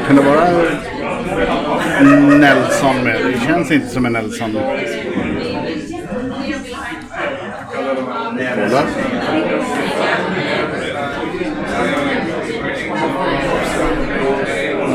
Kan 0.08 0.16
det 0.16 0.22
vara 0.22 0.50
Nelson 2.38 3.04
med? 3.04 3.26
Det 3.26 3.40
känns 3.46 3.72
inte 3.72 3.88
som 3.88 4.06
en 4.06 4.14
Nelson. 4.14 4.58
Kolla. 8.56 8.84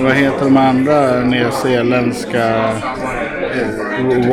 Vad 0.03 0.13
heter 0.13 0.45
de 0.45 0.57
andra 0.57 1.21
nyzeeländska 1.21 2.71
eh, 3.55 4.29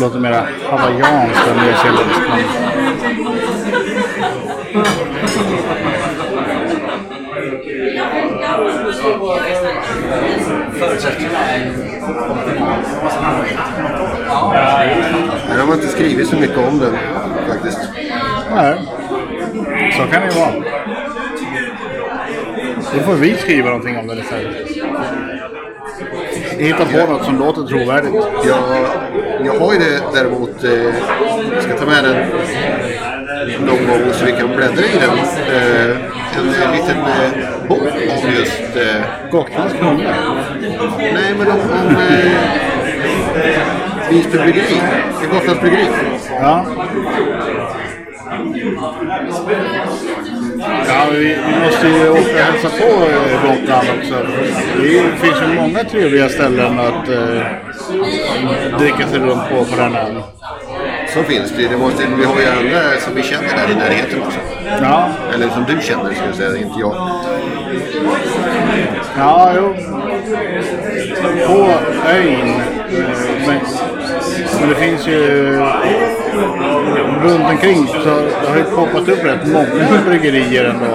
Låter 0.00 0.18
mera 0.20 0.46
hawaiianskt 0.70 1.48
än 1.48 1.56
nyzeeländskt. 1.56 2.20
men- 2.28 3.52
Här 15.48 15.66
har 15.66 15.74
inte 15.74 15.88
skrivit 15.88 16.28
så 16.28 16.36
mycket 16.36 16.58
om 16.58 16.78
den 16.78 16.96
faktiskt. 17.48 17.78
Nej. 18.54 18.78
Så 19.96 20.02
kan 20.12 20.22
det 20.22 20.28
ju 20.34 20.40
vara. 20.40 20.52
Då 22.94 23.00
får 23.00 23.14
vi 23.14 23.36
skriva 23.36 23.68
någonting 23.68 23.98
om 23.98 24.06
det 24.06 24.14
istället. 24.20 24.68
Hitta 26.58 26.84
på 26.84 27.12
något 27.12 27.24
som 27.24 27.38
låter 27.38 27.62
trovärdigt. 27.62 28.14
Jag, 28.44 28.58
jag 29.44 29.54
har 29.60 29.72
ju 29.72 29.78
det 29.78 30.00
däremot, 30.14 30.64
eh, 30.64 30.94
ska 31.60 31.78
ta 31.78 31.86
med 31.86 32.04
den 32.04 32.16
någon 33.66 33.86
gång 33.86 34.12
så 34.12 34.24
vi 34.24 34.32
kan 34.32 34.56
bläddra 34.56 34.84
i 34.84 34.98
den. 35.00 35.18
Eh, 35.56 35.96
en 36.38 36.72
liten 36.72 36.96
eh, 36.98 37.68
bok 37.68 37.82
om 37.82 38.30
just, 38.38 38.76
eh, 38.76 39.30
Gotlands 39.30 39.74
kronor. 39.74 40.14
nej 40.98 41.34
men 41.38 41.50
om, 41.50 41.60
om 41.60 41.96
eh, 41.96 42.32
Visby 44.10 44.38
bryggeri, 44.38 44.80
Gotlands 45.32 45.60
bryggeri. 45.60 45.86
Ja. 46.40 46.66
Ja, 50.88 51.06
vi, 51.12 51.18
vi 51.18 51.64
måste 51.64 51.88
ju 51.88 52.08
åka 52.10 52.20
och 52.20 52.38
hälsa 52.38 52.68
på 52.68 52.84
eh, 52.84 53.42
Gotland 53.50 53.88
också. 53.98 54.14
Det 54.76 55.16
finns 55.20 55.42
ju 55.42 55.54
många 55.56 55.84
trevliga 55.84 56.28
ställen 56.28 56.80
att 56.80 57.08
eh, 57.08 57.42
dricka 58.78 59.08
sig 59.08 59.18
runt 59.18 59.48
på 59.50 59.64
på 59.64 59.76
den 59.76 59.96
ön. 59.96 60.22
Så 61.14 61.22
finns 61.22 61.52
det, 61.56 61.68
det 61.68 61.76
måste, 61.76 62.02
vi 62.18 62.24
har 62.24 62.40
ju 62.40 62.46
andra 62.68 63.00
som 63.00 63.14
vi 63.14 63.22
känner 63.22 63.48
där 63.48 63.72
i 63.72 63.74
närheten 63.74 64.22
också. 64.26 64.38
Ja, 64.82 65.08
Eller 65.34 65.48
som 65.48 65.64
du 65.68 65.82
känner 65.82 66.14
ska 66.14 66.24
jag 66.26 66.34
säga, 66.34 66.56
inte 66.56 66.80
jag. 66.80 66.94
ja, 69.18 69.52
jo. 69.56 69.74
På 71.46 71.68
ön. 72.08 72.50
eh, 72.50 73.06
Men, 73.46 73.58
men 74.62 74.70
det 74.70 74.76
finns 74.76 75.06
ju 75.08 75.20
runt 77.22 77.44
omkring 77.50 77.86
så 77.86 77.98
det 78.42 78.48
har 78.48 78.56
ju 78.56 78.64
poppat 78.64 79.08
upp 79.08 79.24
rätt 79.24 79.46
många 79.46 80.02
bryggerier 80.06 80.64
ändå. 80.64 80.86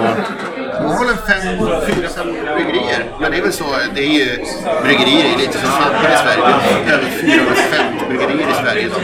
Det 0.78 0.84
var 0.84 1.06
väl 1.06 1.16
fem, 1.16 1.58
fyra, 1.86 2.08
fem 2.08 2.26
bryggerier. 2.54 3.04
Men 3.20 3.30
det 3.30 3.38
är 3.38 3.42
väl 3.42 3.52
så, 3.52 3.64
det 3.94 4.00
är 4.00 4.12
ju 4.18 4.44
bryggerier 4.84 5.34
är 5.34 5.38
lite 5.38 5.58
som 5.58 5.68
svampar 5.68 6.10
i 6.12 6.16
Sverige. 6.16 6.54
Vi 6.84 6.90
har 6.90 6.98
över 6.98 7.10
450 7.10 8.04
bryggerier 8.08 8.50
i 8.50 8.64
Sverige 8.64 8.86
idag. 8.86 9.00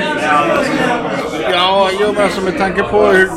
Ja, 1.52 1.90
jo, 2.00 2.12
men 2.12 2.24
alltså 2.24 2.40
med 2.40 2.58
tanke 2.58 2.82
på 2.82 3.06
hur 3.06 3.28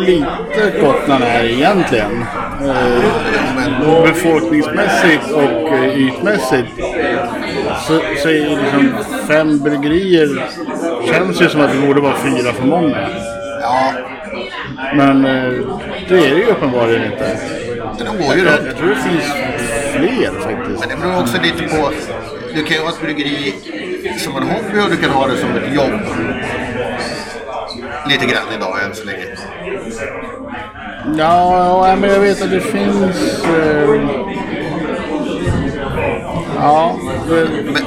litet 0.00 0.80
Gotland 0.80 1.24
är 1.24 1.44
egentligen. 1.44 2.24
Eh, 2.62 4.04
befolkningsmässigt 4.04 5.30
och 5.30 5.68
eh, 5.68 5.98
ytmässigt. 5.98 6.68
Så, 7.86 8.00
så 8.22 8.28
är 8.28 8.32
det 8.32 8.48
liksom 8.62 9.04
fem 9.28 9.58
bryggerier 9.58 10.48
känns 11.06 11.42
ju 11.42 11.48
som 11.48 11.60
att 11.60 11.72
det 11.72 11.86
borde 11.86 12.00
vara 12.00 12.16
fyra 12.16 12.52
för 12.52 12.66
många. 12.66 13.08
Ja, 13.60 13.92
Men 14.94 15.24
eh, 15.24 15.52
det 16.08 16.14
är 16.14 16.30
det 16.30 16.40
ju 16.40 16.46
uppenbarligen 16.46 17.12
inte. 17.12 17.38
men 17.98 18.06
de 18.06 18.24
går 18.26 18.36
ju 18.36 18.44
Jag, 18.44 18.66
jag 18.66 18.76
tror 18.76 18.88
det 18.88 18.96
finns 18.96 19.32
fler 19.92 20.40
faktiskt. 20.40 20.80
Men 20.80 20.88
det 20.88 20.96
beror 21.02 21.20
också 21.20 21.42
lite 21.42 21.62
på, 21.76 21.90
du 22.54 22.64
kan 22.64 22.76
ju 22.76 22.82
ha 22.82 22.88
ett 22.88 23.00
bryggeri 23.02 23.54
som 24.18 24.36
en 24.36 24.42
hobby 24.42 24.80
och 24.86 24.90
du 24.90 24.96
kan 24.96 25.10
ha 25.10 25.26
det 25.26 25.36
som 25.36 25.50
ett 25.50 25.74
jobb. 25.74 26.00
Lite 28.08 28.26
grann 28.26 28.46
idag 28.56 28.84
än 28.84 28.94
så 28.94 29.04
länge. 29.04 29.26
Ja, 31.18 31.88
ja, 31.88 31.96
men 31.96 32.10
jag 32.10 32.20
vet 32.20 32.42
att 32.42 32.50
det 32.50 32.60
finns... 32.60 33.44
Eh, 33.44 34.33
ja, 36.64 36.96
det, 37.28 37.48
Men, 37.64 37.82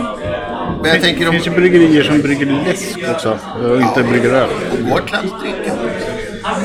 men 0.81 0.91
jag 0.91 1.01
tänker 1.01 1.21
Det 1.21 1.27
om 1.27 1.33
finns 1.33 1.47
ju 1.47 1.51
bryggerier 1.51 2.03
som 2.03 2.21
brygger 2.21 2.45
läsk 2.65 2.99
också 3.11 3.37
och 3.63 3.81
inte 3.81 4.03
brygger 4.03 4.33
öl. 4.33 4.49
Drycker. 4.71 5.19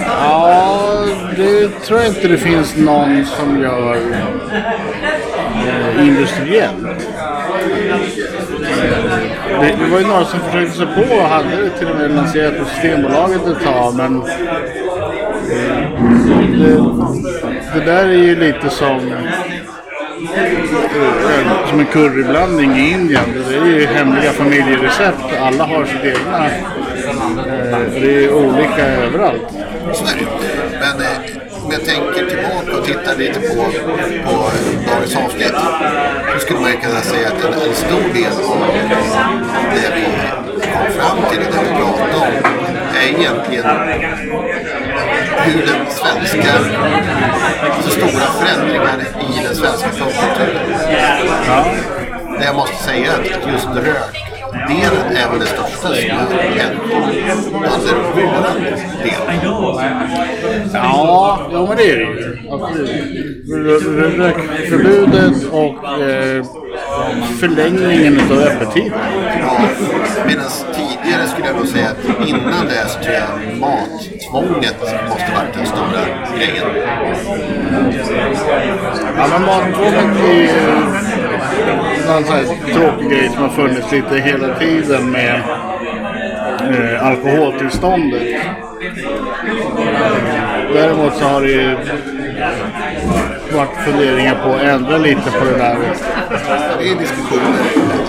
Ja, 0.06 1.04
det 1.36 1.68
tror 1.68 1.98
jag 2.00 2.08
inte 2.08 2.28
det 2.28 2.38
finns 2.38 2.76
någon 2.76 3.26
som 3.26 3.62
gör 3.62 3.96
eh, 5.66 6.06
industriellt. 6.08 6.82
Det, 9.60 9.76
det 9.78 9.90
var 9.90 9.98
ju 9.98 10.06
några 10.06 10.24
som 10.24 10.40
försökte 10.40 10.76
sig 10.76 10.86
på 10.86 11.14
och 11.14 11.22
hade 11.22 11.62
det 11.62 11.70
till 11.70 11.88
och 11.88 11.96
med 11.96 12.10
lanserat 12.14 12.58
på 12.58 12.64
Systembolaget 12.64 13.46
ett 13.46 13.64
tag 13.64 13.94
men 13.94 14.22
eh, 14.22 14.28
det, 16.58 16.76
det 17.74 17.84
där 17.84 18.04
är 18.06 18.12
ju 18.12 18.36
lite 18.36 18.70
som 18.70 19.00
Eh, 20.36 21.68
som 21.68 21.80
en 21.80 21.86
curryblandning 21.86 22.76
i 22.76 22.90
Indien. 22.90 23.24
Det 23.48 23.56
är 23.56 23.66
ju 23.66 23.86
hemliga 23.86 24.32
familjerecept. 24.32 25.18
Alla 25.40 25.64
har 25.64 25.84
sitt 25.84 26.04
egna. 26.04 26.46
Eh, 26.46 28.00
det 28.00 28.24
är 28.24 28.34
olika 28.34 28.86
överallt. 28.86 29.42
Så 29.92 30.04
är 30.04 30.18
det. 30.18 30.26
Men 30.80 31.00
eh, 31.00 31.64
om 31.64 31.70
jag 31.70 31.84
tänker 31.84 32.26
tillbaka 32.26 32.78
och 32.78 32.84
tittar 32.84 33.16
lite 33.16 33.40
på, 33.40 33.64
på 34.24 34.50
dagens 34.86 35.16
avsnitt. 35.16 35.54
Då 36.32 36.38
skulle 36.38 36.60
man 36.60 36.72
kunna 36.72 37.00
säga 37.00 37.28
att 37.28 37.44
en, 37.44 37.52
en 37.52 37.74
stor 37.74 38.14
del 38.14 38.32
av 38.32 38.58
det 39.74 39.92
vi 39.94 40.04
kom 40.72 40.92
fram 40.98 41.18
till 41.30 41.38
och 41.38 41.52
det 41.52 41.60
vi 41.62 41.76
pratade 41.80 42.16
om 42.16 42.62
är 42.94 43.20
egentligen 43.20 43.66
hur 45.38 45.66
den 45.66 45.86
svenska, 45.90 46.52
så 47.82 47.90
stora 47.90 48.26
förändringar 48.26 49.00
i 49.20 49.42
den 49.46 49.56
svenska. 49.56 49.88
Det 52.38 52.44
jag 52.44 52.56
måste 52.56 52.84
säga 52.84 53.12
att 53.12 53.52
just 53.52 53.68
rökdelen 54.52 55.16
är 55.16 55.30
väl 55.30 55.40
det 55.40 55.46
största 55.46 55.88
som 55.88 55.88
har 55.88 55.94
hänt 56.58 56.80
under 56.82 57.94
vår 58.14 58.54
del. 59.04 59.14
Ja, 60.72 61.40
ja 61.52 61.66
men 61.68 61.76
det 61.76 61.90
är 61.90 61.96
det 61.96 62.02
ju. 62.02 62.38
R- 63.54 64.18
Rökförbudet 64.18 65.44
och 65.52 66.00
eh, 66.00 66.44
förlängningen 67.40 68.20
av 68.30 68.38
öppettider. 68.38 68.92
Ja, 69.40 69.60
Medan 70.26 70.44
tidigare 70.74 71.26
skulle 71.26 71.46
jag 71.46 71.56
nog 71.56 71.66
säga 71.68 71.86
att 71.88 72.28
innan 72.28 72.66
det 72.66 72.88
så 72.88 72.98
tror 72.98 73.14
jag 73.14 73.58
mattvånget 73.60 74.76
måste 75.08 75.32
varit 75.34 75.54
den 75.54 75.66
stora 75.66 76.04
grejen. 76.36 76.66
Ja, 79.16 79.26
men 79.30 79.42
mattvånget 79.42 80.16
är 80.24 81.21
någon 82.06 82.24
sån 82.24 82.36
här 82.36 82.44
tråkig 82.74 83.10
grej 83.10 83.28
som 83.28 83.42
har 83.42 83.48
funnits 83.48 83.92
lite 83.92 84.16
hela 84.16 84.54
tiden 84.58 85.10
med 85.10 85.40
eh, 86.60 87.06
alkoholtillståndet. 87.06 88.22
Eh, 88.22 88.40
däremot 90.74 91.16
så 91.16 91.24
har 91.24 91.42
det 91.42 91.48
ju 91.48 91.76
varit 93.56 93.76
funderingar 93.84 94.34
på 94.44 94.54
att 94.54 94.62
ändra 94.62 94.98
lite 94.98 95.30
på 95.30 95.44
det 95.44 95.58
där. 95.58 95.78
Det 96.78 96.88
är 96.88 96.98
diskussioner 96.98 97.62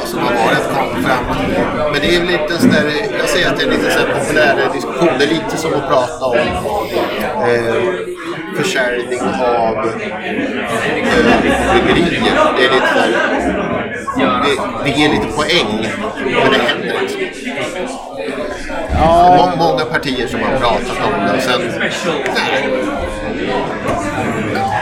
som 0.06 0.20
har 0.20 0.34
varit 0.34 0.94
kom 0.94 1.04
fram. 1.04 1.26
Men 1.91 2.02
det 2.02 2.16
är 2.16 2.20
väl 2.20 2.28
lite 2.28 2.58
sån 2.60 2.70
där, 2.70 2.86
jag 3.20 3.30
säger 3.30 3.50
att 3.50 3.58
det 3.58 3.64
är 3.64 3.70
lite 3.70 3.91
så 3.91 4.00
här 4.00 4.20
populär 4.20 4.70
diskussion. 4.74 5.10
Det 5.20 5.26
är 5.26 5.30
lite 5.30 5.58
som 5.58 5.74
att 5.74 5.88
prata 5.88 6.26
om 6.26 6.38
eh, 6.38 8.12
försäljning 8.58 9.20
av 9.45 9.78
eh, 9.78 9.93
bryggerier. 11.86 12.34
Det 12.58 12.66
är 12.66 12.72
lite 12.74 12.93
där, 12.95 13.10
det, 14.43 14.84
det 14.84 14.89
ger 14.99 15.10
lite 15.10 15.28
poäng, 15.28 15.88
men 16.18 16.51
det 16.51 16.58
händer 16.58 17.01
inte. 17.01 17.14
Ja, 18.93 19.36
Må- 19.58 19.66
Många 19.68 19.86
partier 19.86 20.28
som 20.28 20.39
har 20.39 20.58
pratat 20.60 20.97
om 21.06 21.26
det 21.28 21.34
och 21.34 21.41
sen... 21.41 21.62
Nej. 21.80 21.91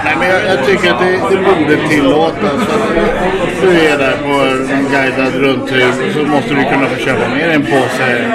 nej, 0.04 0.16
men 0.20 0.28
jag, 0.30 0.46
jag 0.46 0.66
tycker 0.66 0.92
att 0.94 1.00
det, 1.00 1.12
det 1.12 1.38
borde 1.38 1.88
tillåtas. 1.90 2.54
Att 2.54 3.62
du 3.62 3.80
är 3.80 3.98
där 3.98 4.18
på 4.24 4.42
en 4.74 4.88
guidad 4.92 5.36
rundtur 5.36 5.92
så 6.14 6.20
måste 6.24 6.50
du 6.54 6.64
kunna 6.64 6.88
få 6.90 6.96
köpa 6.96 7.30
med 7.30 7.48
dig 7.50 7.56
en 7.56 7.62
påse 7.66 8.18
eh, 8.18 8.28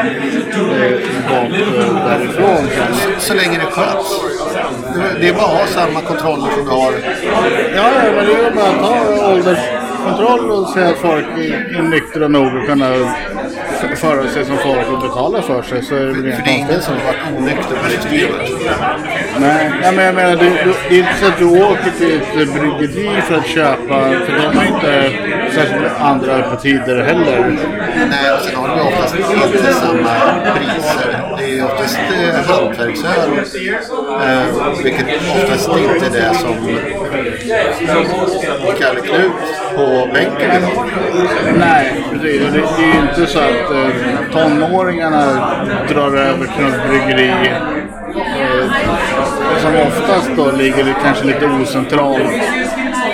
mat 1.31 1.53
eh, 1.53 2.09
därifrån. 2.09 2.69
sen. 2.77 2.95
Så 3.19 3.35
länge 3.35 3.59
det 3.59 3.65
sköts. 3.71 4.21
Det- 5.21 5.29
är 5.29 5.33
bara 5.33 5.45
att 5.45 5.59
ha 5.61 5.67
samma 5.67 6.01
kontroller 6.01 6.51
som 6.55 6.65
du 6.65 6.71
har. 6.71 6.93
Ja, 7.77 7.91
ja, 8.05 8.13
men 8.17 8.27
det 8.27 8.33
är 8.33 8.51
bara 8.51 8.69
att 8.69 8.81
ta 8.81 9.33
ålderskontroll 9.33 10.51
och 10.51 10.69
se 10.69 10.81
att 10.85 10.99
folk 10.99 11.27
är 11.79 11.83
nyktra 11.83 12.29
nog 12.29 12.47
att 12.59 12.67
kunna 12.67 12.89
f- 13.83 13.99
föra 13.99 14.29
sig 14.29 14.45
som 14.45 14.57
folk 14.57 14.89
och 14.93 15.01
betala 15.01 15.43
för 15.43 15.63
sig. 15.63 15.83
Så 15.83 15.95
är 15.95 16.01
det 16.01 16.07
väl 16.07 16.33
För 16.33 16.43
det 16.45 16.51
är 16.51 16.59
ingen 16.59 16.81
som 16.83 16.95
har 16.95 17.05
varit 17.05 17.39
onykter 17.39 17.77
på 17.77 17.85
det 17.85 17.91
systemet. 17.91 18.51
Nej, 19.41 19.71
ja, 19.85 19.93
men 19.93 20.05
jag 20.05 20.15
menar, 20.15 20.37
det, 20.37 20.53
det 20.89 20.95
är 20.95 20.99
inte 20.99 21.15
så 21.21 21.27
att 21.27 21.39
du 21.39 21.45
åker 21.63 21.91
till 21.99 22.21
ett 22.43 22.55
bryggeri 22.55 23.21
för 23.23 23.35
att 23.35 23.47
köpa, 23.47 24.03
för 24.27 24.33
de 24.51 24.57
har 24.59 24.65
inte 24.65 25.13
särskilt 25.55 26.01
andra 26.01 26.33
öppettider 26.33 27.03
heller. 27.05 27.57
Nej, 28.11 28.33
och 28.33 28.41
sen 28.41 28.57
har 28.57 28.69
de 28.69 28.77
ju 28.79 28.83
oftast 28.85 29.15
inte 29.17 29.73
samma 29.75 30.11
priser. 30.55 31.23
Det 31.39 31.59
är 31.59 31.65
oftast 31.65 31.99
eh, 31.99 32.55
hantverksöl. 32.55 33.39
Eh, 34.23 34.43
vilket 34.85 35.07
oftast 35.37 35.69
inte 35.69 36.07
är 36.07 36.11
det 36.31 36.35
som 36.35 36.55
Kalle 38.79 39.01
Knut 39.01 39.33
på 39.77 40.09
bänken 40.15 40.51
idag. 40.57 40.85
Nej, 41.59 42.05
precis. 42.13 42.43
Och 42.47 42.53
Det, 42.53 42.61
det 42.61 42.85
är 42.85 42.95
ju 42.95 43.01
inte 43.09 43.27
så 43.33 43.39
att 43.67 43.73
eh, 43.73 44.33
tonåringarna 44.33 45.25
drar 45.89 46.17
över 46.17 46.47
till 46.47 46.65
något 46.65 46.89
bryggeri 46.89 47.31
eh, 47.31 48.71
som 49.63 49.77
oftast 49.87 50.31
då 50.37 50.51
ligger 50.51 50.95
kanske 51.05 51.25
lite 51.25 51.47
ocentralt. 51.47 52.23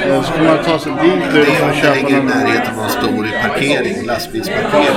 Eh, 0.07 0.22
Så 0.22 0.32
kan 0.32 0.44
man 0.44 0.59
ta 0.64 0.78
sig 0.78 0.92
dit 1.03 1.22
och 1.68 1.74
köpa 1.74 1.94
ligger 1.94 2.11
i 2.11 2.12
någon... 2.12 2.26
närheten 2.26 2.78
av 2.78 2.84
en 2.84 2.90
stor 2.90 3.28
parkering, 3.42 4.07
lastbilsparkering. 4.07 4.96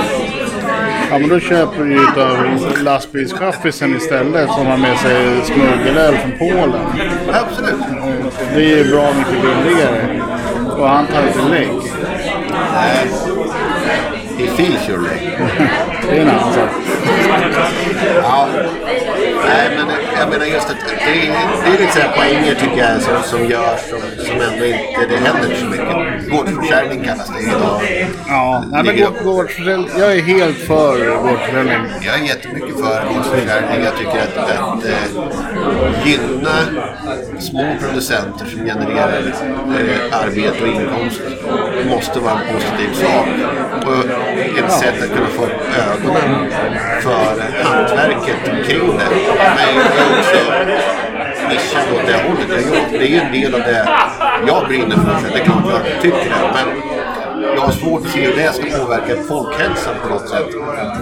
Ja 1.10 1.18
men 1.18 1.28
då 1.28 1.40
köper 1.40 1.84
du 1.84 1.90
ju 1.90 2.00
utav 2.02 2.36
lastbilschaffisen 2.82 3.96
istället 3.96 4.50
som 4.50 4.66
har 4.66 4.76
med 4.76 4.98
sig 4.98 5.16
smuggelöl 5.44 6.16
från 6.16 6.32
Polen. 6.38 6.86
Absolut. 7.32 7.80
Det 8.54 8.64
är 8.72 8.84
ju 8.84 8.90
bra 8.90 9.12
mycket 9.18 9.42
billigare. 9.42 10.20
Och 10.78 10.88
han 10.88 11.06
tar 11.06 11.26
inte 11.26 11.48
lägg. 11.50 11.68
Nej. 12.74 13.08
He 14.36 14.46
feels 14.56 14.88
your 14.88 14.98
leg. 15.00 15.38
Det 16.08 16.16
är 16.16 16.22
en 16.22 16.28
annan 16.28 16.52
sak. 16.52 16.70
Ja. 18.22 18.48
Nej, 19.46 19.70
men 19.76 19.86
jag 20.18 20.28
menar 20.28 20.46
just 20.46 20.70
att 20.70 20.76
det 20.98 21.10
är, 21.10 21.32
det 21.64 21.68
är 21.68 21.78
lite 21.80 21.92
sådär 21.92 22.12
poänger 22.16 22.54
tycker 22.54 22.76
jag 22.76 23.02
som, 23.02 23.22
som 23.22 23.46
görs 23.46 23.80
som, 23.80 24.00
som 24.26 24.40
ändå 24.40 24.64
inte, 24.66 25.06
det 25.08 25.16
händer 25.16 25.56
så 25.56 25.66
mycket. 25.66 26.30
Gårdsförsäljning 26.30 27.04
kallas 27.04 27.32
det 27.36 27.42
idag. 27.42 27.80
Ja, 28.28 28.64
nej, 28.72 28.84
men 28.84 29.24
gårdsförsäljning. 29.24 29.88
Jag 29.98 30.12
är 30.16 30.22
helt 30.22 30.56
för 30.58 31.22
gårdsförsäljning. 31.22 31.76
Jag 32.00 32.14
är 32.14 32.24
jättemycket 32.24 32.76
för 32.76 33.14
gårdsförsäljning. 33.14 33.84
Jag 33.84 33.96
tycker 33.96 34.18
att, 34.18 34.36
att 34.36 34.84
eh, 34.84 36.06
gynna 36.06 36.56
små 37.40 37.76
producenter 37.80 38.46
som 38.46 38.64
genererar 38.64 39.22
eh, 39.78 40.20
arbete 40.22 40.62
och 40.62 40.68
inkomst 40.68 41.20
måste 41.84 42.20
vara 42.20 42.40
en 42.40 42.54
positiv 42.54 42.92
sak. 42.92 43.26
Och 43.86 44.04
ett 44.58 44.72
sätt 44.72 45.02
att 45.02 45.14
kunna 45.14 45.26
få 45.26 45.42
upp 45.44 45.52
ögonen 45.88 46.50
för 47.00 47.42
hantverket 47.64 48.66
kring 48.66 48.98
det. 48.98 49.08
Men 49.56 49.74
jag 49.76 49.96
är 49.96 50.18
också 50.18 50.38
nischad 51.48 51.82
åt 51.94 52.06
det 52.06 52.28
hållet. 52.28 52.66
Jag 52.72 53.00
Det 53.00 53.06
är 53.06 53.10
ju 53.10 53.16
en 53.16 53.32
del 53.32 53.54
av 53.54 53.60
det 53.60 53.88
jag 54.46 54.68
brinner 54.68 54.96
för. 54.96 55.32
Det 55.32 55.40
är 55.40 55.44
klart 55.44 55.64
jag 55.70 56.02
tycker 56.02 56.18
det. 56.18 56.50
Men 56.54 56.82
jag 57.54 57.60
har 57.60 57.72
svårt 57.72 58.06
att 58.06 58.12
se 58.12 58.20
hur 58.20 58.36
det 58.36 58.52
ska 58.52 58.78
påverka 58.78 59.22
folkhälsan 59.28 59.94
på 60.02 60.08
något 60.08 60.28
sätt. 60.28 60.46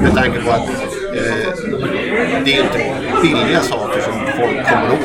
Med 0.01 0.15
tanke 0.15 0.41
på 0.41 0.51
att 0.51 0.69
eh, 0.69 1.45
det 2.45 2.57
är 2.57 2.65
inte 2.65 2.95
billiga 3.23 3.61
saker 3.61 4.01
som 4.01 4.24
folk 4.37 4.69
kommer 4.69 4.93
åt. 4.93 5.01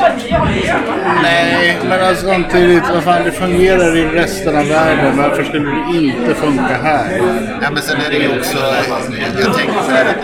Nej, 1.24 1.80
men 1.90 2.02
alltså, 2.02 2.26
samtidigt, 2.28 2.84
vad 2.94 3.04
fan, 3.04 3.24
det 3.24 3.32
fungerar 3.32 3.98
i 3.98 4.06
resten 4.06 4.58
av 4.58 4.68
världen. 4.68 5.18
Varför 5.18 5.44
skulle 5.44 5.70
det 5.70 5.98
inte 5.98 6.34
funka 6.36 6.78
här? 6.84 7.22
Ja, 7.62 7.68
men 7.72 7.82
sen 7.84 7.98
är 8.06 8.10
det 8.10 8.16
ju 8.18 8.40
också, 8.40 8.58
jag, 8.58 9.46
jag 9.46 9.56
tänker 9.58 9.82
så 9.86 9.92
här 9.92 10.06
att 10.06 10.16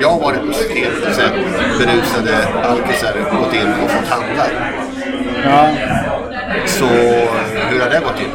jag 0.00 0.10
har 0.10 0.20
varit 0.20 0.40
på 0.46 0.52
systemet 0.52 1.06
och 1.08 1.14
sett 1.14 1.32
berusade 1.78 2.36
alkisar 2.64 3.12
gått 3.40 3.54
in 3.54 3.68
och 3.84 3.90
fått 3.90 4.08
handla. 4.08 4.44
Ja, 5.44 5.68
Så 6.66 6.84
hur 7.70 7.80
har 7.80 7.90
det 7.90 8.00
gått 8.04 8.16
till? 8.16 8.30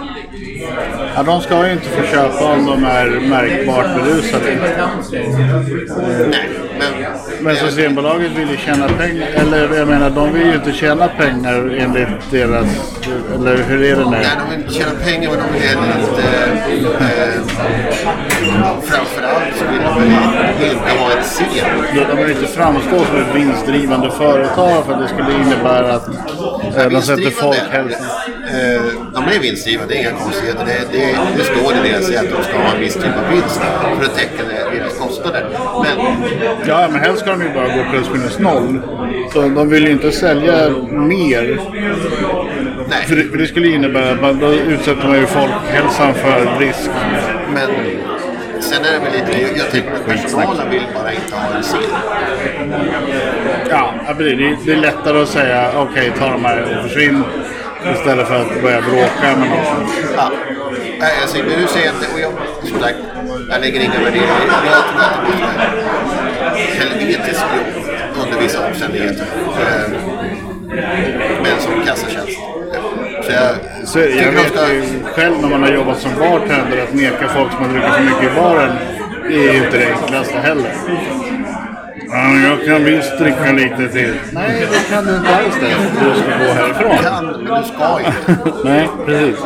ja, 1.15 1.24
de 1.24 1.41
ska 1.41 1.67
ju 1.67 1.74
inte 1.74 1.86
få 1.89 2.03
köpa 2.03 2.45
om 2.53 2.65
de 2.65 2.86
är 2.86 3.07
märkbart 3.30 3.86
berusade. 3.95 4.57
Nej, 6.30 6.49
men... 6.82 7.44
Men 7.44 7.56
Systembolaget 7.56 8.32
vill 8.32 8.50
ju 8.50 8.58
tjäna 8.58 8.88
pengar. 8.88 9.28
Eller 9.36 9.78
jag 9.78 9.88
menar, 9.88 10.10
de 10.10 10.34
vill 10.34 10.48
ju 10.48 10.54
inte 10.54 10.72
tjäna 10.72 11.08
pengar 11.08 11.78
enligt 11.78 12.32
deras... 12.32 12.68
Eller 13.36 13.58
hur 13.58 13.84
är 13.84 13.96
det 13.96 14.06
nu? 14.06 14.12
Nej, 14.12 14.28
de 14.40 14.50
vill 14.50 14.60
inte 14.60 14.74
tjäna 14.74 14.92
pengar 15.06 15.30
men 15.30 15.40
de 15.40 15.54
vill 15.54 15.62
heller 15.70 16.00
inte... 16.00 16.22
Eh, 17.06 17.62
framförallt 18.84 19.56
så 19.60 19.66
vill 19.72 19.82
de 19.82 20.00
väl 20.00 20.72
inte 20.72 20.92
ha 21.00 21.12
en 21.12 21.24
scen. 21.24 22.08
De 22.10 22.24
vill 22.24 22.32
inte 22.38 22.48
framstå 22.48 23.06
som 23.06 23.18
ett 23.18 23.36
vinstdrivande 23.36 24.12
företag 24.12 24.86
för 24.86 24.94
att 24.94 25.02
det 25.02 25.08
skulle 25.08 25.34
innebära 25.34 25.94
att 25.96 26.08
eh, 26.78 26.90
de 26.90 27.02
sätter 27.02 27.30
folkhälsan. 27.30 28.06
Eh, 28.48 28.82
de 29.14 29.24
är 29.36 29.40
vinstgivande, 29.40 29.94
det 29.94 30.00
är 30.00 30.02
inga 30.02 30.20
konstigheter. 30.20 30.66
Det, 30.66 30.98
det, 30.98 31.18
det 31.38 31.44
står 31.44 31.74
i 31.74 31.90
deras 31.90 32.10
att 32.10 32.38
de 32.38 32.44
ska 32.44 32.58
ha 32.58 32.74
en 32.76 32.80
viss 32.80 32.94
typ 32.94 33.18
av 33.18 33.34
vinst 33.34 33.62
för 33.98 34.06
att 34.06 34.16
täcka. 34.16 34.44
Men 34.48 34.61
Ja, 36.68 36.88
men 36.92 37.02
helst 37.02 37.22
ska 37.22 37.32
de 37.32 37.42
ju 37.42 37.54
bara 37.54 37.68
gå 37.68 37.84
plus 37.92 38.10
minus 38.14 38.40
noll. 38.40 38.82
Så 39.34 39.42
de 39.42 39.70
vill 39.70 39.84
ju 39.84 39.92
inte 39.92 40.12
sälja 40.12 40.70
mer. 40.92 41.60
nej, 42.90 43.06
För 43.08 43.16
det, 43.16 43.24
för 43.24 43.38
det 43.38 43.48
skulle 43.48 43.68
innebära 43.68 44.12
att 44.12 44.22
man, 44.22 44.40
då 44.40 44.54
utsätter 44.54 45.08
man 45.08 45.18
ju 45.18 45.26
folkhälsan 45.26 46.14
för 46.14 46.60
risk. 46.60 46.90
men 47.54 47.70
sen 48.62 48.86
är 48.86 48.92
det 48.92 49.00
väl 49.00 49.12
lite... 49.12 49.58
Jag, 49.58 49.72
tänker 49.72 49.94
att 49.94 50.06
personalen 50.06 50.70
vill 50.70 50.84
bara 50.94 51.14
inte 51.14 51.36
ha 51.36 51.56
en 51.56 51.64
scen. 51.64 51.82
Ja, 53.70 53.94
det, 54.18 54.24
är, 54.24 54.58
det 54.66 54.72
är 54.72 54.78
lättare 54.78 55.22
att 55.22 55.30
säga 55.30 55.72
okej, 55.76 56.14
ta 56.20 56.30
de 56.30 56.46
här 56.46 56.62
och 56.62 56.90
försvinn. 56.90 57.24
Istället 57.94 58.28
för 58.28 58.42
att 58.42 58.62
börja 58.62 58.82
bråka 58.82 59.38
med 59.38 59.50
någon. 59.50 59.88
Ja. 60.16 60.32
Nej, 61.00 61.12
alltså, 61.22 61.38
nu 61.38 61.68
säger 61.68 61.90
inte... 61.90 62.14
Och 62.14 62.20
jag, 62.20 62.32
som 62.70 62.80
sagt, 62.80 62.98
jag 63.52 63.62
lägger 63.62 63.80
inga 63.82 63.99
värderingar. 63.99 64.41
Jag 64.49 64.60
tror 64.60 64.74
att 64.74 64.86
det 65.28 65.41
vara 65.41 66.58
helvetiskt 66.80 67.45
jobb 67.56 67.86
under 68.24 68.39
vissa 68.43 68.68
omständigheter. 68.68 69.26
Eh, 69.62 69.91
Men 71.43 71.60
som 71.60 71.86
kassatjänst. 71.86 72.39
Så 73.24 73.32
jag, 73.32 73.56
Så 73.88 73.99
jag 73.99 74.32
vet 74.32 74.47
ska... 74.54 74.74
ju 74.74 74.84
själv 75.16 75.41
när 75.41 75.49
man 75.49 75.64
har 75.64 75.70
jobbat 75.72 75.99
som 75.99 76.12
bartender 76.20 76.84
att 76.84 76.93
neka 76.93 77.28
folk 77.28 77.52
som 77.52 77.64
har 77.66 77.72
druckit 77.72 77.93
för 77.93 78.04
mycket 78.04 78.32
i 78.32 78.36
baren. 78.36 78.72
Det 79.30 79.49
är 79.49 79.54
ju 79.54 79.66
inte 79.66 79.78
det 79.78 79.91
enklaste 79.93 80.38
heller. 80.38 80.72
Ja, 82.14 82.34
jag 82.49 82.66
kan 82.66 82.84
visst 82.84 83.18
dricka 83.18 83.52
lite 83.52 83.88
till. 83.88 84.14
Nej, 84.32 84.68
det 84.72 84.95
kan 84.95 85.06
du 85.06 85.16
inte 85.16 85.36
alls 85.36 85.56
det. 85.60 85.76
Du 86.06 86.22
ska 86.22 86.45
gå 86.45 86.52
härifrån. 86.54 86.97
kan, 86.97 87.26
men 87.26 87.43
du 87.45 87.68
ska 87.68 87.99
inte. 87.99 88.52
Nej, 88.64 88.88
precis. 89.06 89.39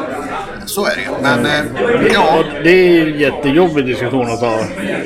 Så 0.65 0.85
är 0.85 0.95
det 0.95 1.01
ju. 1.01 1.07
Men 1.21 1.45
eh, 1.45 2.11
ja, 2.13 2.43
det 2.63 2.69
är 2.69 3.07
en 3.07 3.19
jättejobbig 3.19 3.85
diskussion 3.85 4.31
att 4.31 4.39
ta. 4.39 4.59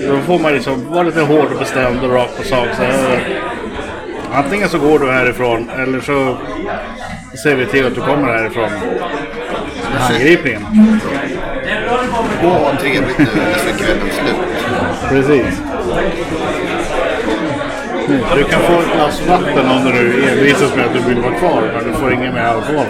Då 0.07 0.17
får 0.21 0.39
man 0.39 0.53
liksom 0.53 0.89
vara 0.89 1.03
lite 1.03 1.21
hård 1.21 1.51
och 1.51 1.59
bestämd 1.59 2.03
och 2.03 2.11
rakt 2.11 2.37
på 2.37 2.43
sak. 2.43 2.67
Så 2.75 2.83
här, 2.83 3.41
antingen 4.33 4.69
så 4.69 4.79
går 4.79 4.99
du 4.99 5.11
härifrån 5.11 5.69
eller 5.69 5.99
så 5.99 6.37
ser 7.43 7.55
vi 7.55 7.65
till 7.65 7.87
att 7.87 7.95
du 7.95 8.01
kommer 8.01 8.27
härifrån. 8.27 8.69
Handgripningen. 9.99 10.65
gå 12.41 12.47
och 12.47 12.53
ha 12.53 12.75
trevligt 12.79 13.17
nu 13.17 13.25
eller 13.25 13.57
så 13.57 13.67
är 13.67 13.77
kvällen 13.77 14.09
slut. 14.11 14.35
Precis. 15.09 15.61
Du 18.35 18.43
kan 18.43 18.61
få 18.61 18.79
ett 18.79 18.93
glas 18.95 19.21
vatten 19.27 19.69
om 19.69 19.83
du 19.85 20.29
envisas 20.31 20.75
med 20.75 20.85
att 20.85 20.93
du 20.93 20.99
vill 20.99 21.19
vara 21.19 21.33
kvar, 21.33 21.71
men 21.75 21.91
du 21.91 21.99
får 21.99 22.13
ingen 22.13 22.33
mer 22.33 22.41
alkohol. 22.41 22.85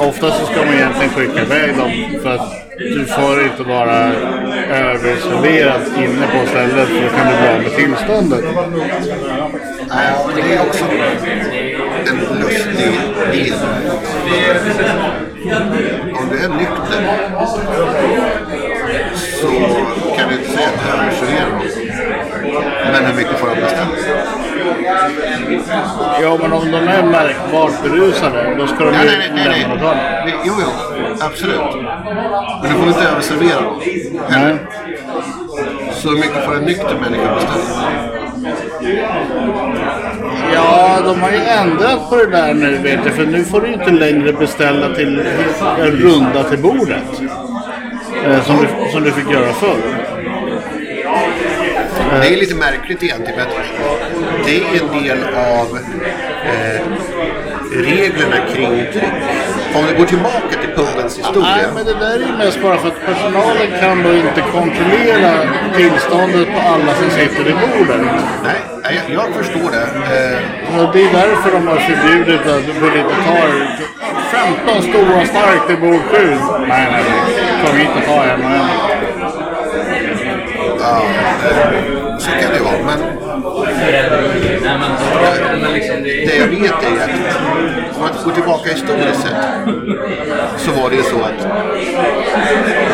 Oftast 0.00 0.40
så 0.40 0.46
ska 0.46 0.64
man 0.64 0.74
egentligen 0.74 1.10
skicka 1.10 1.42
iväg 1.42 1.76
dem 1.76 1.90
för 2.22 2.30
att 2.34 2.70
du 2.78 3.04
får 3.04 3.42
inte 3.42 3.62
vara 3.62 4.12
överserverad 4.70 5.80
inne 5.96 6.26
på 6.26 6.46
stället 6.48 6.88
för 6.88 7.02
då 7.02 7.08
kan 7.08 7.26
du 7.26 7.36
bli 7.36 7.48
av 7.48 7.62
med 7.62 7.76
tillståndet. 7.76 8.44
Nej, 9.88 10.14
det 10.36 10.54
är 10.54 10.60
också 10.60 10.84
en 12.06 12.40
lustig 12.40 12.92
bild. 13.32 13.54
Om 16.14 16.28
du 16.30 16.44
är 16.44 16.48
nykter 16.48 17.02
så 19.40 19.46
kan 20.16 20.28
du 20.28 20.34
inte 20.34 20.50
säga 20.50 20.68
att 20.68 20.84
du 20.84 20.90
överserverar 21.02 21.50
någon. 21.50 21.79
Men 22.92 23.04
hur 23.06 23.14
mycket 23.14 23.38
får 23.38 23.46
de 23.46 23.60
bestämma? 23.60 23.90
Ja, 26.22 26.38
men 26.40 26.52
om 26.52 26.70
de 26.70 26.76
är 26.76 27.02
märkbart 27.02 27.82
berusade, 27.82 28.54
då 28.58 28.66
ska 28.66 28.84
de 28.84 28.92
ju 28.92 28.98
nej, 28.98 29.06
nej. 29.18 29.30
nej, 29.34 29.60
lämna 29.60 29.86
dem. 29.86 29.96
nej. 30.24 30.34
Jo, 30.44 30.52
jo. 30.60 30.66
Absolut. 31.20 31.60
Men 32.62 32.72
du 32.72 32.78
får 32.78 32.88
inte 32.88 33.08
överservera 33.08 33.60
någon. 33.60 33.80
Nej. 34.30 34.56
Så 35.92 36.08
hur 36.08 36.16
mycket 36.16 36.44
får 36.44 36.56
en 36.56 36.64
nykter 36.64 36.96
människa 37.00 37.34
bestämma? 37.34 37.90
Ja, 40.54 40.98
de 41.04 41.20
har 41.20 41.30
ju 41.30 41.36
ändrat 41.36 42.10
på 42.10 42.16
det 42.16 42.26
där 42.26 42.54
nu 42.54 42.76
vet 42.76 43.00
jag. 43.04 43.14
För 43.14 43.26
nu 43.26 43.44
får 43.44 43.60
du 43.60 43.72
inte 43.72 43.90
längre 43.90 44.32
beställa 44.32 44.94
till 44.94 45.22
en 45.78 45.90
runda 45.90 46.44
till 46.44 46.58
bordet. 46.58 47.02
Eh, 48.24 48.42
som, 48.44 48.56
du, 48.56 48.90
som 48.92 49.02
du 49.02 49.12
fick 49.12 49.30
göra 49.30 49.52
förr. 49.52 49.99
Det 52.10 52.26
är 52.34 52.36
lite 52.36 52.54
märkligt 52.54 53.02
egentligen. 53.02 53.40
för 53.50 53.60
att 53.60 54.44
Det 54.46 54.56
är 54.56 54.82
en 54.82 55.02
del 55.02 55.18
av 55.34 55.78
eh, 56.52 56.80
reglerna 57.72 58.36
kring 58.54 58.70
dryck. 58.76 59.12
Om 59.74 59.86
vi 59.86 59.92
går 59.98 60.06
tillbaka 60.06 60.54
till 60.60 60.70
pubens 60.76 61.16
Nej, 61.18 61.26
historia. 61.26 61.68
men 61.74 61.84
det 61.86 61.94
där 61.94 62.14
är 62.14 62.26
ju 62.26 62.32
mest 62.38 62.62
bara 62.62 62.76
för 62.78 62.88
att 62.88 63.00
personalen 63.06 63.68
kan 63.80 64.02
då 64.02 64.12
inte 64.14 64.40
kontrollera 64.52 65.32
tillståndet 65.76 66.48
på 66.54 66.60
alla 66.74 66.94
som 66.94 67.10
sitter 67.10 67.44
vid 67.44 67.54
bordet. 67.54 68.00
Nej, 68.44 68.60
nej, 68.82 69.00
jag, 69.08 69.26
förstår 69.34 69.70
det. 69.76 69.86
Eh, 70.16 70.80
Och 70.80 70.92
det 70.92 71.02
är 71.02 71.12
därför 71.12 71.50
de 71.52 71.66
har 71.68 71.76
förbjudit 71.76 72.40
att 72.46 72.66
du 72.66 72.72
får 72.72 72.96
inte 72.98 73.14
ta 73.26 73.38
15 74.66 74.82
stora 74.82 75.24
stark 75.26 75.66
till 75.66 75.76
bord 75.76 76.02
7. 76.10 76.16
Nej, 76.18 76.68
nej, 76.68 76.88
nej. 76.92 77.66
Kom 77.66 77.76
hit 77.76 77.88
och 77.98 78.04
ta 78.06 78.22
en 78.24 78.44
och 78.44 78.50
en. 78.50 78.89
Att 86.98 87.10
om 87.94 88.00
man 88.00 88.10
går 88.24 88.32
tillbaka 88.32 88.70
historiskt 88.70 89.22
sett 89.22 89.34
så 90.56 90.70
var 90.72 90.90
det 90.90 90.96
ju 90.96 91.02
så 91.02 91.16
att 91.16 91.40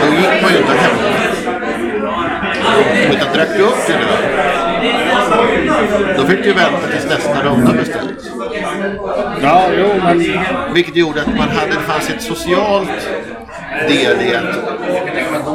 då 0.02 0.14
gick 0.16 0.42
man 0.42 0.52
ju 0.52 0.58
inte 0.58 0.72
hem. 0.72 0.96
Utan 3.10 3.32
drack 3.34 3.48
du 3.56 3.62
upp 3.62 3.90
öl 3.90 4.36
då 6.16 6.26
fick 6.26 6.42
du 6.44 6.52
vänta 6.52 6.86
tills 6.92 7.04
nästa 7.04 7.42
runda 7.42 7.72
beställdes. 7.72 8.30
Ja, 9.42 9.68
jo, 9.78 9.88
men 10.04 10.24
Vilket 10.74 10.96
gjorde 10.96 11.20
att 11.20 11.36
man 11.36 11.48
hade, 11.48 11.66
det 11.66 11.80
fanns 11.80 12.10
ett 12.10 12.22
socialt 12.22 13.08
del 13.88 14.20
i 14.20 14.34
att 14.34 14.56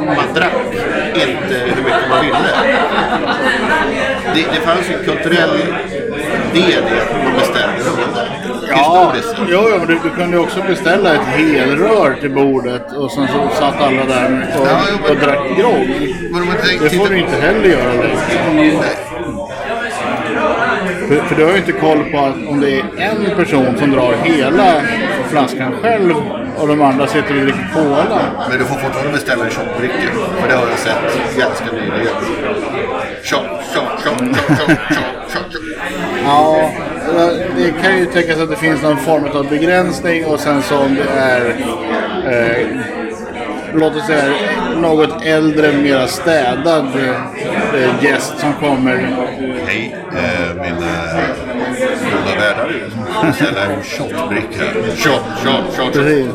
man 0.06 0.34
drack 0.34 0.52
inte 1.14 1.54
hur 1.54 1.82
mycket 1.82 2.08
man 2.08 2.24
ville. 2.24 2.52
Det, 4.34 4.46
det 4.54 4.60
fanns 4.60 4.90
en 4.90 5.04
kulturell 5.04 5.58
del 6.52 6.70
i 6.70 7.00
att 7.00 7.24
man 7.24 7.32
beställde 7.38 7.51
Ja, 8.76 9.12
Historiskt 9.14 9.50
jo, 9.50 9.60
jo, 9.70 9.78
men 9.78 9.86
du, 9.86 9.98
du 10.02 10.10
kunde 10.10 10.38
också 10.38 10.62
beställa 10.68 11.14
ett 11.14 11.20
helrör 11.26 12.16
till 12.20 12.30
bordet 12.30 12.92
och 12.92 13.10
sen 13.12 13.28
så 13.28 13.48
satt 13.58 13.80
alla 13.80 14.04
där 14.04 14.46
och, 14.60 14.66
Ja, 14.66 14.80
jo, 14.90 14.98
men- 15.02 15.10
och 15.10 15.16
drack 15.22 15.56
grogg. 15.58 16.14
Det 16.82 16.90
får 16.90 17.08
du 17.08 17.18
inte 17.18 17.36
heller 17.36 17.68
göra 17.68 17.92
längre. 17.92 18.16
För, 21.08 21.16
för 21.16 21.34
du 21.36 21.44
har 21.44 21.50
ju 21.52 21.58
inte 21.58 21.72
koll 21.72 22.04
på 22.12 22.18
att 22.18 22.34
om 22.48 22.60
det 22.60 22.70
är 22.78 22.84
en 22.98 23.36
person 23.36 23.76
som 23.78 23.90
drar 23.90 24.14
hela 24.22 24.82
flaskan 25.30 25.72
själv 25.82 26.14
och 26.58 26.68
de 26.68 26.82
andra 26.82 27.06
sitter 27.06 27.34
och 27.36 27.40
dricker 27.42 27.70
cola. 27.74 28.20
Men 28.48 28.58
du 28.58 28.64
får 28.64 28.74
fortfarande 28.74 29.12
beställa 29.12 29.44
en 29.44 29.50
shotbricka. 29.50 29.94
För 30.40 30.48
det 30.48 30.54
har 30.54 30.66
jag 30.68 30.78
sett 30.78 31.38
ganska 31.38 31.64
nyligen. 31.72 32.14
Shot, 33.24 33.40
shot, 33.74 33.84
shot, 34.04 34.18
shot, 34.18 34.58
shot, 34.58 34.78
shot, 34.88 35.52
shot. 35.52 35.62
Ja, 36.24 36.70
det 37.56 37.82
kan 37.82 37.98
ju 37.98 38.06
tänkas 38.06 38.38
att 38.38 38.50
det 38.50 38.56
finns 38.56 38.82
någon 38.82 38.96
form 38.96 39.24
av 39.24 39.48
begränsning 39.48 40.24
och 40.26 40.40
sen 40.40 40.62
så 40.62 40.78
om 40.78 40.94
det 40.94 41.20
är 41.20 41.54
eh, 42.26 42.66
låt 43.74 43.96
oss 43.96 44.06
säga 44.06 44.34
något 44.76 45.22
äldre, 45.22 45.72
mera 45.72 46.06
städad 46.06 46.86
eh, 47.74 48.04
gäst 48.04 48.38
som 48.38 48.52
kommer. 48.52 48.96
Hej, 49.66 49.96
eh, 50.12 50.54
mina 50.54 50.92
goda 52.10 52.40
värdar. 52.40 52.72
Beställa 53.26 53.62
en 53.64 53.82
shotbricka. 53.82 54.64
Shot, 54.96 55.22
shot, 55.44 55.76
shot. 55.76 55.92
Precis. 55.92 56.26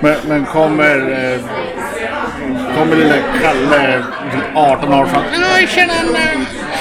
Men, 0.00 0.16
men 0.28 0.44
kommer, 0.44 0.96
eh, 0.96 1.40
kommer 2.78 2.96
lille 2.96 3.22
Kalle, 3.42 4.04
18 4.54 4.92
år 4.92 5.06
fram. 5.06 5.22
Jag 5.32 5.68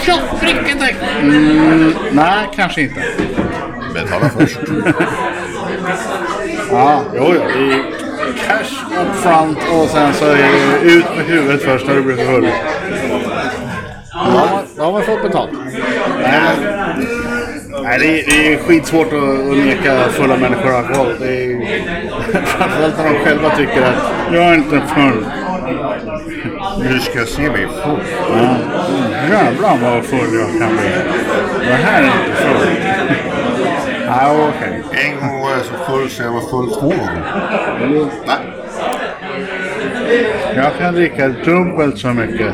känner 0.06 0.22
en 0.22 0.28
shotbricka 0.30 0.80
tack. 0.80 0.96
Mm, 1.22 1.94
nej, 2.12 2.50
kanske 2.56 2.82
inte. 2.82 3.04
Betala 3.94 4.30
först. 4.30 4.60
Ja, 6.72 7.02
jo, 7.16 7.34
jo. 7.36 7.42
Det 7.48 7.74
är 7.74 7.84
cash 8.48 9.02
up 9.02 9.16
front 9.16 9.58
och 9.74 9.90
sen 9.90 10.14
så 10.14 10.26
är 10.26 10.38
det 10.38 10.92
ut 10.92 11.06
med 11.18 11.26
huvudet 11.26 11.64
först 11.64 11.88
när 11.88 11.96
du 11.96 12.02
blir 12.02 12.16
för 12.16 12.26
full. 12.26 12.50
Då 14.14 14.20
har 14.20 14.32
man, 14.32 14.64
då 14.78 14.84
har 14.84 14.92
man 14.92 15.04
fått 15.04 15.22
betalt. 15.22 15.50
Nej, 16.22 16.40
nej 17.84 18.00
det, 18.00 18.22
är, 18.22 18.26
det 18.26 18.54
är 18.54 18.58
skitsvårt 18.58 19.08
att, 19.08 19.14
att 19.14 19.58
neka 19.58 20.10
fulla 20.10 20.38
människor 20.38 20.72
alkohol. 20.72 21.16
Det 21.20 21.46
är, 21.46 21.82
framförallt 22.46 22.98
när 22.98 23.14
de 23.14 23.20
själva 23.20 23.56
tycker 23.56 23.82
att 23.82 24.34
jag 24.34 24.44
är 24.44 24.54
inte 24.56 24.82
full. 24.96 25.26
Nu 26.80 27.00
ska 27.00 27.20
jag 27.20 27.28
se 27.28 27.42
mig 27.42 27.68
full. 27.68 28.04
Ja. 28.30 28.56
Jävlar 29.30 29.78
vad 29.78 30.06
full 30.06 30.34
jag 30.34 30.60
kan 30.60 30.78
bli. 30.78 30.90
Det 31.68 31.74
här 31.74 32.04
är 32.04 32.06
inte 32.06 32.36
full. 32.42 32.68
Ja, 34.08 34.36
okej. 34.50 34.84
En 34.92 35.20
gång 35.20 35.42
var 35.42 35.50
jag 35.52 35.66
så 35.66 35.74
full 35.92 36.10
så 36.10 36.24
jag 36.24 36.32
var 36.32 36.42
full 36.42 36.72
två 36.74 36.88
gånger. 36.88 37.24
Va? 38.28 38.34
Jag 40.56 40.78
kan 40.80 40.94
dricka 40.94 41.28
dubbelt 41.28 41.98
så 41.98 42.08
mycket. 42.08 42.54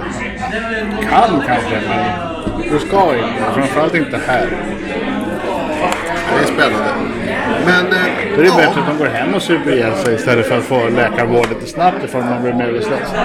Kan 1.09 1.41
kanske, 1.47 1.81
men 1.87 2.71
du 2.71 2.79
ska 2.79 3.15
inte. 3.15 3.53
Framförallt 3.55 3.95
inte 3.95 4.19
här. 4.27 4.47
Det 6.29 6.43
är 6.43 6.45
spännande. 6.53 7.18
Men... 7.65 7.85
Eh, 7.85 7.91
Då 8.35 8.41
är 8.41 8.43
det 8.43 8.47
ja, 8.47 8.55
bättre 8.57 8.79
att 8.81 8.87
de 8.87 8.97
går 8.97 9.05
hem 9.05 9.33
och 9.33 9.41
super 9.41 9.71
ihjäl 9.71 9.95
sig 9.95 10.15
istället 10.15 10.47
för 10.47 10.57
att 10.57 10.63
få 10.63 10.89
läkarvård 10.95 11.49
lite 11.49 11.65
snabbt 11.71 12.03
ifall 12.03 12.23
man 12.23 12.41
blir 12.43 12.53
medvetslös. 12.53 13.13
Eh, 13.13 13.21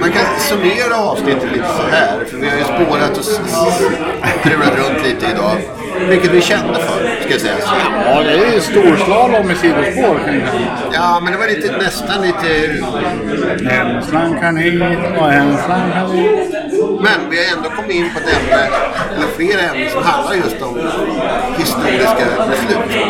man 0.00 0.10
kan 0.10 0.22
summera 0.38 0.96
avsnittet 0.96 1.52
lite 1.52 1.66
så 1.76 1.96
här. 1.96 2.24
För 2.30 2.36
vi 2.36 2.48
har 2.48 2.56
ju 2.56 2.64
spårat 2.64 3.10
och 3.10 3.18
s- 3.24 3.40
s- 3.46 3.82
trulat 4.42 4.72
runt 4.78 5.04
lite 5.06 5.26
idag. 5.34 5.56
Vilket 6.08 6.30
vi 6.30 6.40
kände 6.40 6.74
för, 6.74 7.20
ska 7.22 7.30
jag 7.30 7.40
säga. 7.40 7.54
Så. 7.60 7.74
Ja, 8.06 8.22
det 8.22 8.56
är 8.56 8.60
storslalom 8.60 9.50
i 9.50 9.54
sidospår. 9.54 10.20
Ja, 10.92 11.20
men 11.22 11.32
det 11.32 11.38
var 11.38 11.46
lite, 11.46 11.76
nästan 11.76 12.22
lite... 12.22 12.72
En 13.70 14.02
slang 14.02 14.40
kan 14.40 14.56
hit 14.56 14.82
och 15.18 15.32
en 15.32 15.56
slang 15.64 15.90
kan 15.94 16.16
dit. 16.16 16.54
Men 17.00 17.30
vi 17.30 17.36
har 17.36 17.56
ändå 17.56 17.68
kommit 17.70 17.96
in 17.96 18.10
på 18.14 18.18
ett 18.20 18.36
ämne, 18.36 18.62
eller 19.16 19.26
flera 19.36 19.60
ämnen 19.60 19.90
som 19.90 20.02
handlar 20.02 20.34
just 20.34 20.62
om 20.62 20.78
historiska 21.58 22.26
beslut. 22.50 23.02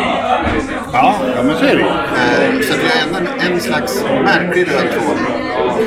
Ja, 0.93 1.15
ja 1.35 1.43
men 1.43 1.57
så 1.57 1.65
är 1.65 1.75
det. 1.75 1.81
Eh, 1.83 2.61
Så 2.61 2.73
det 2.73 2.87
är 2.97 3.03
ändå 3.07 3.31
en, 3.41 3.53
en 3.53 3.61
slags 3.61 4.03
märklig 4.23 4.67
röd 4.67 4.91
tråd. 4.91 5.17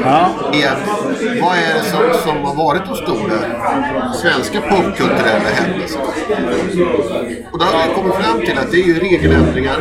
Ja, 0.05 0.31
att 0.71 0.79
vad 1.43 1.57
är 1.57 1.75
det 1.75 1.83
som, 1.85 2.03
som 2.25 2.45
har 2.45 2.55
varit 2.55 2.83
de 2.87 2.97
stora 2.97 3.39
svenska 4.15 4.61
popkulturella 4.61 5.49
händelserna? 5.55 6.05
Och 7.53 7.59
då 7.59 7.65
har 7.65 7.89
vi 7.89 7.95
kommit 7.95 8.15
fram 8.15 8.41
till 8.41 8.59
att 8.59 8.71
det 8.71 8.77
är 8.77 8.87
ju 8.87 8.99
regeländringar 9.01 9.79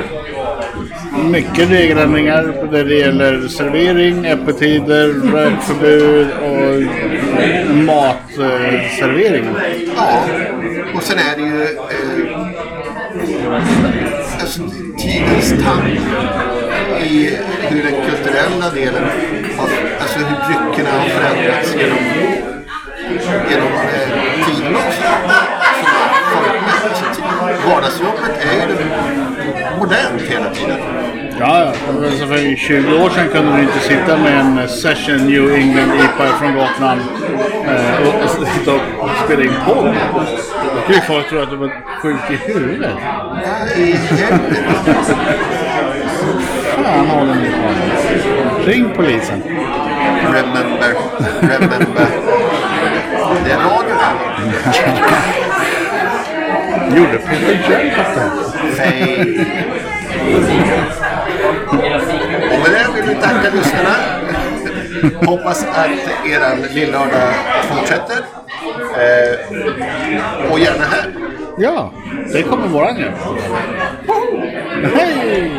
mycket 1.24 1.70
regeländringar 1.70 2.68
när 2.72 2.84
det 2.84 2.96
gäller 2.96 3.48
servering, 3.48 4.26
öppettider, 4.26 5.08
rökförbud 5.08 6.28
och 6.32 6.82
matservering. 7.76 9.46
Ja, 9.96 10.26
och 10.96 11.04
sen 11.04 11.18
är 11.18 11.36
det 11.38 11.42
ju 11.42 11.64
eh, 11.64 11.70
alltså, 14.42 14.62
tidens 14.98 15.50
tand 15.50 15.88
i 17.04 17.38
hur 17.62 17.84
den 17.84 17.94
kulturella 18.06 18.70
delen, 18.74 19.04
av, 19.58 19.70
alltså 20.00 20.20
hur 20.20 20.26
dryckerna 20.26 20.90
har 21.00 21.10
förändrats 21.10 21.76
genom, 21.76 21.98
genom 23.50 23.74
eh, 23.74 24.46
tiden 24.46 24.76
också. 24.76 25.04
Vardagsjobbet 27.66 28.38
är 28.42 28.68
ju 28.70 29.19
modernt 29.80 30.22
hela 30.22 30.50
tiden. 30.50 30.78
Ja. 31.40 31.74
Alltså 32.06 32.26
för 32.28 32.56
20 32.56 33.04
år 33.04 33.10
sedan 33.10 33.30
kunde 33.30 33.56
du 33.56 33.62
inte 33.62 33.80
sitta 33.80 34.18
med 34.18 34.40
en 34.40 34.70
Session 34.70 35.18
New 35.18 35.54
England 35.54 35.92
IPA 35.94 36.28
från 36.40 36.56
Gotland 36.56 37.02
eh, 37.66 38.08
och, 38.08 38.24
och 38.24 38.48
sitta 38.48 38.74
och 38.74 39.10
spela 39.26 39.44
in 39.44 39.54
podd. 39.66 39.96
Då 40.76 40.82
kan 40.86 40.96
ju 40.96 41.02
folk 41.02 41.30
tro 41.30 41.42
att 41.42 41.50
du 41.50 41.56
var 41.56 41.72
sjuk 42.02 42.16
i 42.30 42.36
huvudet. 42.36 42.92
Helvete. 44.16 45.16
Fan 46.84 47.08
håller 47.08 47.36
ni 47.36 47.50
på 47.50 47.58
med? 47.58 48.68
Ring 48.68 48.90
polisen. 48.96 49.44
Remember, 50.24 50.96
remember. 51.42 52.08
Det 53.46 53.52
är 53.52 53.58
radio. 53.58 53.96
Gjorde 56.96 57.18
Peter 57.18 57.60
det? 57.70 58.82
Hej. 58.82 59.48
Och 62.52 62.60
med 62.60 62.72
det 62.72 62.88
vill 62.96 63.16
vi 63.16 63.22
tacka 63.22 63.50
lyssnarna. 63.56 63.96
Hoppas 65.26 65.64
att 65.64 66.28
eran 66.28 66.62
lillördag 66.74 67.34
fortsätter. 67.62 68.18
Eh, 68.98 70.52
och 70.52 70.60
gärna 70.60 70.84
här. 70.84 71.14
Ja, 71.58 71.92
det 72.34 72.44
kommer 72.44 72.68
våran 72.68 72.98
göra. 72.98 73.14
Hej! 74.96 75.52